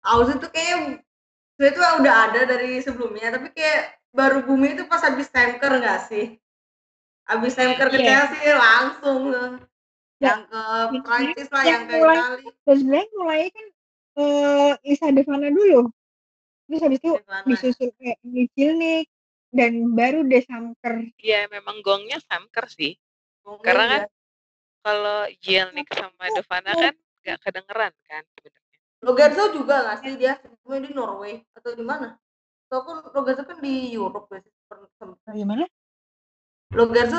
Aussie 0.04 0.36
tuh 0.36 0.52
kayaknya 0.52 1.00
sebenarnya 1.56 1.74
tuh 1.74 1.84
udah 2.04 2.14
ada 2.28 2.40
dari 2.44 2.70
sebelumnya, 2.84 3.32
tapi 3.34 3.48
kayak 3.56 3.98
baru 4.12 4.44
booming 4.44 4.76
itu 4.78 4.84
pas 4.84 5.00
habis 5.00 5.32
Tanker 5.32 5.80
nggak 5.80 6.00
sih? 6.12 6.36
Habis 7.24 7.56
Tanker 7.56 7.88
ke 7.88 7.98
Iya. 8.00 8.28
Chelsea 8.28 8.52
langsung 8.52 9.20
Ya, 10.22 10.40
yang 10.40 10.40
ke 10.46 10.62
yang 10.94 11.04
Prancis 11.04 11.48
lah, 11.50 11.62
yang 11.66 11.68
yang 11.68 11.82
ke 11.84 11.94
mulai 11.98 12.16
Itali. 12.16 12.44
dan 12.64 12.74
sebenarnya 12.78 13.08
mulainya 13.18 13.50
kan, 13.50 13.66
eee, 14.14 14.70
Lisa 14.86 15.06
De 15.10 15.22
Vanna 15.26 15.48
dulu. 15.50 15.80
Terus 16.64 16.80
habis 16.80 17.00
itu 17.02 17.12
disusul 17.44 17.88
kayak 18.00 18.16
Emily 18.24 18.46
Gielnik 18.56 19.06
dan 19.52 19.72
baru 19.92 20.24
deh 20.24 20.40
Samker. 20.48 21.12
Iya 21.20 21.50
memang 21.52 21.84
gongnya 21.84 22.22
Samker 22.24 22.66
sih. 22.72 22.96
Gongnya 23.44 23.64
Karena 23.66 23.84
kan 23.84 24.00
iya. 24.00 24.08
kalau 24.80 25.18
Gielnik 25.44 25.88
sama 25.92 26.24
De 26.32 26.42
Vanna 26.46 26.72
kan 26.72 26.94
nggak 26.94 27.38
kedengeran 27.44 27.92
kan 28.08 28.22
sebenarnya. 28.38 28.78
Lorenzo 29.04 29.44
juga 29.52 29.74
nggak 29.84 29.98
sih 30.00 30.12
dia? 30.16 30.32
Cuma 30.64 30.80
di 30.80 30.90
Norway 30.96 31.44
atau 31.52 31.70
di 31.76 31.84
mana? 31.84 32.16
Ataupun 32.70 33.12
Lorenzo 33.12 33.42
kan 33.44 33.58
di 33.60 33.92
Europe 33.92 34.30
nggak 34.32 34.40
sih? 34.46 34.52
Per 34.64 34.78
sem 34.96 35.10
Lorenzo 36.72 37.18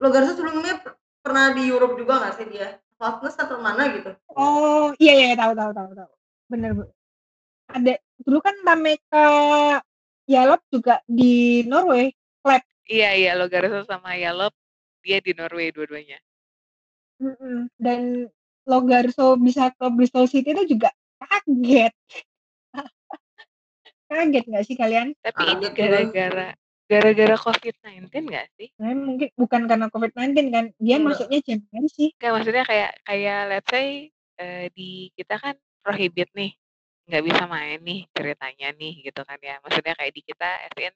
Lorenzo 0.00 0.32
sebelumnya 0.36 0.80
pernah 1.24 1.56
di 1.56 1.64
Europe 1.68 1.96
juga 1.96 2.20
nggak 2.20 2.34
sih 2.36 2.46
dia? 2.52 2.68
Southampton 2.94 3.32
atau 3.36 3.58
mana 3.58 3.82
gitu? 3.90 4.10
Oh, 4.32 4.94
iya 5.02 5.12
iya, 5.12 5.28
tahu 5.34 5.52
tahu 5.56 5.70
tahu 5.74 5.90
tahu. 5.92 6.10
Bener, 6.48 6.70
Bu. 6.76 6.84
Ada 7.72 7.94
dulu 8.22 8.38
kan 8.44 8.54
Tameka 8.62 9.26
Jalop 10.24 10.60
juga 10.70 11.02
di 11.04 11.64
Norway, 11.66 12.14
klub. 12.40 12.62
Iya 12.88 13.10
iya, 13.16 13.30
Lorenzo 13.36 13.84
sama 13.88 14.16
Jalop 14.16 14.54
dia 15.04 15.20
di 15.20 15.36
Norway 15.36 15.68
dua-duanya. 15.74 16.16
Mhm, 17.20 17.68
dan 17.76 18.28
Logarso 18.64 19.36
bisa 19.36 19.68
ke 19.76 19.86
Bristol 19.92 20.24
City 20.24 20.56
itu 20.56 20.76
juga 20.76 20.88
kaget. 21.20 21.92
Kaget 24.08 24.44
nggak 24.48 24.64
sih 24.64 24.76
kalian? 24.76 25.12
Tapi 25.20 25.42
ini 25.44 25.66
gara-gara 25.76 26.56
gara-gara 26.90 27.36
COVID-19 27.40 28.08
nggak 28.28 28.46
sih? 28.60 28.68
Sebenarnya 28.76 28.98
mungkin 29.00 29.28
bukan 29.40 29.62
karena 29.70 29.86
COVID-19 29.88 30.36
kan, 30.52 30.64
dia 30.76 30.96
Enggak. 31.00 31.06
masuknya 31.16 31.40
Januari 31.44 31.88
sih. 31.90 32.08
Nggak, 32.20 32.32
maksudnya 32.36 32.64
kayak 32.68 32.90
kayak 33.08 33.38
let's 33.50 33.68
say, 33.72 33.86
eee, 34.40 34.64
di 34.76 34.90
kita 35.16 35.34
kan 35.40 35.54
prohibit 35.84 36.28
nih, 36.36 36.52
nggak 37.08 37.22
bisa 37.24 37.44
main 37.48 37.78
nih 37.84 38.00
ceritanya 38.16 38.68
nih 38.76 38.92
gitu 39.08 39.20
kan 39.24 39.38
ya. 39.40 39.56
Maksudnya 39.64 39.94
kayak 39.96 40.12
di 40.16 40.22
kita 40.24 40.48
as 40.68 40.76
in 40.80 40.94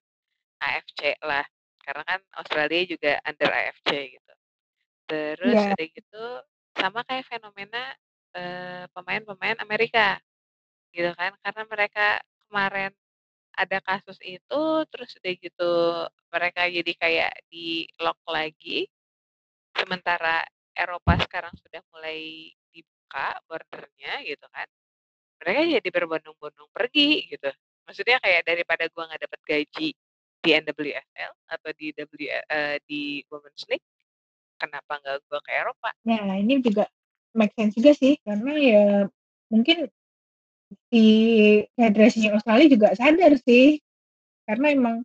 AFC 0.62 1.01
lah, 1.24 1.45
karena 1.84 2.03
kan 2.07 2.20
Australia 2.41 2.82
juga 2.89 3.12
under 3.24 3.51
AFC 3.53 3.91
gitu. 4.16 4.32
Terus 5.11 5.57
Iya. 5.61 5.72
udah 5.74 5.89
gitu 5.97 6.24
sama 6.78 7.01
kayak 7.09 7.26
fenomena, 7.30 7.82
eee, 8.36 8.84
pemain-pemain 8.95 9.59
Amerika, 9.64 10.18
gitu 10.95 11.11
kan. 11.18 11.32
Karena 11.45 11.62
mereka 11.68 12.07
kemarin 12.49 12.93
ada 13.59 13.78
kasus 13.82 14.18
itu, 14.22 14.62
terus 14.94 15.11
udah 15.18 15.34
gitu 15.34 15.72
mereka 16.30 16.70
jadi 16.70 16.92
kayak 16.94 17.32
di-lock 17.50 18.22
lagi, 18.30 18.86
sementara 19.74 20.46
Eropa 20.78 21.18
sekarang 21.26 21.50
sudah 21.59 21.82
mulai 21.90 22.54
dibuka 22.70 23.34
border-nya 23.50 24.22
gitu 24.22 24.46
kan. 24.54 24.68
Mereka 25.42 25.61
jadi 25.82 25.88
berbondong-bondong 25.90 26.70
pergi 26.70 27.26
gitu. 27.34 27.50
Maksudnya 27.90 28.22
kayak 28.22 28.46
daripada 28.46 28.84
gue 28.86 29.02
nggak 29.02 29.22
dapet 29.26 29.40
gaji 29.42 29.88
di 30.38 30.50
NWSL 30.54 31.32
atau 31.50 31.70
di 31.74 31.86
W 31.90 32.14
eee, 32.30 32.76
di 32.86 33.26
Women's 33.26 33.66
League, 33.66 33.86
kenapa 34.54 35.02
nggak 35.02 35.18
gue 35.26 35.40
ke 35.42 35.50
Eropa? 35.50 35.90
Nah, 36.06 36.38
ini 36.38 36.62
juga 36.62 36.86
make 37.34 37.50
sense 37.59 37.74
juga 37.74 37.90
sih, 37.96 38.14
karena 38.22 38.52
ya 38.54 38.84
mungkin 39.50 39.90
si 40.88 41.04
federasinya 41.76 42.36
Australia 42.36 42.68
juga 42.68 42.88
sadar 42.96 43.32
sih, 43.44 43.80
karena 44.48 44.66
emang, 44.72 44.96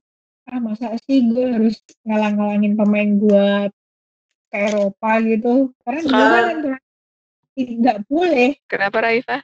"Ah, 0.48 0.60
masa 0.60 0.96
sih 1.08 1.24
gue 1.28 1.46
harus 1.56 1.80
ngalang-ngalangin 2.04 2.74
pemain 2.76 3.10
gue 3.20 3.48
ke 4.52 4.58
Eropa," 4.60 5.12
gitu. 5.24 5.72
Karena 5.84 6.00
di 6.04 6.10
luar 6.12 6.44
kan 6.48 6.58
nggak 7.54 8.00
boleh. 8.10 8.50
Kenapa, 8.66 8.98
Raifah? 9.04 9.42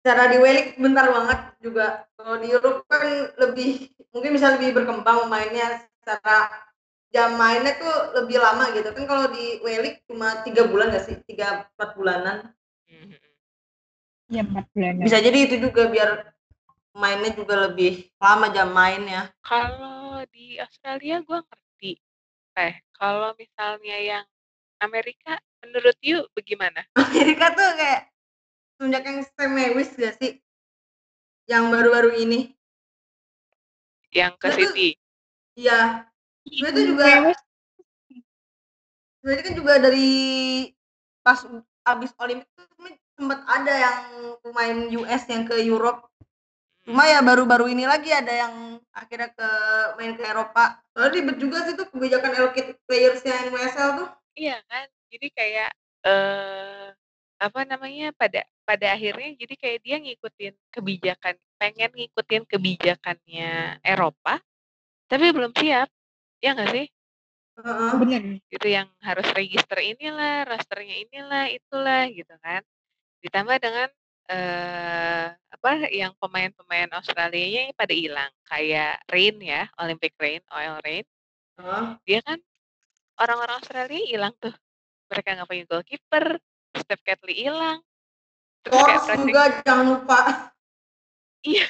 Secara 0.00 0.30
di 0.30 0.38
W-League 0.38 0.78
bentar 0.78 1.10
banget 1.10 1.40
juga. 1.58 2.06
Kalau 2.14 2.38
di 2.38 2.48
Eropa 2.54 2.86
kan 2.86 3.34
lebih 3.42 3.90
mungkin 4.14 4.30
bisa 4.38 4.54
lebih 4.54 4.70
berkembang 4.78 5.26
mainnya 5.26 5.82
secara 5.98 6.46
jam 7.10 7.34
mainnya 7.34 7.74
tuh 7.74 8.22
lebih 8.22 8.38
lama 8.38 8.70
gitu. 8.70 8.94
Kan 8.94 9.04
kalau 9.10 9.26
di 9.34 9.58
W-League 9.66 10.06
cuma 10.06 10.46
3 10.46 10.70
bulan 10.70 10.94
nggak 10.94 11.04
sih? 11.10 11.16
3, 11.26 11.66
4 11.74 11.98
bulanan. 11.98 12.54
4 14.30 14.74
bulanan. 14.74 15.02
Bisa 15.06 15.18
jadi 15.22 15.38
itu 15.46 15.56
juga 15.62 15.86
biar 15.86 16.34
mainnya 16.96 17.30
juga 17.36 17.68
lebih 17.70 18.10
lama 18.18 18.50
jam 18.50 18.72
mainnya. 18.72 19.30
Kalau 19.44 20.24
di 20.32 20.58
Australia 20.58 21.22
gue 21.22 21.38
ngerti. 21.38 21.92
Eh, 22.56 22.74
kalau 22.96 23.36
misalnya 23.36 23.96
yang 24.00 24.24
Amerika 24.80 25.38
menurut 25.62 25.96
you 26.02 26.24
bagaimana? 26.32 26.82
Amerika 26.98 27.52
tuh 27.52 27.70
kayak 27.76 28.02
semenjak 28.76 29.04
yang 29.04 29.18
Sam 29.36 29.50
Mewis 29.54 29.90
gak 29.94 30.16
sih? 30.18 30.40
Yang 31.46 31.64
baru-baru 31.70 32.10
ini. 32.18 32.40
Yang 34.10 34.32
ke 34.40 34.48
tuh 34.48 34.56
Sydney? 34.56 34.92
iya. 35.54 36.08
Dia 36.46 36.70
tuh 36.70 36.84
juga 36.86 37.34
sebenarnya 39.18 39.42
kan 39.42 39.54
juga 39.58 39.74
dari 39.82 40.10
pas 41.26 41.42
abis 41.90 42.14
Olimpik 42.22 42.46
tuh 42.54 42.66
sempet 43.16 43.40
ada 43.48 43.72
yang 43.74 43.98
pemain 44.44 44.76
US 45.00 45.22
yang 45.26 45.48
ke 45.48 45.56
Europe. 45.64 46.04
Cuma 46.86 47.02
ya 47.08 47.18
baru-baru 47.24 47.72
ini 47.72 47.82
lagi 47.88 48.14
ada 48.14 48.30
yang 48.30 48.78
akhirnya 48.94 49.32
ke 49.34 49.48
main 49.98 50.14
ke 50.14 50.22
Eropa. 50.22 50.78
Soalnya 50.94 51.12
ribet 51.18 51.36
juga 51.42 51.66
sih 51.66 51.74
tuh 51.74 51.88
kebijakan 51.90 52.30
allocate 52.36 52.78
players-nya 52.86 53.50
NWSL 53.50 53.90
tuh. 54.04 54.08
Iya 54.38 54.60
kan? 54.70 54.86
Jadi 55.10 55.26
kayak, 55.34 55.70
eee, 56.06 56.86
apa 57.42 57.60
namanya, 57.66 58.14
pada 58.14 58.44
pada 58.62 58.86
akhirnya 58.94 59.34
jadi 59.38 59.54
kayak 59.58 59.78
dia 59.82 59.96
ngikutin 59.98 60.54
kebijakan 60.70 61.34
pengen 61.58 61.90
ngikutin 61.96 62.42
kebijakannya 62.46 63.80
Eropa, 63.82 64.38
tapi 65.10 65.30
belum 65.32 65.56
siap. 65.56 65.88
Iya 66.44 66.50
nggak 66.54 66.70
sih? 66.74 66.86
Heeh. 67.64 67.92
Bener. 67.98 68.22
Gitu, 68.52 68.66
yang 68.68 68.88
harus 69.02 69.26
register 69.34 69.80
inilah, 69.80 70.44
roster-nya 70.46 70.96
inilah, 71.02 71.50
itulah, 71.50 72.06
gitu 72.12 72.34
kan. 72.44 72.62
Ditambah 73.24 73.56
dengan, 73.58 73.88
eee, 74.30 75.26
apa, 75.32 75.70
yang 75.90 76.12
pemain-pemain 76.20 76.90
Australianya 76.94 77.72
pada 77.74 77.94
hilang, 77.96 78.32
kayak 78.46 79.00
Reign 79.08 79.36
ya, 79.40 79.66
Olympic 79.80 80.12
Reign, 80.20 80.42
OL 80.52 80.78
Reign. 80.84 81.06
Heeh. 81.56 81.86
Dia 82.04 82.20
kan 82.22 82.38
orang-orang 83.20 83.56
Australia 83.58 84.02
hilang 84.04 84.34
tuh. 84.36 84.52
Mereka 85.08 85.28
nggak 85.38 85.48
punya 85.48 85.64
goalkeeper, 85.70 86.24
Steph 86.76 87.02
Catley 87.06 87.46
hilang. 87.46 87.80
Terus 88.66 88.82
kayak 88.82 89.02
Force 89.06 89.22
juga 89.22 89.42
jangan 89.62 89.86
lupa. 89.94 90.20
Iya. 91.46 91.66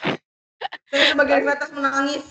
Saya 0.89 1.05
sebagai 1.13 1.37
Force 1.45 1.49
fans 1.61 1.73
menangis. 1.77 2.25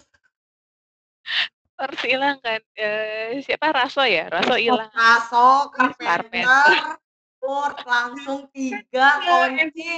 Force 1.75 2.03
hilang 2.07 2.37
kan, 2.41 2.61
eee, 2.75 3.43
siapa, 3.45 3.67
Raso 3.71 4.03
ya? 4.03 4.27
Raso 4.31 4.55
hilang. 4.57 4.89
Raso, 4.91 5.69
Carpenter. 5.71 6.05
Carpenter, 6.07 6.97
Ford 7.45 7.77
langsung 7.85 8.49
3 8.49 9.05
Iya, 9.21 9.69
kunci. 9.69 9.89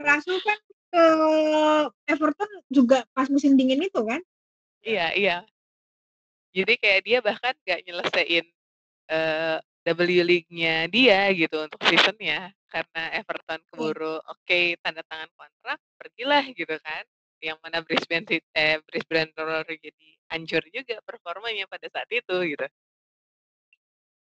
Raso 0.00 0.32
kan 0.48 0.58
ke 0.90 1.04
Everton 2.08 2.50
juga 2.72 3.04
pas 3.12 3.28
musim 3.28 3.54
dingin 3.60 3.84
itu 3.84 4.00
kan? 4.00 4.24
Iya 4.80 5.12
iya. 5.12 5.36
Jadi 6.50 6.74
kayak 6.80 7.00
dia 7.06 7.18
bahkan 7.22 7.54
nggak 7.62 7.80
nyelesain, 7.86 8.46
eee, 9.06 9.56
W 9.86 10.00
League-nya 10.26 10.90
dia 10.90 11.30
gitu 11.30 11.62
untuk 11.62 11.78
season-nya, 11.86 12.50
karena 12.66 13.02
Everton 13.22 13.60
Iya. 13.60 13.66
keburu 13.70 14.16
oke, 14.18 14.60
tanda 14.82 15.02
tangan 15.06 15.30
kontrak, 15.36 15.78
pergilah 16.00 16.44
gitu 16.50 16.74
kan. 16.80 17.04
Yang 17.40 17.58
mana 17.64 17.78
Brisbane 17.80 18.26
eh, 18.52 18.76
Brisbane 18.84 19.32
Roar 19.36 19.64
jadi 19.68 20.06
hancur 20.32 20.62
juga 20.74 20.96
performanya 21.06 21.64
pada 21.70 21.86
saat 21.88 22.08
itu, 22.10 22.36
gitu. 22.56 22.66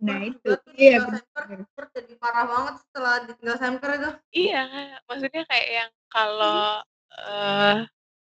Nah 0.01 0.17
itu, 0.25 0.49
iya 0.81 0.97
jadi 1.93 2.13
parah 2.17 2.45
banget 2.49 2.75
setelah 2.81 3.21
ditinggal 3.29 3.57
Samper 3.61 3.89
itu. 4.01 4.09
Iya, 4.33 4.61
maksudnya 5.05 5.43
kayak 5.45 5.67
yang 5.69 5.89
Mhm. 5.93 6.09
kalau, 6.09 6.61
eee, 7.21 7.75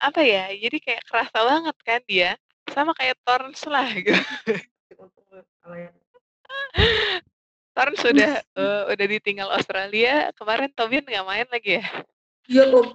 apa 0.02 0.20
ya, 0.26 0.44
jadi 0.58 0.76
kayak 0.82 1.02
kerasa 1.06 1.38
banget 1.38 1.76
kan 1.86 2.00
dia, 2.10 2.30
sama 2.74 2.90
kayak 2.98 3.14
Torrens 3.22 3.62
lah 3.70 3.86
gitu. 3.94 4.18
Torrens 7.72 8.02
udah, 8.02 8.32
eee, 8.42 8.80
udah 8.90 9.06
ditinggal 9.06 9.48
Australia, 9.54 10.34
kemarin 10.34 10.70
Tobin 10.74 11.06
nggak 11.06 11.26
main 11.28 11.46
lagi 11.46 11.78
ya? 11.78 11.86
Iya, 12.50 12.64
Tob 12.74 12.86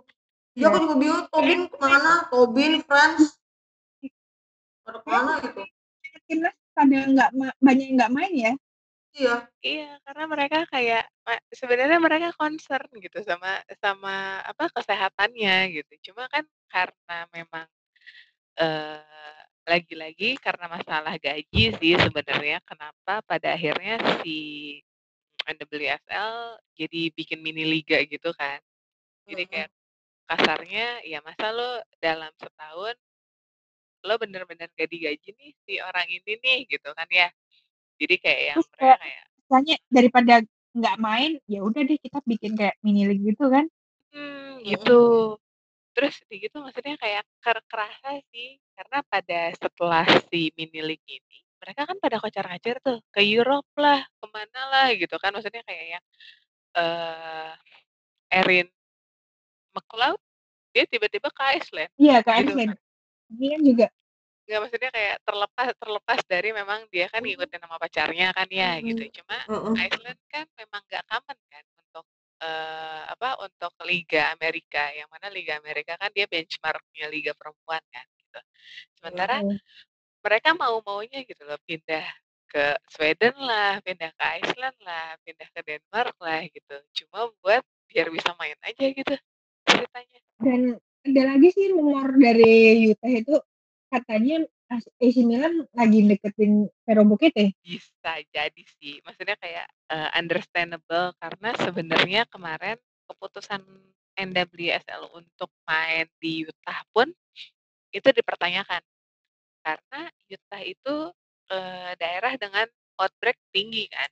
iya 0.58 0.68
Iya. 0.68 0.74
aku 0.74 0.78
juga 0.84 0.96
bingung 1.00 1.26
Tobin 1.32 1.60
ke 1.72 1.78
mana? 1.80 2.12
Tobin, 2.28 2.72
Franz. 2.84 3.40
Pada 4.84 5.00
ke 5.00 5.08
mana 5.08 5.40
itu? 5.40 5.64
Timnas 6.28 6.56
pada 6.78 6.98
nggak 7.10 7.30
banyak 7.66 7.86
yang 7.90 7.98
nggak 8.00 8.14
main 8.16 8.34
ya? 8.38 8.54
Iya. 9.18 9.36
Iya, 9.66 9.90
karena 10.06 10.24
mereka 10.30 10.60
kayak 10.72 11.04
sebenarnya 11.52 12.00
mereka 12.00 12.30
concern 12.38 12.88
gitu 13.02 13.20
sama 13.26 13.60
sama 13.82 14.42
apa, 14.46 14.70
kesehatannya 14.76 15.56
gitu. 15.82 15.94
Cuma 16.14 16.30
kan 16.32 16.46
karena 16.72 17.18
memang, 17.36 17.68
eee, 18.60 19.02
lagi-lagi 19.70 20.38
karena 20.42 20.66
masalah 20.72 21.16
gaji 21.22 21.64
sih 21.80 21.94
sebenarnya 22.00 22.60
kenapa 22.68 23.22
pada 23.28 23.54
akhirnya 23.58 23.98
si 24.26 24.38
NWSL 25.48 26.60
jadi 26.80 27.02
bikin 27.16 27.40
mini 27.46 27.64
liga 27.68 28.00
gitu 28.08 28.32
kan. 28.36 28.60
Jadi 29.30 29.44
kayak 29.50 29.70
kasarnya, 30.30 31.02
ya 31.08 31.20
masa 31.26 31.52
lo 31.56 31.82
dalam 32.04 32.32
setahun 32.42 32.96
lo 34.08 34.16
bener-bener 34.18 34.72
gak 34.72 34.90
digaji 34.90 35.30
nih 35.36 35.52
si 35.68 35.74
orang 35.84 36.08
ini 36.08 36.34
nih, 36.40 36.58
gitu 36.72 36.90
kan 36.96 37.08
ya. 37.12 37.28
Jadi 38.00 38.16
kayak 38.24 38.42
yang 38.54 38.58
Terus 38.62 38.70
mereka 38.72 38.82
kayak 38.82 39.00
kayak 39.04 39.24
istilahnya 39.38 39.76
daripada 39.92 40.34
nggak 40.78 40.98
main, 41.02 41.32
ya 41.50 41.60
udah 41.66 41.82
deh 41.84 41.98
kita 42.00 42.20
bikin 42.24 42.54
kayak 42.56 42.76
mini 42.86 43.04
league 43.10 43.26
gitu 43.34 43.46
kan? 43.50 43.66
Mmm, 44.16 44.62
gitu. 44.64 45.00
Terus 45.98 46.16
kayak 46.30 46.40
gitu 46.50 46.58
maksudnya 46.62 46.96
kayak 47.02 47.24
ker 47.42 47.58
kerasa 47.68 48.10
sih, 48.32 48.62
karena 48.78 49.00
pada 49.10 49.40
setelah 49.58 50.06
si 50.30 50.54
mini 50.56 50.80
league 50.86 51.08
ini, 51.10 51.38
mereka 51.58 51.90
kan 51.90 51.98
pada 51.98 52.18
kocar-kacir 52.22 52.78
tuh, 52.86 53.02
ke 53.10 53.22
Europe 53.26 53.66
lah, 53.82 54.06
ke 54.06 54.26
mana 54.30 54.62
lah 54.70 54.88
gitu 54.94 55.18
kan. 55.18 55.34
Maksudnya 55.34 55.66
kayak 55.66 55.86
yang, 55.98 56.06
eee, 56.78 57.52
Erin 58.30 58.68
McLeod, 59.76 60.20
dia 60.76 60.84
tiba-tiba 60.88 61.30
ke 61.34 61.44
Iceland, 61.60 61.92
Iya, 61.98 62.22
ke 62.24 62.32
gitu 62.40 62.54
Iceland. 62.54 62.72
kan. 62.78 62.78
Ini 63.36 63.46
kan 63.54 63.62
juga 63.66 63.86
Nggak, 64.48 64.60
maksudnya 64.64 64.90
kayak 64.96 65.16
terlepas 65.28 65.68
terlepas 65.76 66.20
dari 66.24 66.50
memang 66.56 66.80
dia 66.88 67.12
kan 67.12 67.20
ngikutin 67.20 67.60
sama 67.68 67.76
pacarnya 67.84 68.32
kan 68.32 68.48
ya, 68.48 68.80
gitu. 68.80 69.04
Mhm. 69.04 69.12
Cuma 69.20 69.38
Heeh. 69.44 69.76
Iceland 69.92 70.20
kan 70.32 70.46
memang 70.56 70.82
nggak 70.88 71.04
common 71.12 71.38
kan 71.52 71.64
untuk, 71.84 72.06
eee, 72.40 73.02
apa, 73.12 73.30
untuk 73.44 73.72
Liga 73.84 74.32
Amerika, 74.40 74.84
yang 74.96 75.12
mana 75.12 75.28
Liga 75.28 75.60
Amerika 75.60 76.00
kan 76.00 76.08
dia 76.16 76.24
benchmark-nya 76.32 77.06
liga 77.12 77.36
perempuan 77.36 77.84
kan, 77.92 78.08
gitu. 78.16 78.40
Sementara 79.00 79.44
Mhm. 79.44 79.60
mereka 80.24 80.50
mau-maunya 80.56 81.20
gitu 81.28 81.44
loh 81.48 81.60
pindah 81.68 82.06
ke 82.52 82.66
Sweden 82.92 83.36
lah, 83.42 83.80
pindah 83.84 84.12
ke 84.16 84.26
Iceland 84.44 84.78
lah, 84.84 85.16
pindah 85.28 85.50
ke 85.52 85.62
Denmark 85.68 86.16
lah, 86.24 86.42
gitu. 86.48 86.76
Cuma 87.04 87.32
buat 87.44 87.64
biar 87.92 88.08
bisa 88.16 88.32
main 88.40 88.56
aja 88.64 88.86
gitu 88.92 89.16
ceritanya. 89.68 90.20
Dan 90.40 90.62
ada 91.08 91.22
lagi 91.36 91.50
sih 91.56 91.68
rumor 91.74 92.14
dari 92.20 92.88
Utah 92.94 93.12
itu, 93.12 93.36
katanya 93.92 94.44
as 94.72 94.84
AC 95.00 95.24
Milan 95.24 95.64
lagi 95.76 96.04
deketin 96.08 96.68
Vero 96.88 97.04
Boquete. 97.08 97.56
Bisa 97.64 98.14
jadi 98.36 98.64
sih, 98.80 99.00
maksudnya 99.08 99.36
kayak, 99.40 99.68
eee, 99.92 100.10
understandable 100.20 101.16
karena 101.22 101.50
sebenarnya 101.62 102.22
kemarin 102.28 102.78
keputusan 103.08 103.64
NWSL 104.20 105.08
untuk 105.16 105.50
main 105.70 106.08
di 106.20 106.44
Utah 106.48 106.82
pun 106.92 107.08
itu 107.96 108.10
dipertanyakan. 108.14 108.82
Karena 109.66 110.02
Utah 110.30 110.64
itu, 110.64 110.96
eee, 111.52 111.92
daerah 112.02 112.34
dengan 112.40 112.68
outbreak 113.02 113.38
tinggi 113.56 113.88
kan 113.92 114.10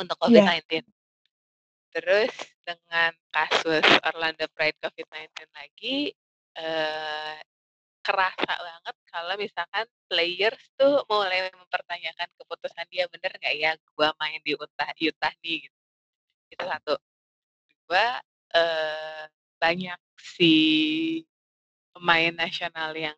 untuk 0.00 0.16
Iya. 0.28 0.44
COVID-19. 0.44 0.84
Terus 1.92 2.32
dengan 2.64 3.12
kasus 3.28 3.84
Orlando 4.08 4.48
Pride 4.56 4.78
COVID-19 4.80 5.44
lagi, 5.52 6.12
uh, 6.56 7.36
kerasa 8.04 8.52
banget 8.58 8.96
kalau 9.10 9.34
misalkan 9.40 9.86
players 10.10 10.62
tuh 10.78 11.02
mulai 11.10 11.48
mempertanyakan 11.54 12.28
keputusan 12.38 12.86
dia, 12.92 13.06
"Bener 13.10 13.32
nggak 13.38 13.54
ya 13.58 13.72
gua 13.96 14.10
main 14.20 14.40
di 14.44 14.52
Utah 14.58 14.90
Utah 14.98 15.34
nih?" 15.44 15.66
Gitu. 15.70 15.78
Itu 16.54 16.64
satu. 16.68 16.94
Dua, 17.88 18.20
uh, 18.56 19.24
banyak 19.62 19.98
si 20.20 20.54
pemain 21.96 22.32
nasional 22.34 22.92
yang 22.96 23.16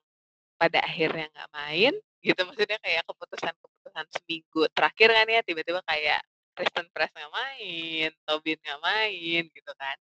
pada 0.61 0.81
akhirnya 0.85 1.29
nggak 1.35 1.51
main, 1.55 1.95
gitu. 2.25 2.41
Maksudnya 2.49 2.79
kayak 2.83 3.03
keputusan-keputusan 3.11 4.07
seminggu 4.21 4.63
terakhir 4.77 5.09
kan 5.15 5.27
ya, 5.31 5.41
tiba-tiba 5.47 5.81
kayak 5.89 6.21
Kristen 6.57 6.87
Press 6.95 7.13
nggak 7.17 7.33
main, 7.35 8.11
Tobin 8.27 8.59
nggak 8.63 8.81
main, 8.85 9.43
gitu 9.53 9.73
kan. 9.79 9.97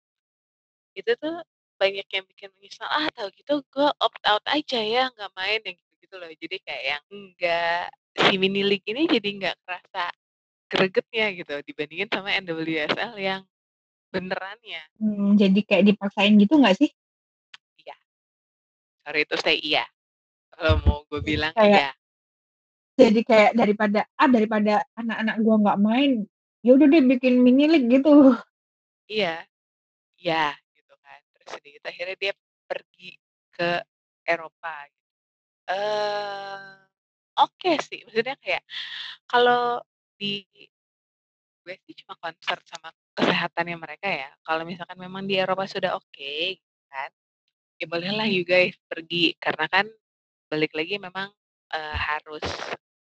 Itu 0.96 1.12
tuh 1.20 1.36
banyak 1.78 2.06
yang 2.10 2.24
bikin 2.26 2.50
menyesal, 2.58 2.88
"Ah, 2.90 3.08
tahu 3.14 3.30
gitu 3.38 3.62
gue 3.72 3.88
opt 4.02 4.22
out 4.26 4.44
aja 4.50 4.80
ya, 4.82 5.08
nggak 5.14 5.30
main," 5.38 5.60
yang 5.64 5.76
gitu-gitu 5.78 6.14
loh. 6.18 6.30
Jadi 6.34 6.56
kayak 6.66 6.84
yang 6.98 7.04
nggak 7.34 7.84
si 8.18 8.34
mini 8.36 8.62
league 8.66 8.86
ini 8.90 9.06
jadi 9.06 9.28
nggak 9.38 9.56
kerasa 9.62 10.10
gregetnya 10.68 11.26
gitu 11.38 11.54
dibandingin 11.64 12.08
sama 12.12 12.34
NWSL 12.42 13.14
yang 13.16 13.42
benerannya. 14.12 14.82
Hmm, 15.00 15.36
jadi 15.38 15.60
kayak 15.64 15.84
dipaksain 15.94 16.34
gitu 16.40 16.58
nggak 16.60 16.76
sih? 16.80 16.90
Iya. 17.84 17.96
Sorry 19.06 19.20
itu 19.24 19.36
saya 19.38 19.56
iya. 19.58 19.84
Kalau 20.52 20.82
mau 20.82 20.98
gue 21.06 21.20
bilang 21.22 21.54
Kayak 21.54 21.94
iya. 22.98 23.06
jadi 23.08 23.20
kayak 23.22 23.50
daripada, 23.54 24.00
ah, 24.18 24.26
daripada 24.26 24.74
anak-anak 24.98 25.36
gua 25.46 25.56
nggak 25.62 25.78
main, 25.78 26.10
ya 26.66 26.70
udah 26.74 26.86
deh 26.90 27.02
bikin 27.14 27.34
mini 27.46 27.70
league 27.70 27.86
gitu. 27.88 28.34
Iya. 29.06 29.46
Iya, 30.18 30.58
gitu 31.56 31.66
gitu 31.80 31.86
akhirnya 31.88 32.16
dia 32.20 32.32
pergi 32.68 33.10
ke 33.54 33.70
Eropa. 34.28 34.74
Eee, 35.70 36.76
oke 37.40 37.72
sih, 37.84 38.00
maksudnya 38.06 38.36
kayak 38.42 38.64
kalau 39.30 39.80
di 40.20 40.44
gue 41.66 41.74
sih 41.86 41.94
cuma 42.04 42.14
concern 42.22 42.62
sama 42.68 42.88
kesehatannya 43.18 43.76
mereka 43.78 44.08
ya. 44.08 44.30
Kalau 44.46 44.62
misalkan 44.68 44.98
memang 45.00 45.24
di 45.28 45.36
Eropa 45.38 45.64
sudah 45.68 45.96
oke, 45.98 46.32
gitu 46.58 46.82
kan, 46.92 47.10
ya 47.80 47.86
bolehlah 47.90 48.28
you 48.30 48.42
guys 48.46 48.74
pergi. 48.90 49.36
Karena 49.40 49.66
kan 49.70 49.86
balik 50.52 50.72
lagi 50.76 50.96
memang, 51.00 51.28
eee, 51.74 51.96
harus, 51.98 52.44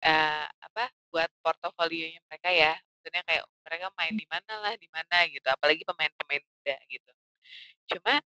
eee, 0.04 0.46
apa, 0.68 0.86
buat 1.14 1.30
portofolionya 1.44 2.22
mereka 2.30 2.50
ya. 2.54 2.74
Maksudnya 3.00 3.24
kayak 3.28 3.44
mereka 3.66 3.88
main 4.00 4.16
di 4.18 4.28
mana 4.30 4.54
lah, 4.64 4.74
di 4.78 4.90
mana 4.94 5.18
gitu, 5.32 5.48
apalagi 5.50 5.84
pemain-pemain 5.88 6.44
muda 6.46 6.76
gitu. 6.92 7.12
Cuma 7.92 8.24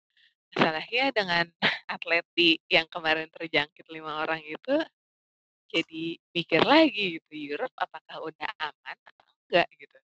masalahnya 0.51 1.05
dengan 1.13 1.45
atlet 1.93 2.25
yang 2.67 2.87
kemarin 2.89 3.29
terjangkit 3.29 3.85
lima 3.93 4.25
orang 4.25 4.41
itu, 4.41 4.75
jadi 5.71 6.03
mikir 6.35 6.61
lagi 6.65 7.21
gitu, 7.21 7.31
Europe 7.31 7.71
apakah 7.79 8.27
udah 8.27 8.49
aman 8.59 8.97
atau 9.07 9.25
enggak 9.47 9.67
gitu. 9.79 9.97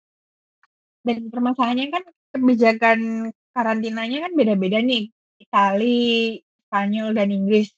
Dan 1.03 1.17
permasalahannya 1.31 1.87
kan 1.91 2.03
kebijakan 2.35 2.99
karantinanya 3.51 4.29
kan 4.29 4.31
beda-beda 4.35 4.79
nih, 4.79 5.11
Itali, 5.41 6.39
Spanyol, 6.67 7.15
dan 7.15 7.29
Inggris. 7.33 7.71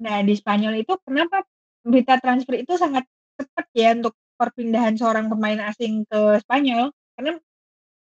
Nah, 0.00 0.24
di 0.24 0.34
Spanyol 0.34 0.82
itu 0.82 0.96
kenapa 1.04 1.44
berita 1.84 2.16
transfer 2.18 2.56
itu 2.58 2.74
sangat 2.80 3.04
cepat 3.36 3.66
ya 3.76 3.94
untuk 3.94 4.14
perpindahan 4.40 4.96
seorang 4.96 5.28
pemain 5.28 5.60
asing 5.70 6.08
ke 6.08 6.40
Spanyol, 6.40 6.90
karena 7.14 7.36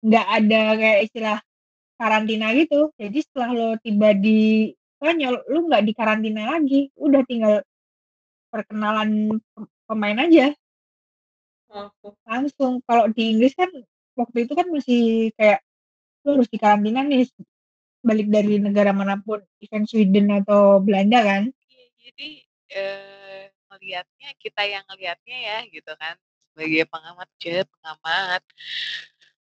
nggak 0.05 0.27
ada 0.27 0.61
kayak 0.77 0.99
istilah 1.09 1.37
karantina 1.95 2.51
gitu. 2.55 2.91
Jadi 2.99 3.19
setelah 3.23 3.49
lo 3.55 3.69
tiba 3.79 4.11
di 4.15 4.71
Spanyol, 4.95 5.43
lu 5.51 5.67
nggak 5.67 5.83
dikarantina 5.87 6.55
lagi, 6.55 6.87
udah 6.95 7.21
tinggal 7.27 7.63
perkenalan 8.51 9.35
pemain 9.87 10.17
aja. 10.23 10.55
Langsung. 11.67 12.15
Langsung. 12.23 12.73
Kalau 12.87 13.11
di 13.11 13.35
Inggris 13.35 13.51
kan 13.55 13.67
waktu 14.15 14.47
itu 14.47 14.53
kan 14.55 14.67
masih 14.71 15.31
kayak 15.35 15.59
lu 16.23 16.39
harus 16.39 16.49
dikarantina 16.49 17.03
nih 17.03 17.27
balik 18.05 18.29
dari 18.29 18.61
negara 18.61 18.93
mana 18.93 19.17
pun, 19.17 19.41
event 19.61 19.85
Sweden 19.89 20.29
atau 20.29 20.77
Belanda 20.77 21.25
kan. 21.25 21.43
Iya, 21.49 21.85
jadi, 22.05 22.29
ngelihatnya 23.65 24.29
kita 24.39 24.61
yang 24.63 24.85
ngelihatnya 24.87 25.37
ya 25.37 25.57
gitu 25.67 25.91
kan, 25.97 26.15
sebagai 26.53 26.85
pengamat, 26.87 27.27
cie 27.41 27.65
pengamat. 27.65 28.41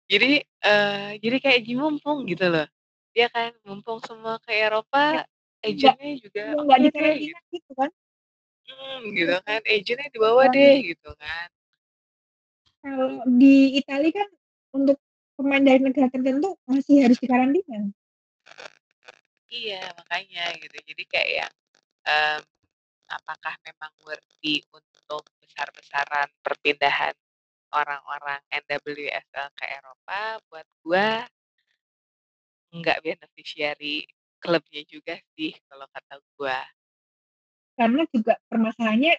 Jadi, 0.08 0.39
eee, 0.39 1.20
jadi 1.20 1.38
kayak 1.43 1.60
ji 1.68 1.74
mumpung 1.76 2.24
gitu 2.32 2.47
loh. 2.47 2.64
Iya 3.12 3.28
kan, 3.28 3.51
mumpung 3.68 3.99
semua 4.08 4.39
ke 4.39 4.55
Eropa, 4.55 5.20
Enggak 5.20 5.28
agent-nya 5.68 6.12
juga 6.24 6.43
nggak 6.55 6.80
oke 6.80 6.89
deh 6.95 7.14
gitu. 7.20 7.36
gitu 7.51 7.72
kan. 7.76 7.89
Mhm, 8.68 8.99
gitu 9.20 9.36
kan, 9.47 9.60
agent-nya 9.68 10.08
dibawa 10.16 10.43
Dan 10.47 10.55
deh 10.55 10.76
gitu 10.95 11.10
kan. 11.20 11.47
Kalau 12.84 13.26
di 13.26 13.76
Itali 13.82 14.10
kan 14.16 14.30
untuk 14.72 14.95
pemain 15.36 15.60
dari 15.60 15.82
negara 15.84 16.08
tertentu 16.14 16.55
masih 16.70 17.03
harus 17.03 17.18
dikarantina. 17.20 17.89
Iya, 19.51 19.91
makanya 19.97 20.55
gitu. 20.62 20.78
Jadi 20.88 21.03
kayak 21.08 21.30
yang, 21.43 21.53
mmm, 22.08 22.39
apakah 23.12 23.55
memang 23.64 23.91
worthy 24.08 24.64
untuk 24.72 25.24
besar-besaran 25.43 26.28
perpindahan 26.43 27.16
orang-orang 27.78 28.41
NWSL 28.49 29.47
ke 29.53 29.65
Eropa, 29.69 30.41
buat 30.49 30.67
gua 30.82 31.07
nggak 32.73 32.99
beneficiary 32.99 34.03
klubnya 34.38 34.82
juga 34.89 35.15
sih 35.38 35.53
kalau 35.69 35.86
kata 35.93 36.15
gua. 36.36 36.59
Karena 37.78 38.03
juga 38.09 38.34
permasalahannya 38.49 39.13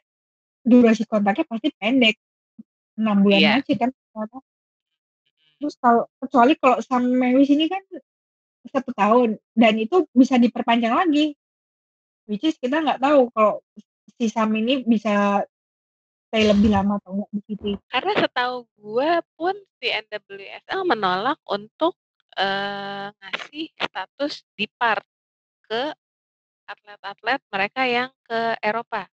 durasi 0.67 1.07
kontraknya 1.07 1.47
pasti 1.47 1.71
pendek, 1.79 2.19
6 2.99 3.23
bulan 3.23 3.39
Iya. 3.39 3.53
aja 3.63 3.75
kan. 3.79 3.91
Terus 5.59 5.75
kalau 5.79 6.07
kecuali 6.19 6.53
kalau 6.59 6.79
Sam 6.83 7.03
Mewis 7.07 7.51
ini 7.51 7.67
kan 7.71 7.83
1 8.69 8.91
tahun 8.95 9.39
dan 9.55 9.75
itu 9.79 10.07
bisa 10.15 10.39
diperpanjang 10.39 10.95
lagi. 10.95 11.35
Which 12.29 12.45
is 12.45 12.59
kita 12.61 12.83
nggak 12.85 13.01
tahu 13.01 13.31
kalau 13.33 13.63
si 14.19 14.27
Sam 14.29 14.53
ini 14.59 14.83
bisa 14.85 15.47
stay 16.29 16.45
lebih 16.45 16.69
lama 16.69 17.01
atau 17.01 17.17
enggak 17.17 17.31
di 17.33 17.41
City. 17.49 17.73
Karena 17.89 18.13
setahu 18.21 18.57
gua 18.77 19.25
pun 19.35 19.57
si 19.81 19.89
NWSL 19.89 20.81
menolak 20.85 21.41
untuk, 21.49 21.97
eee, 22.37 23.09
ngasih 23.17 23.67
status 23.81 24.45
depart 24.55 25.05
ke 25.65 25.93
atlet-atlet 26.69 27.41
mereka 27.49 27.83
yang 27.89 28.11
ke 28.29 28.41
Eropa. 28.61 29.09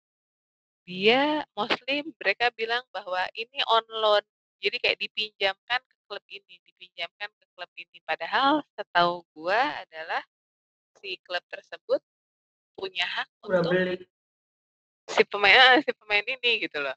Dia 0.88 1.44
mostly 1.54 2.02
mereka 2.18 2.50
bilang 2.56 2.82
bahwa 2.96 3.22
ini 3.36 3.60
on 3.68 3.86
loan, 3.92 4.24
jadi 4.64 4.80
kayak 4.80 4.98
dipinjamkan 5.04 5.80
ke 5.84 5.96
klub 6.08 6.24
ini 6.32 6.56
dipinjamkan 6.64 7.28
ke 7.28 7.46
klub 7.54 7.72
ini. 7.76 8.00
Padahal 8.08 8.64
setahu 8.80 9.28
gua 9.36 9.84
adalah 9.84 10.24
si 11.04 11.20
klub 11.28 11.44
tersebut 11.52 12.00
punya 12.80 13.04
hak 13.04 13.28
Udah 13.46 13.62
untuk 13.62 13.72
beli. 13.76 14.08
Si 15.16 15.22
pemain 15.28 15.54
heeh, 15.60 15.80
si 15.86 15.92
pemain 16.00 16.24
ini 16.26 16.52
gitu 16.66 16.78
loh. 16.82 16.96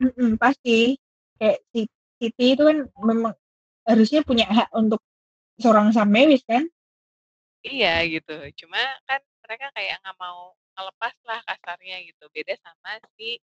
Mhm, 0.00 0.38
pasti. 0.40 0.96
Kayak 1.40 1.58
si 1.72 1.80
City 2.20 2.46
itu 2.56 2.62
kan 2.64 2.78
memang 3.04 3.32
harusnya 3.88 4.20
punya 4.24 4.46
hak 4.48 4.68
untuk 4.76 5.00
seorang 5.60 5.92
Sam 5.92 6.08
Mewis 6.12 6.44
kan? 6.44 6.68
Iya 7.60 8.00
gitu, 8.08 8.32
cuma 8.64 8.80
kan 9.04 9.20
mereka 9.44 9.68
kayak 9.76 10.00
nggak 10.00 10.16
mau 10.16 10.56
ngelepas 10.76 11.14
lah 11.28 11.40
kasarnya 11.44 11.96
gitu. 12.08 12.24
Beda 12.32 12.56
sama 12.64 12.96
si, 13.16 13.36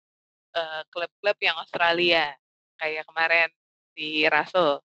eee, 0.55 0.81
klub-klub 0.95 1.39
yang 1.43 1.57
Australia, 1.59 2.31
kayak 2.79 3.03
kemarin 3.11 3.51
si 3.99 4.27
Russell. 4.31 4.79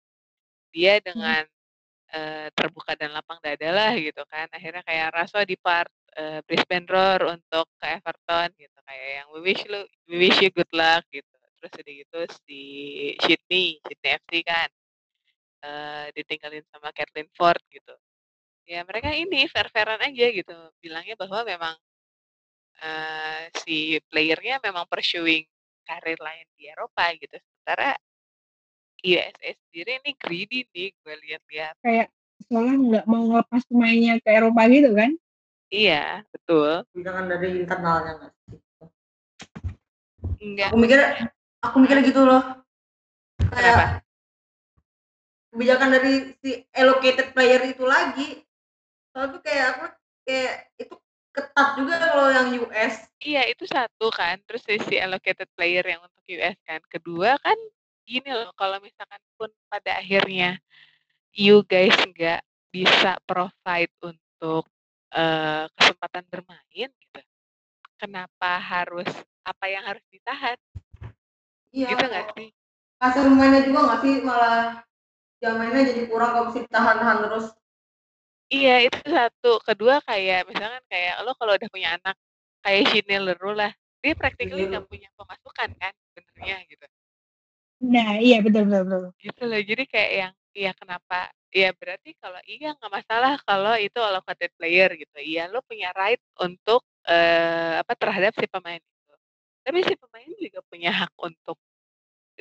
Dia 0.72 1.00
Hmm. 1.00 1.06
dengan, 1.12 1.44
eee, 2.16 2.48
terbuka 2.56 2.94
dan 2.96 3.12
lapang 3.16 3.40
dada 3.44 3.70
lah 3.76 3.92
gitu 4.00 4.24
kan, 4.32 4.48
akhirnya 4.52 4.84
kayak 4.88 5.12
Russell 5.16 5.48
depart, 5.48 5.92
eee, 6.18 6.40
Brisbane 6.48 6.88
Roar 6.90 7.22
untuk 7.38 7.66
ke 7.80 7.86
Everton 8.02 8.50
gitu, 8.58 8.78
kayak 8.88 9.08
yang, 9.24 9.28
"We 9.36 9.40
wish 9.46 9.62
lu 9.70 9.82
we 10.10 10.16
wish 10.28 10.38
you 10.44 10.50
good 10.54 10.70
luck," 10.76 11.06
gitu. 11.14 11.30
Terus 11.62 11.74
udah 11.82 11.94
gitu 12.06 12.20
si 12.46 12.62
Sydney, 13.24 13.80
Sydney 13.86 14.12
FC 14.20 14.32
kan, 14.46 14.70
eee, 15.66 16.06
ditinggalin 16.18 16.66
sama 16.74 16.90
Kathleen 16.96 17.30
Ford 17.38 17.62
gitu. 17.74 17.96
Ya 18.70 18.84
mereka 18.88 19.12
ini 19.16 19.48
fair-fair-an 19.52 20.02
aja 20.04 20.28
gitu, 20.34 20.56
bilangnya 20.84 21.16
bahwa 21.20 21.44
memang, 21.48 21.76
eee, 22.84 23.42
si 23.64 23.78
player-nya 24.12 24.60
memang 24.64 24.86
pursuing 24.90 25.46
karir 25.88 26.20
lain 26.22 26.46
di 26.60 26.68
Eropa 26.72 27.10
gitu. 27.18 27.36
Sementara 27.40 27.98
USA 29.06 29.54
sendiri 29.54 30.02
ini 30.02 30.12
greedy 30.18 30.60
nih 30.74 30.90
gue 31.06 31.16
lihat-lihat. 31.30 31.76
Kayak 31.86 32.08
seolah 32.50 32.76
nggak 32.82 33.06
mau 33.06 33.24
ngelepas 33.30 33.62
pemainnya 33.70 34.18
ke 34.22 34.30
Eropa 34.34 34.62
gitu 34.74 34.90
kan? 34.98 35.12
Iya, 35.68 36.24
betul. 36.32 36.88
Kebijakan 36.96 37.26
dari 37.28 37.50
internalnya 37.60 38.12
nggak 38.24 38.32
sih? 38.32 38.58
Enggak. 40.40 40.70
Aku 40.72 40.78
mikir 40.80 41.00
aku 41.60 41.76
mikirnya 41.84 42.04
gitu 42.08 42.22
loh. 42.24 42.44
Kenapa? 43.42 43.56
Kayak 43.58 43.88
kebijakan 45.52 45.90
dari 45.92 46.14
si 46.40 46.52
allocated 46.72 47.28
player 47.36 47.62
itu 47.68 47.84
lagi. 47.84 48.48
Soalnya 49.12 49.34
tuh 49.36 49.42
kayak 49.44 49.66
aku 49.76 49.84
kayak 50.24 50.54
itu 50.80 50.96
ketat 51.36 51.70
juga 51.78 51.94
kalau 52.02 52.30
yang 52.32 52.48
US. 52.66 52.96
Iya, 53.22 53.46
itu 53.52 53.66
satu 53.70 54.08
kan, 54.10 54.42
terus 54.48 54.66
sisi 54.66 54.98
allocated 54.98 55.50
player 55.54 55.84
yang 55.84 56.02
untuk 56.02 56.24
US 56.32 56.58
kan. 56.64 56.80
Kedua 56.90 57.36
kan 57.44 57.58
gini 58.08 58.32
loh, 58.32 58.56
kalau 58.56 58.80
misalkan 58.80 59.20
pun 59.36 59.52
pada 59.68 60.00
akhirnya 60.00 60.58
you 61.36 61.62
guys 61.68 61.94
nggak 61.94 62.42
bisa 62.72 63.20
provide 63.28 63.92
untuk 64.02 64.66
uh, 65.14 65.66
kesempatan 65.78 66.24
bermain 66.28 66.90
gitu, 66.90 67.20
kenapa 68.00 68.60
harus 68.60 69.10
apa 69.44 69.66
yang 69.72 69.84
harus 69.86 70.04
ditahan? 70.12 70.58
Iya. 71.72 71.94
Gitu 71.94 72.06
nggak 72.08 72.26
sih? 72.36 72.50
Hasil 72.98 73.30
mainnya 73.30 73.62
juga 73.62 73.80
nggak 73.86 74.00
sih 74.02 74.14
malah 74.26 74.82
jam 75.38 75.54
mainnya 75.62 75.86
jadi 75.86 76.10
kurang 76.10 76.32
kalau 76.34 76.46
mesti 76.50 76.66
ditahan-tahan 76.66 77.18
terus. 77.30 77.48
Iya, 78.48 78.76
itu 78.88 79.00
satu. 79.06 79.60
Kedua 79.62 80.00
kayak 80.08 80.48
misalkan 80.48 80.84
kayak 80.88 81.20
lo 81.28 81.36
kalau 81.36 81.54
udah 81.60 81.70
punya 81.70 82.00
anak 82.00 82.16
kayak 82.64 82.82
Gini 82.96 83.16
Leroux 83.20 83.54
lah, 83.54 83.72
dia 84.00 84.14
practically 84.16 84.72
nggak 84.72 84.88
punya 84.88 85.12
pemasukan 85.20 85.70
kan 85.78 85.94
sebenarnya 86.16 86.58
gitu. 86.72 86.86
Nah, 87.78 88.18
iya 88.18 88.42
betul 88.42 88.66
betul 88.66 88.84
betul. 88.88 89.12
Gitu 89.22 89.44
loh. 89.46 89.62
Jadi 89.62 89.84
kayak 89.86 90.12
yang 90.16 90.34
iya 90.58 90.74
kenapa 90.74 91.30
ya 91.54 91.70
berarti 91.78 92.18
kalau 92.18 92.42
iya 92.50 92.74
nggak 92.74 92.92
masalah 92.92 93.38
kalau 93.46 93.78
itu 93.78 94.02
allocated 94.02 94.50
player 94.58 94.90
gitu. 94.98 95.18
Iya 95.22 95.46
lo 95.54 95.62
punya 95.62 95.94
right 95.94 96.20
untuk 96.42 96.82
uh, 97.06 97.78
apa 97.86 97.94
terhadap 97.94 98.34
si 98.34 98.50
pemain 98.50 98.82
itu. 98.82 99.14
Tapi 99.62 99.80
si 99.86 99.94
pemain 99.94 100.32
juga 100.42 100.60
punya 100.66 100.92
hak 101.06 101.14
untuk 101.22 101.58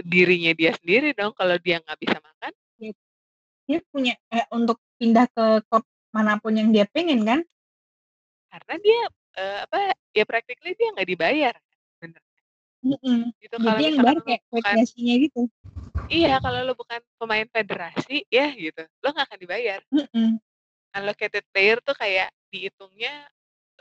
dirinya 0.00 0.52
dia 0.56 0.72
sendiri 0.76 1.12
dong 1.12 1.36
kalau 1.36 1.60
dia 1.60 1.76
nggak 1.84 1.98
bisa 2.00 2.16
makan. 2.16 2.52
Iya. 2.80 2.94
Dia 3.66 3.78
punya 3.92 4.14
eh, 4.32 4.46
untuk 4.48 4.80
pindah 4.96 5.26
ke 5.28 5.44
klub 5.68 5.84
mana 6.16 6.40
pun 6.40 6.56
yang 6.56 6.72
dia 6.72 6.88
pengen 6.88 7.20
kan? 7.28 7.40
Karena 8.48 8.74
dia 8.80 9.00
uh, 9.36 9.58
apa 9.68 9.92
ya 10.16 10.24
practically 10.24 10.72
dia 10.72 10.88
nggak 10.96 11.08
dibayar 11.08 11.54
bener. 12.00 12.22
Mm 12.80 12.96
-hmm. 12.96 13.20
Gitu 13.44 13.54
Jadi 13.60 13.82
yang 13.92 13.98
baru 14.00 14.20
kayak 14.24 14.40
gitu. 15.28 15.40
Iya 16.06 16.38
kalau 16.38 16.62
lo 16.62 16.78
bukan 16.78 17.02
pemain 17.18 17.48
federasi 17.50 18.22
ya 18.30 18.46
gitu, 18.54 18.82
lo 19.02 19.08
nggak 19.10 19.26
akan 19.26 19.38
dibayar. 19.42 19.80
-hmm. 19.90 20.38
Allocated 20.94 21.44
player 21.50 21.82
tuh 21.82 21.96
kayak 21.98 22.30
dihitungnya 22.48 23.26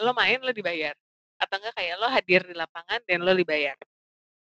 lo 0.01 0.11
main 0.11 0.41
lo 0.41 0.51
dibayar 0.51 0.97
atau 1.39 1.55
enggak 1.61 1.75
kayak 1.77 1.95
lo 2.01 2.07
hadir 2.09 2.41
di 2.43 2.55
lapangan 2.55 2.99
dan 3.05 3.19
lo 3.23 3.31
dibayar 3.31 3.77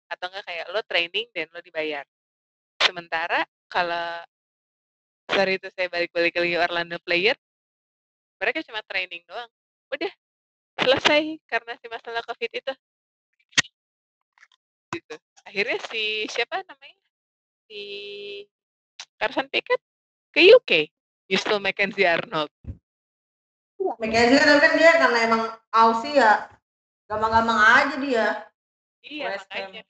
atau 0.09 0.25
enggak 0.31 0.45
kayak 0.45 0.65
lo 0.71 0.79
training 0.87 1.27
dan 1.35 1.47
lo 1.51 1.59
dibayar. 1.59 2.05
Sementara 2.81 3.45
kalau 3.67 4.23
sorry 5.29 5.59
itu 5.59 5.67
saya 5.75 5.91
balik-balik 5.91 6.33
lagi 6.35 6.55
Orlando 6.57 6.97
player, 7.03 7.35
mereka 8.39 8.63
cuma 8.63 8.81
training 8.87 9.21
doang. 9.27 9.49
Udah 9.91 10.11
selesai 10.79 11.37
karena 11.45 11.73
si 11.77 11.85
masalah 11.91 12.21
covid 12.25 12.51
itu. 12.53 12.73
Gitu. 14.93 15.15
Akhirnya 15.43 15.79
si 15.89 16.25
siapa 16.29 16.61
namanya 16.63 17.02
si 17.73 17.83
Carson 19.17 19.49
Pickett 19.49 19.81
ke 20.29 20.45
UK, 20.53 20.93
justru 21.25 21.57
Mackenzie 21.57 22.05
Arnold. 22.05 22.53
Mackenzie 23.97 24.37
kan 24.37 24.73
dia 24.77 24.91
karena 25.01 25.19
emang 25.25 25.41
Aussie 25.73 26.13
ya, 26.21 26.53
gampang-gampang 27.09 27.57
aja 27.57 27.95
dia. 27.97 28.27
Iya 29.01 29.41
makanya. 29.41 29.81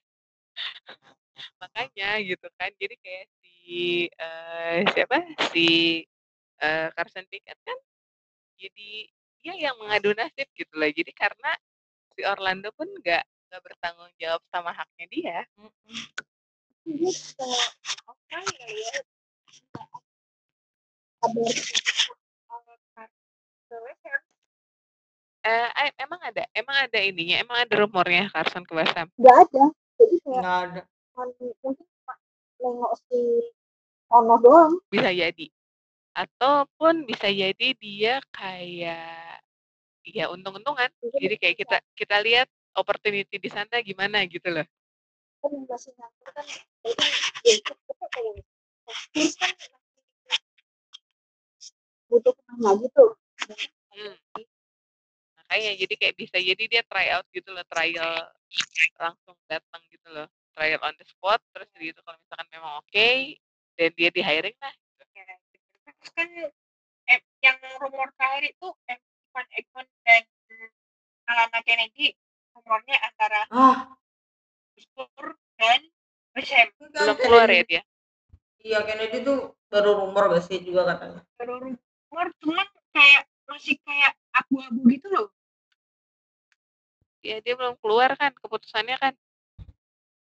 makanya 1.62 2.10
gitu 2.24 2.48
kan. 2.56 2.72
Jadi 2.80 2.96
kayak 3.04 3.26
si 3.44 4.08
uh, 4.16 4.80
siapa 4.96 5.18
si 5.52 5.68
uh, 6.64 6.88
Carson 6.96 7.28
Pickett 7.28 7.60
kan 7.64 7.78
jadi 8.60 8.92
dia 9.44 9.54
yang 9.60 9.76
mengadu 9.76 10.16
nasib 10.16 10.48
gitu 10.56 10.74
lah 10.80 10.88
jadi 10.92 11.12
karena 11.12 11.52
si 12.16 12.24
Orlando 12.24 12.72
pun 12.76 12.88
nggak 12.88 13.24
nggak 13.24 13.62
bertanggung 13.64 14.12
jawab 14.20 14.42
sama 14.52 14.72
haknya 14.72 15.06
dia 15.12 15.38
Eh, 25.44 25.90
emang 26.00 26.20
ada, 26.24 26.44
emang 26.56 26.78
ada 26.88 27.00
ininya, 27.04 27.36
emang 27.44 27.58
ada 27.64 27.74
rumornya 27.80 28.32
Carson 28.32 28.64
ke 28.64 28.74
Ham? 28.76 29.08
Gak 29.20 29.38
ada, 29.48 29.64
jadi 30.00 30.16
kayak 30.24 30.40
nggak 30.40 30.60
ada. 30.68 30.82
mungkin 31.64 31.86
nengok 32.60 32.94
si 33.08 33.20
Ono 34.14 34.36
doang. 34.40 34.80
Bisa 34.88 35.12
jadi 35.12 35.48
ataupun 36.14 37.10
bisa 37.10 37.26
jadi 37.26 37.74
dia 37.74 38.22
kayak 38.30 39.42
ya 40.06 40.30
untung-untungan 40.30 40.90
jadi 41.18 41.36
kayak 41.42 41.58
kita 41.58 41.78
kita 41.98 42.16
lihat 42.22 42.48
opportunity 42.78 43.42
di 43.42 43.50
sana 43.50 43.82
gimana 43.82 44.22
gitu 44.30 44.46
loh 44.54 44.66
butuh 52.14 52.34
lagi 52.62 52.88
tuh 52.94 53.12
hmm. 53.98 54.16
makanya 55.42 55.72
jadi 55.82 55.94
kayak 55.98 56.16
bisa 56.16 56.38
jadi 56.38 56.64
dia 56.70 56.82
try 56.86 57.10
out 57.12 57.26
gitu 57.34 57.50
loh 57.50 57.66
trial 57.68 58.14
langsung 59.02 59.36
datang 59.50 59.82
gitu 59.90 60.08
loh 60.14 60.28
trial 60.54 60.80
on 60.86 60.94
the 61.02 61.06
spot 61.10 61.42
terus 61.52 61.68
gitu 61.76 61.98
kalau 62.06 62.18
misalkan 62.22 62.48
memang 62.54 62.72
oke 62.78 62.86
okay, 62.88 63.42
dan 63.76 63.90
dia 63.98 64.10
di 64.14 64.22
hiring 64.22 64.58
lah 64.62 64.74
kan 66.14 66.30
eh, 67.10 67.20
yang 67.42 67.58
rumor 67.82 68.12
terakhir 68.20 68.54
itu 68.54 68.68
Evan 68.86 69.48
Egon 69.58 69.88
dan 70.06 70.24
Alana 71.26 71.60
Kennedy 71.66 72.14
rumornya 72.54 72.98
antara 73.02 73.42
oh. 73.50 74.03
West 76.34 76.52
Ham. 76.54 76.68
Belum 76.78 77.18
keluar 77.22 77.48
ya 77.50 77.64
dia? 77.64 77.82
Iya 78.64 78.80
Kennedy 78.88 79.28
tuh 79.28 79.54
baru 79.68 80.06
rumor 80.06 80.34
gak 80.34 80.48
sih 80.48 80.64
juga 80.64 80.88
katanya? 80.88 81.22
Baru 81.36 81.62
rumor, 81.62 82.28
cuman 82.40 82.68
kayak 82.96 83.24
masih 83.46 83.76
kayak 83.84 84.14
abu-abu 84.34 84.82
gitu 84.90 85.08
loh. 85.12 85.28
Ya 87.24 87.40
dia 87.44 87.54
belum 87.56 87.76
keluar 87.80 88.16
kan 88.18 88.32
keputusannya 88.36 88.98
kan. 89.00 89.14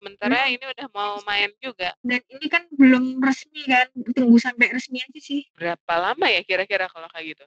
Sementara 0.01 0.49
hmm. 0.49 0.53
ini 0.57 0.65
udah 0.65 0.87
mau 0.89 1.13
main 1.21 1.53
juga. 1.61 1.93
Dan 2.01 2.21
ini 2.25 2.45
kan 2.49 2.65
belum 2.73 3.21
resmi 3.21 3.61
kan, 3.69 3.85
tunggu 4.17 4.37
sampai 4.41 4.73
resmi 4.73 4.97
aja 4.97 5.21
sih. 5.21 5.45
Berapa 5.53 5.93
lama 6.01 6.25
ya 6.25 6.41
kira-kira 6.41 6.89
kalau 6.89 7.05
kayak 7.13 7.37
gitu? 7.37 7.45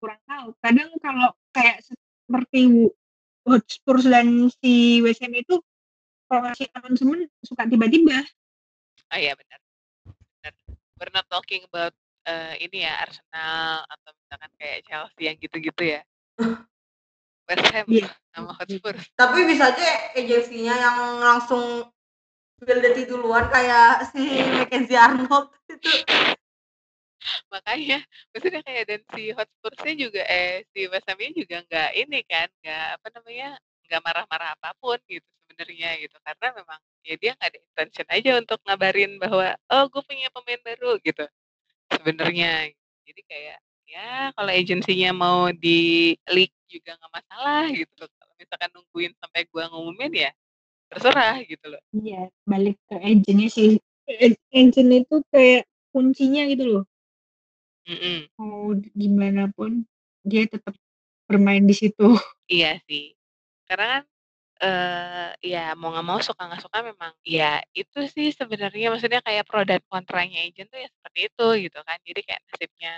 Kurang 0.00 0.20
tahu. 0.24 0.56
Kadang 0.64 0.88
kalau 1.04 1.36
kayak 1.52 1.84
seperti 1.84 2.88
Hotspur 3.46 4.02
dan 4.02 4.50
si 4.58 4.98
WSM 5.00 5.32
itu 5.38 5.62
kalau 6.26 6.42
ngasih 6.50 6.66
announcement 6.74 7.30
suka 7.46 7.62
tiba-tiba. 7.70 8.18
Oh 9.14 9.18
iya 9.18 9.38
benar. 9.38 9.58
Benar. 10.42 10.52
We're 10.98 11.14
not 11.14 11.26
talking 11.30 11.62
about 11.70 11.94
uh, 12.26 12.58
ini 12.58 12.82
ya 12.82 12.98
Arsenal 13.06 13.86
atau 13.86 14.10
misalkan 14.18 14.50
kayak 14.58 14.78
Chelsea 14.90 15.22
yang 15.30 15.36
gitu-gitu 15.38 15.82
ya. 15.86 16.00
West 17.46 17.66
Ham 17.70 17.86
yeah. 17.86 18.10
sama 18.34 18.58
Hotspur. 18.58 18.98
Tapi 19.14 19.38
bisa 19.46 19.70
aja 19.70 19.88
agensinya 20.18 20.74
yang 20.74 20.98
langsung 21.22 21.86
build 22.58 22.82
duluan 23.06 23.46
kayak 23.52 24.10
si 24.10 24.42
Mackenzie 24.42 24.98
Arnold 24.98 25.54
itu. 25.70 25.92
Makanya, 27.52 27.98
maksudnya 28.30 28.62
kayak 28.62 28.84
dan 28.86 29.00
si 29.14 29.22
Hotspur-nya 29.34 29.92
juga 29.98 30.22
eh 30.30 30.62
si 30.70 30.86
West 30.86 31.08
juga 31.34 31.56
nggak 31.66 31.90
ini 31.98 32.20
kan, 32.26 32.48
nggak 32.62 32.86
apa 33.00 33.06
namanya, 33.18 33.48
nggak 33.86 34.00
marah-marah 34.02 34.48
apa 34.54 34.68
pun 34.78 34.98
gitu 35.10 35.26
sebenarnya 35.46 35.90
gitu. 36.02 36.16
Karena 36.22 36.46
memang 36.54 36.80
ya 37.06 37.14
dia 37.18 37.32
nggak 37.38 37.50
ada 37.50 37.58
intention 37.60 38.06
aja 38.10 38.30
untuk 38.38 38.58
ngabarin 38.66 39.12
bahwa 39.18 39.48
oh 39.72 39.84
gue 39.90 40.02
punya 40.06 40.28
pemain 40.34 40.60
baru 40.62 40.98
gitu. 41.02 41.24
Sebenarnya. 41.90 42.70
Jadi 43.06 43.22
kayak 43.30 43.58
ya 43.86 44.34
kalau 44.34 44.50
agensinya 44.50 45.10
mau 45.14 45.40
di 45.54 46.12
leak 46.26 46.50
juga 46.66 46.98
nggak 46.98 47.12
masalah 47.22 47.70
gitu 47.70 48.02
kalau 48.02 48.34
misalkan 48.34 48.70
nungguin 48.74 49.12
sampai 49.22 49.46
gua 49.46 49.70
ngumumin 49.70 50.26
ya 50.26 50.30
terserah 50.90 51.38
gitu 51.46 51.66
loh 51.70 51.82
iya 51.94 52.26
balik 52.42 52.74
ke 52.90 52.98
agennya 52.98 53.46
sih 53.46 53.78
agent 54.50 54.74
itu 54.74 55.16
kayak 55.30 55.70
kuncinya 55.94 56.42
gitu 56.50 56.64
loh 56.66 56.84
mm 57.86 57.96
-mm. 57.96 58.18
mau 58.38 58.74
gimana 58.94 59.42
pun 59.54 59.86
dia 60.26 60.44
tetap 60.50 60.74
bermain 61.30 61.62
di 61.62 61.74
situ 61.74 62.14
iya 62.50 62.78
sih 62.86 63.14
karena 63.66 63.86
kan 63.98 64.02
uh, 64.62 65.30
ya 65.42 65.74
mau 65.78 65.90
nggak 65.94 66.06
mau 66.06 66.18
suka 66.22 66.46
nggak 66.46 66.62
suka 66.62 66.78
memang 66.82 67.12
ya 67.22 67.62
itu 67.74 68.06
sih 68.10 68.30
sebenarnya 68.34 68.94
maksudnya 68.94 69.22
kayak 69.22 69.46
pro 69.46 69.62
dan 69.62 69.82
kontranya 69.90 70.42
agent 70.42 70.70
tuh 70.70 70.78
ya 70.82 70.88
seperti 70.90 71.18
itu 71.30 71.46
gitu 71.66 71.78
kan 71.82 71.98
jadi 72.02 72.20
kayak 72.22 72.40
nasibnya 72.46 72.94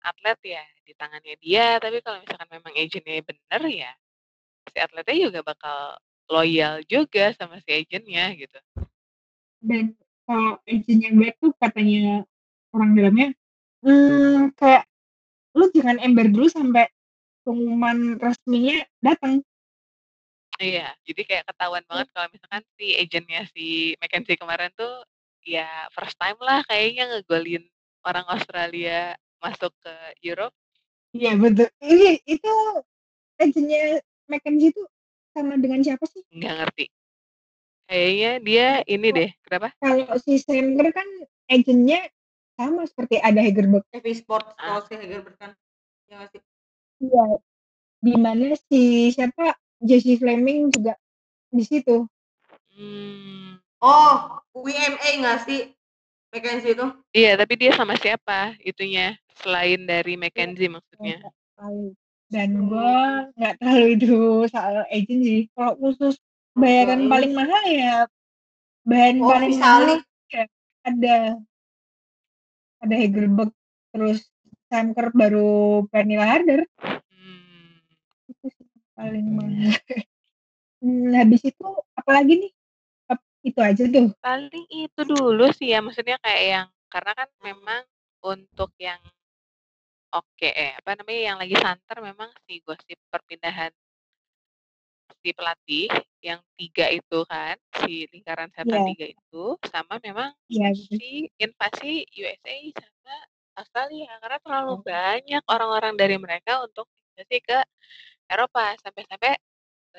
atlet 0.00 0.38
ya 0.44 0.64
di 0.84 0.92
tangannya 0.96 1.34
dia, 1.40 1.76
tapi 1.78 2.00
kalau 2.00 2.18
misalkan 2.24 2.48
memang 2.48 2.72
agentnya 2.74 3.22
bener 3.22 3.62
ya, 3.68 3.92
si 4.72 4.78
atletnya 4.80 5.16
juga 5.28 5.40
bakal 5.44 5.78
loyal 6.30 6.80
juga 6.88 7.34
sama 7.36 7.60
si 7.62 7.70
agentnya 7.70 8.32
gitu. 8.34 8.58
Dan 9.60 9.94
kalau 10.24 10.56
agent 10.64 11.00
yang 11.04 11.16
baik 11.20 11.36
tuh 11.38 11.52
katanya 11.60 12.24
orang 12.72 12.90
dalamnya, 12.96 13.28
hmm, 13.84 14.54
kayak 14.56 14.84
lu 15.56 15.66
jangan 15.74 15.98
ember 15.98 16.30
dulu 16.30 16.46
sampai 16.46 16.86
pengumuman 17.42 18.20
resminya 18.20 18.84
datang. 19.02 19.42
Iya, 20.60 20.92
jadi 21.08 21.22
kayak 21.24 21.44
ketahuan 21.48 21.84
banget 21.88 22.08
kalau 22.12 22.28
misalkan 22.28 22.62
si 22.76 22.92
agentnya 23.00 23.48
si 23.56 23.96
McKenzie 23.96 24.36
kemarin 24.36 24.68
tuh, 24.76 24.92
ya 25.40 25.88
first 25.96 26.20
time 26.20 26.36
lah 26.44 26.60
kayaknya 26.68 27.08
ngegolin 27.08 27.64
orang 28.04 28.28
Australia 28.28 29.16
masuk 29.40 29.72
ke 29.80 29.94
Europe. 30.20 30.52
Iya 31.16 31.34
betul. 31.40 31.72
Ini 31.80 32.20
itu 32.28 32.54
agentnya 33.40 34.04
McKenzie 34.28 34.76
tuh 34.76 34.86
sama 35.32 35.56
dengan 35.56 35.80
siapa 35.80 36.04
sih? 36.04 36.20
Nggak 36.28 36.54
ngerti. 36.60 36.86
Kayaknya 37.90 38.30
dia 38.44 38.66
ini 38.86 39.08
deh, 39.10 39.30
kenapa? 39.42 39.74
Kalau 39.82 40.14
si 40.22 40.38
Sander 40.38 40.94
kan 40.94 41.08
agentnya 41.50 42.06
sama 42.60 42.84
seperti 42.84 43.16
ada 43.16 43.40
Hegerberg. 43.40 43.84
Heavy 43.88 44.12
Sports 44.12 44.52
Ah. 44.54 44.76
kalau 44.76 44.80
si 44.84 44.92
Hegerberg 44.94 45.36
kan. 45.36 45.52
Ya 46.06 46.20
nggak 46.20 46.28
sih? 46.30 46.40
Iya. 47.00 47.24
Di 48.00 48.14
mana 48.14 48.46
si 48.68 48.82
siapa 49.10 49.56
Jesse 49.80 50.20
Fleming 50.20 50.68
juga 50.68 50.92
di 51.48 51.64
situ. 51.64 52.04
Hmm. 52.70 53.56
Oh, 53.80 54.12
WMA 54.52 55.08
nggak 55.18 55.40
sih? 55.48 55.72
McKenzie 56.30 56.76
itu? 56.76 56.86
Iya, 57.10 57.34
tapi 57.34 57.58
dia 57.58 57.72
sama 57.74 57.96
siapa 57.96 58.54
itunya 58.60 59.16
selain 59.34 59.82
dari 59.82 60.14
McKenzie 60.14 60.68
maksudnya? 60.68 61.18
Nggak 61.18 61.34
tahu. 61.56 61.82
Dan 62.30 62.50
gua 62.70 63.26
nggak 63.34 63.56
tahu 63.58 63.82
itu 63.90 64.14
soal 64.54 64.84
agent 64.86 65.20
sih. 65.24 65.40
Kalau 65.56 65.74
khusus 65.80 66.14
bayaran 66.52 67.06
ini. 67.06 67.10
paling 67.10 67.32
mahal 67.32 67.62
ya 67.66 67.94
bahan 68.82 69.16
Oh, 69.18 69.28
paling 69.28 69.54
mahal 69.56 69.82
ya 70.30 70.44
ada 70.82 71.16
ada 72.80 72.94
Hegerberg 72.96 73.52
terus 73.92 74.26
Sam 74.70 74.96
Kerr 74.96 75.12
baru 75.12 75.84
Pernilla 75.88 76.26
Harder 76.26 76.64
Hmm. 77.12 77.80
itu 78.30 78.46
sih 78.54 78.66
paling 78.96 79.26
mahal. 79.32 79.72
Hmm, 80.80 81.12
habis 81.12 81.44
itu 81.44 81.66
apalagi 81.92 82.40
nih? 82.40 82.52
Itu 83.40 83.60
aja 83.64 83.84
tuh. 83.88 84.12
Paling 84.20 84.66
itu 84.68 85.00
dulu 85.08 85.48
sih 85.56 85.72
ya, 85.72 85.80
maksudnya 85.80 86.20
kayak 86.20 86.42
yang 86.44 86.68
karena 86.92 87.12
kan 87.16 87.28
memang 87.40 87.82
untuk 88.20 88.68
yang 88.76 89.00
oke 90.12 90.48
eh 90.48 90.76
apa 90.76 90.98
namanya 90.98 91.20
yang 91.32 91.36
lagi 91.38 91.56
santer 91.56 91.96
memang 92.02 92.28
si 92.44 92.60
gosip 92.66 92.98
perpindahan 93.08 93.70
si 95.22 95.30
pelatih 95.32 95.88
yang 96.20 96.42
tiga 96.58 96.90
itu 96.90 97.22
kan 97.30 97.56
si 97.84 98.06
lingkaran 98.10 98.48
setan 98.52 98.80
Iya. 98.82 98.88
tiga 98.94 99.06
itu 99.10 99.44
sama 99.68 99.94
memang 100.00 100.30
Iya 100.46 100.68
gitu. 100.72 100.94
si 100.96 101.10
invasi 101.36 102.04
USA 102.16 102.56
sama 102.76 103.16
Australia 103.58 104.10
karena 104.18 104.38
terlalu 104.40 104.72
Oh. 104.76 104.82
banyak 104.82 105.42
orang-orang 105.46 105.94
dari 105.96 106.16
mereka 106.16 106.62
untuk 106.62 106.86
invasi 107.12 107.38
ke 107.40 107.58
Eropa 108.26 108.78
sampai-sampai 108.80 109.34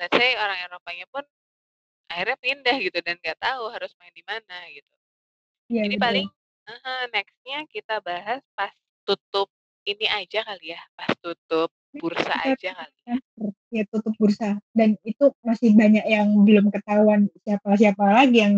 let's 0.00 0.14
say 0.16 0.32
orang 0.36 0.56
Eropanya 0.64 1.04
pun 1.12 1.24
akhirnya 2.08 2.36
pindah 2.40 2.76
gitu 2.80 2.98
dan 3.00 3.16
nggak 3.20 3.38
tahu 3.38 3.68
harus 3.68 3.92
main 4.00 4.12
di 4.12 4.24
mana 4.24 4.56
gitu. 4.68 4.94
Iya 5.68 5.82
Jadi 5.84 5.94
betul. 5.96 6.04
paling 6.04 6.28
eh, 6.62 7.04
nextnya 7.12 7.58
kita 7.68 7.96
bahas 8.00 8.40
pas 8.54 8.72
tutup 9.04 9.48
ini 9.82 10.06
aja 10.06 10.46
kali 10.46 10.72
ya, 10.72 10.80
pas 10.94 11.10
tutup 11.18 11.68
bursa 11.92 12.34
aja 12.46 12.70
kali. 12.72 12.98
ya. 13.04 13.16
Ya 13.72 13.88
tutup 13.88 14.12
bursa 14.20 14.60
dan 14.76 15.00
itu 15.00 15.32
masih 15.40 15.72
banyak 15.72 16.04
yang 16.04 16.28
belum 16.44 16.68
ketahuan 16.68 17.32
siapa-siapa 17.40 18.04
lagi 18.04 18.44
yang 18.44 18.54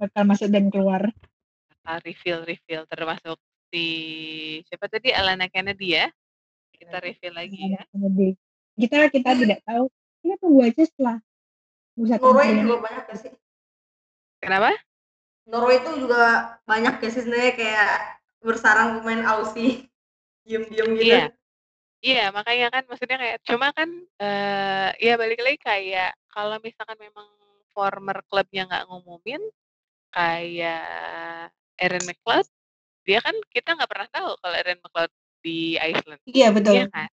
bakal 0.00 0.24
masuk 0.24 0.48
dan 0.48 0.72
keluar. 0.72 1.12
Reveal 1.84 2.48
reveal 2.48 2.88
termasuk 2.88 3.36
si 3.68 3.84
siapa 4.64 4.88
tadi 4.88 5.12
Alana 5.12 5.52
Kennedy 5.52 6.00
ya. 6.00 6.08
Kita 6.72 6.96
reveal 7.04 7.36
lagi 7.36 7.76
ya. 7.76 7.82
Lebih. 7.92 8.32
Kita 8.80 9.12
kita 9.12 9.30
tidak 9.36 9.60
tahu. 9.68 9.92
Kita 10.24 10.34
tunggu 10.40 10.60
aja 10.64 10.82
setelah 10.84 11.16
bursa 11.92 12.16
Norway 12.16 12.56
juga 12.56 12.76
banyak 12.80 13.04
gak 13.12 13.18
sih? 13.20 13.32
Kenapa? 14.40 14.72
Norway 15.44 15.84
itu 15.84 15.90
juga 16.00 16.56
banyak 16.64 16.96
gak 16.96 17.10
sih 17.12 17.20
sebenarnya 17.26 17.52
kayak 17.58 17.92
bersarang 18.40 19.00
pemain 19.00 19.24
Aussie 19.28 19.90
diem-diem 20.48 20.88
gitu. 20.96 21.12
Iya. 21.12 21.24
Iya, 22.00 22.32
makanya 22.32 22.66
kan 22.72 22.82
maksudnya 22.88 23.16
kayak 23.20 23.38
cuma 23.44 23.68
kan 23.76 23.88
eh 24.16 24.88
ya 25.04 25.20
balik 25.20 25.40
lagi 25.44 25.58
kayak 25.60 26.16
kalau 26.32 26.56
misalkan 26.64 26.96
memang 26.96 27.28
former 27.76 28.24
klubnya 28.24 28.64
nggak 28.64 28.84
ngumumin 28.88 29.42
kayak 30.16 30.80
Aaron 31.76 32.04
McLeod, 32.08 32.48
dia 33.04 33.20
kan 33.20 33.36
kita 33.52 33.76
nggak 33.76 33.90
pernah 33.92 34.08
tahu 34.08 34.30
kalau 34.40 34.56
Aaron 34.56 34.80
McLeod 34.80 35.12
di 35.44 35.76
Iceland. 35.76 36.22
Iya 36.24 36.48
betul. 36.56 36.72
Iya 36.76 36.84
kan? 36.88 37.08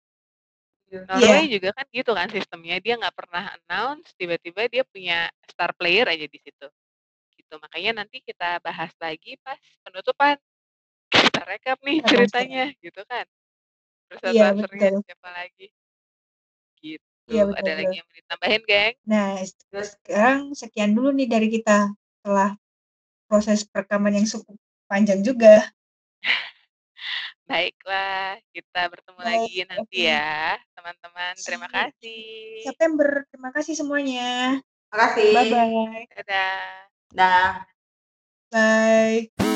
Norway 0.86 1.50
juga 1.50 1.74
kan 1.74 1.86
gitu 1.90 2.10
kan 2.14 2.28
sistemnya 2.30 2.78
dia 2.78 2.94
nggak 2.94 3.16
pernah 3.18 3.44
announce 3.58 4.14
tiba-tiba 4.14 4.70
dia 4.70 4.82
punya 4.86 5.26
star 5.50 5.74
player 5.74 6.06
aja 6.06 6.26
di 6.30 6.38
situ 6.38 6.66
gitu 7.34 7.54
makanya 7.58 8.02
nanti 8.02 8.22
kita 8.22 8.62
bahas 8.62 8.94
lagi 9.02 9.34
pas 9.42 9.58
penutupan 9.82 10.38
kita 11.10 11.42
rekap 11.42 11.78
nih 11.82 11.98
Kita 12.00 12.08
ceritanya 12.10 12.64
gitu 12.78 13.02
kan 13.10 13.26
terus 14.06 14.20
Iya, 14.22 14.44
transfernya 14.54 14.88
betul. 14.90 15.02
siapa 15.06 15.28
lagi 15.34 15.66
gitu 16.82 17.04
Iya, 17.26 17.42
betul, 17.50 17.58
ada 17.58 17.72
lagi 17.74 17.84
betul. 17.86 17.98
yang 17.98 18.06
mau 18.06 18.16
ditambahin 18.16 18.62
geng 18.66 18.94
Nah, 19.06 19.28
sekarang 19.82 20.40
sekian 20.54 20.90
dulu 20.94 21.08
nih 21.14 21.28
dari 21.30 21.48
kita 21.50 21.90
setelah 22.22 22.50
proses 23.26 23.66
perekaman 23.66 24.22
yang 24.22 24.26
cukup 24.26 24.54
panjang 24.86 25.20
juga. 25.22 25.66
baiklah 27.46 28.42
kita 28.50 28.80
bertemu 28.90 29.20
Baik, 29.22 29.30
lagi 29.30 29.58
nanti 29.70 29.96
oke. 30.02 30.10
ya 30.10 30.58
teman-teman 30.74 31.32
terima 31.38 31.68
kasih 31.70 32.22
September. 32.66 33.08
Terima 33.30 33.50
kasih 33.54 33.74
semuanya. 33.78 34.58
Makasih. 34.90 35.30
Bye 35.34 35.46
bye. 35.50 36.04
dadah 36.18 36.86
Dah. 37.14 37.52
Bye. 38.50 39.54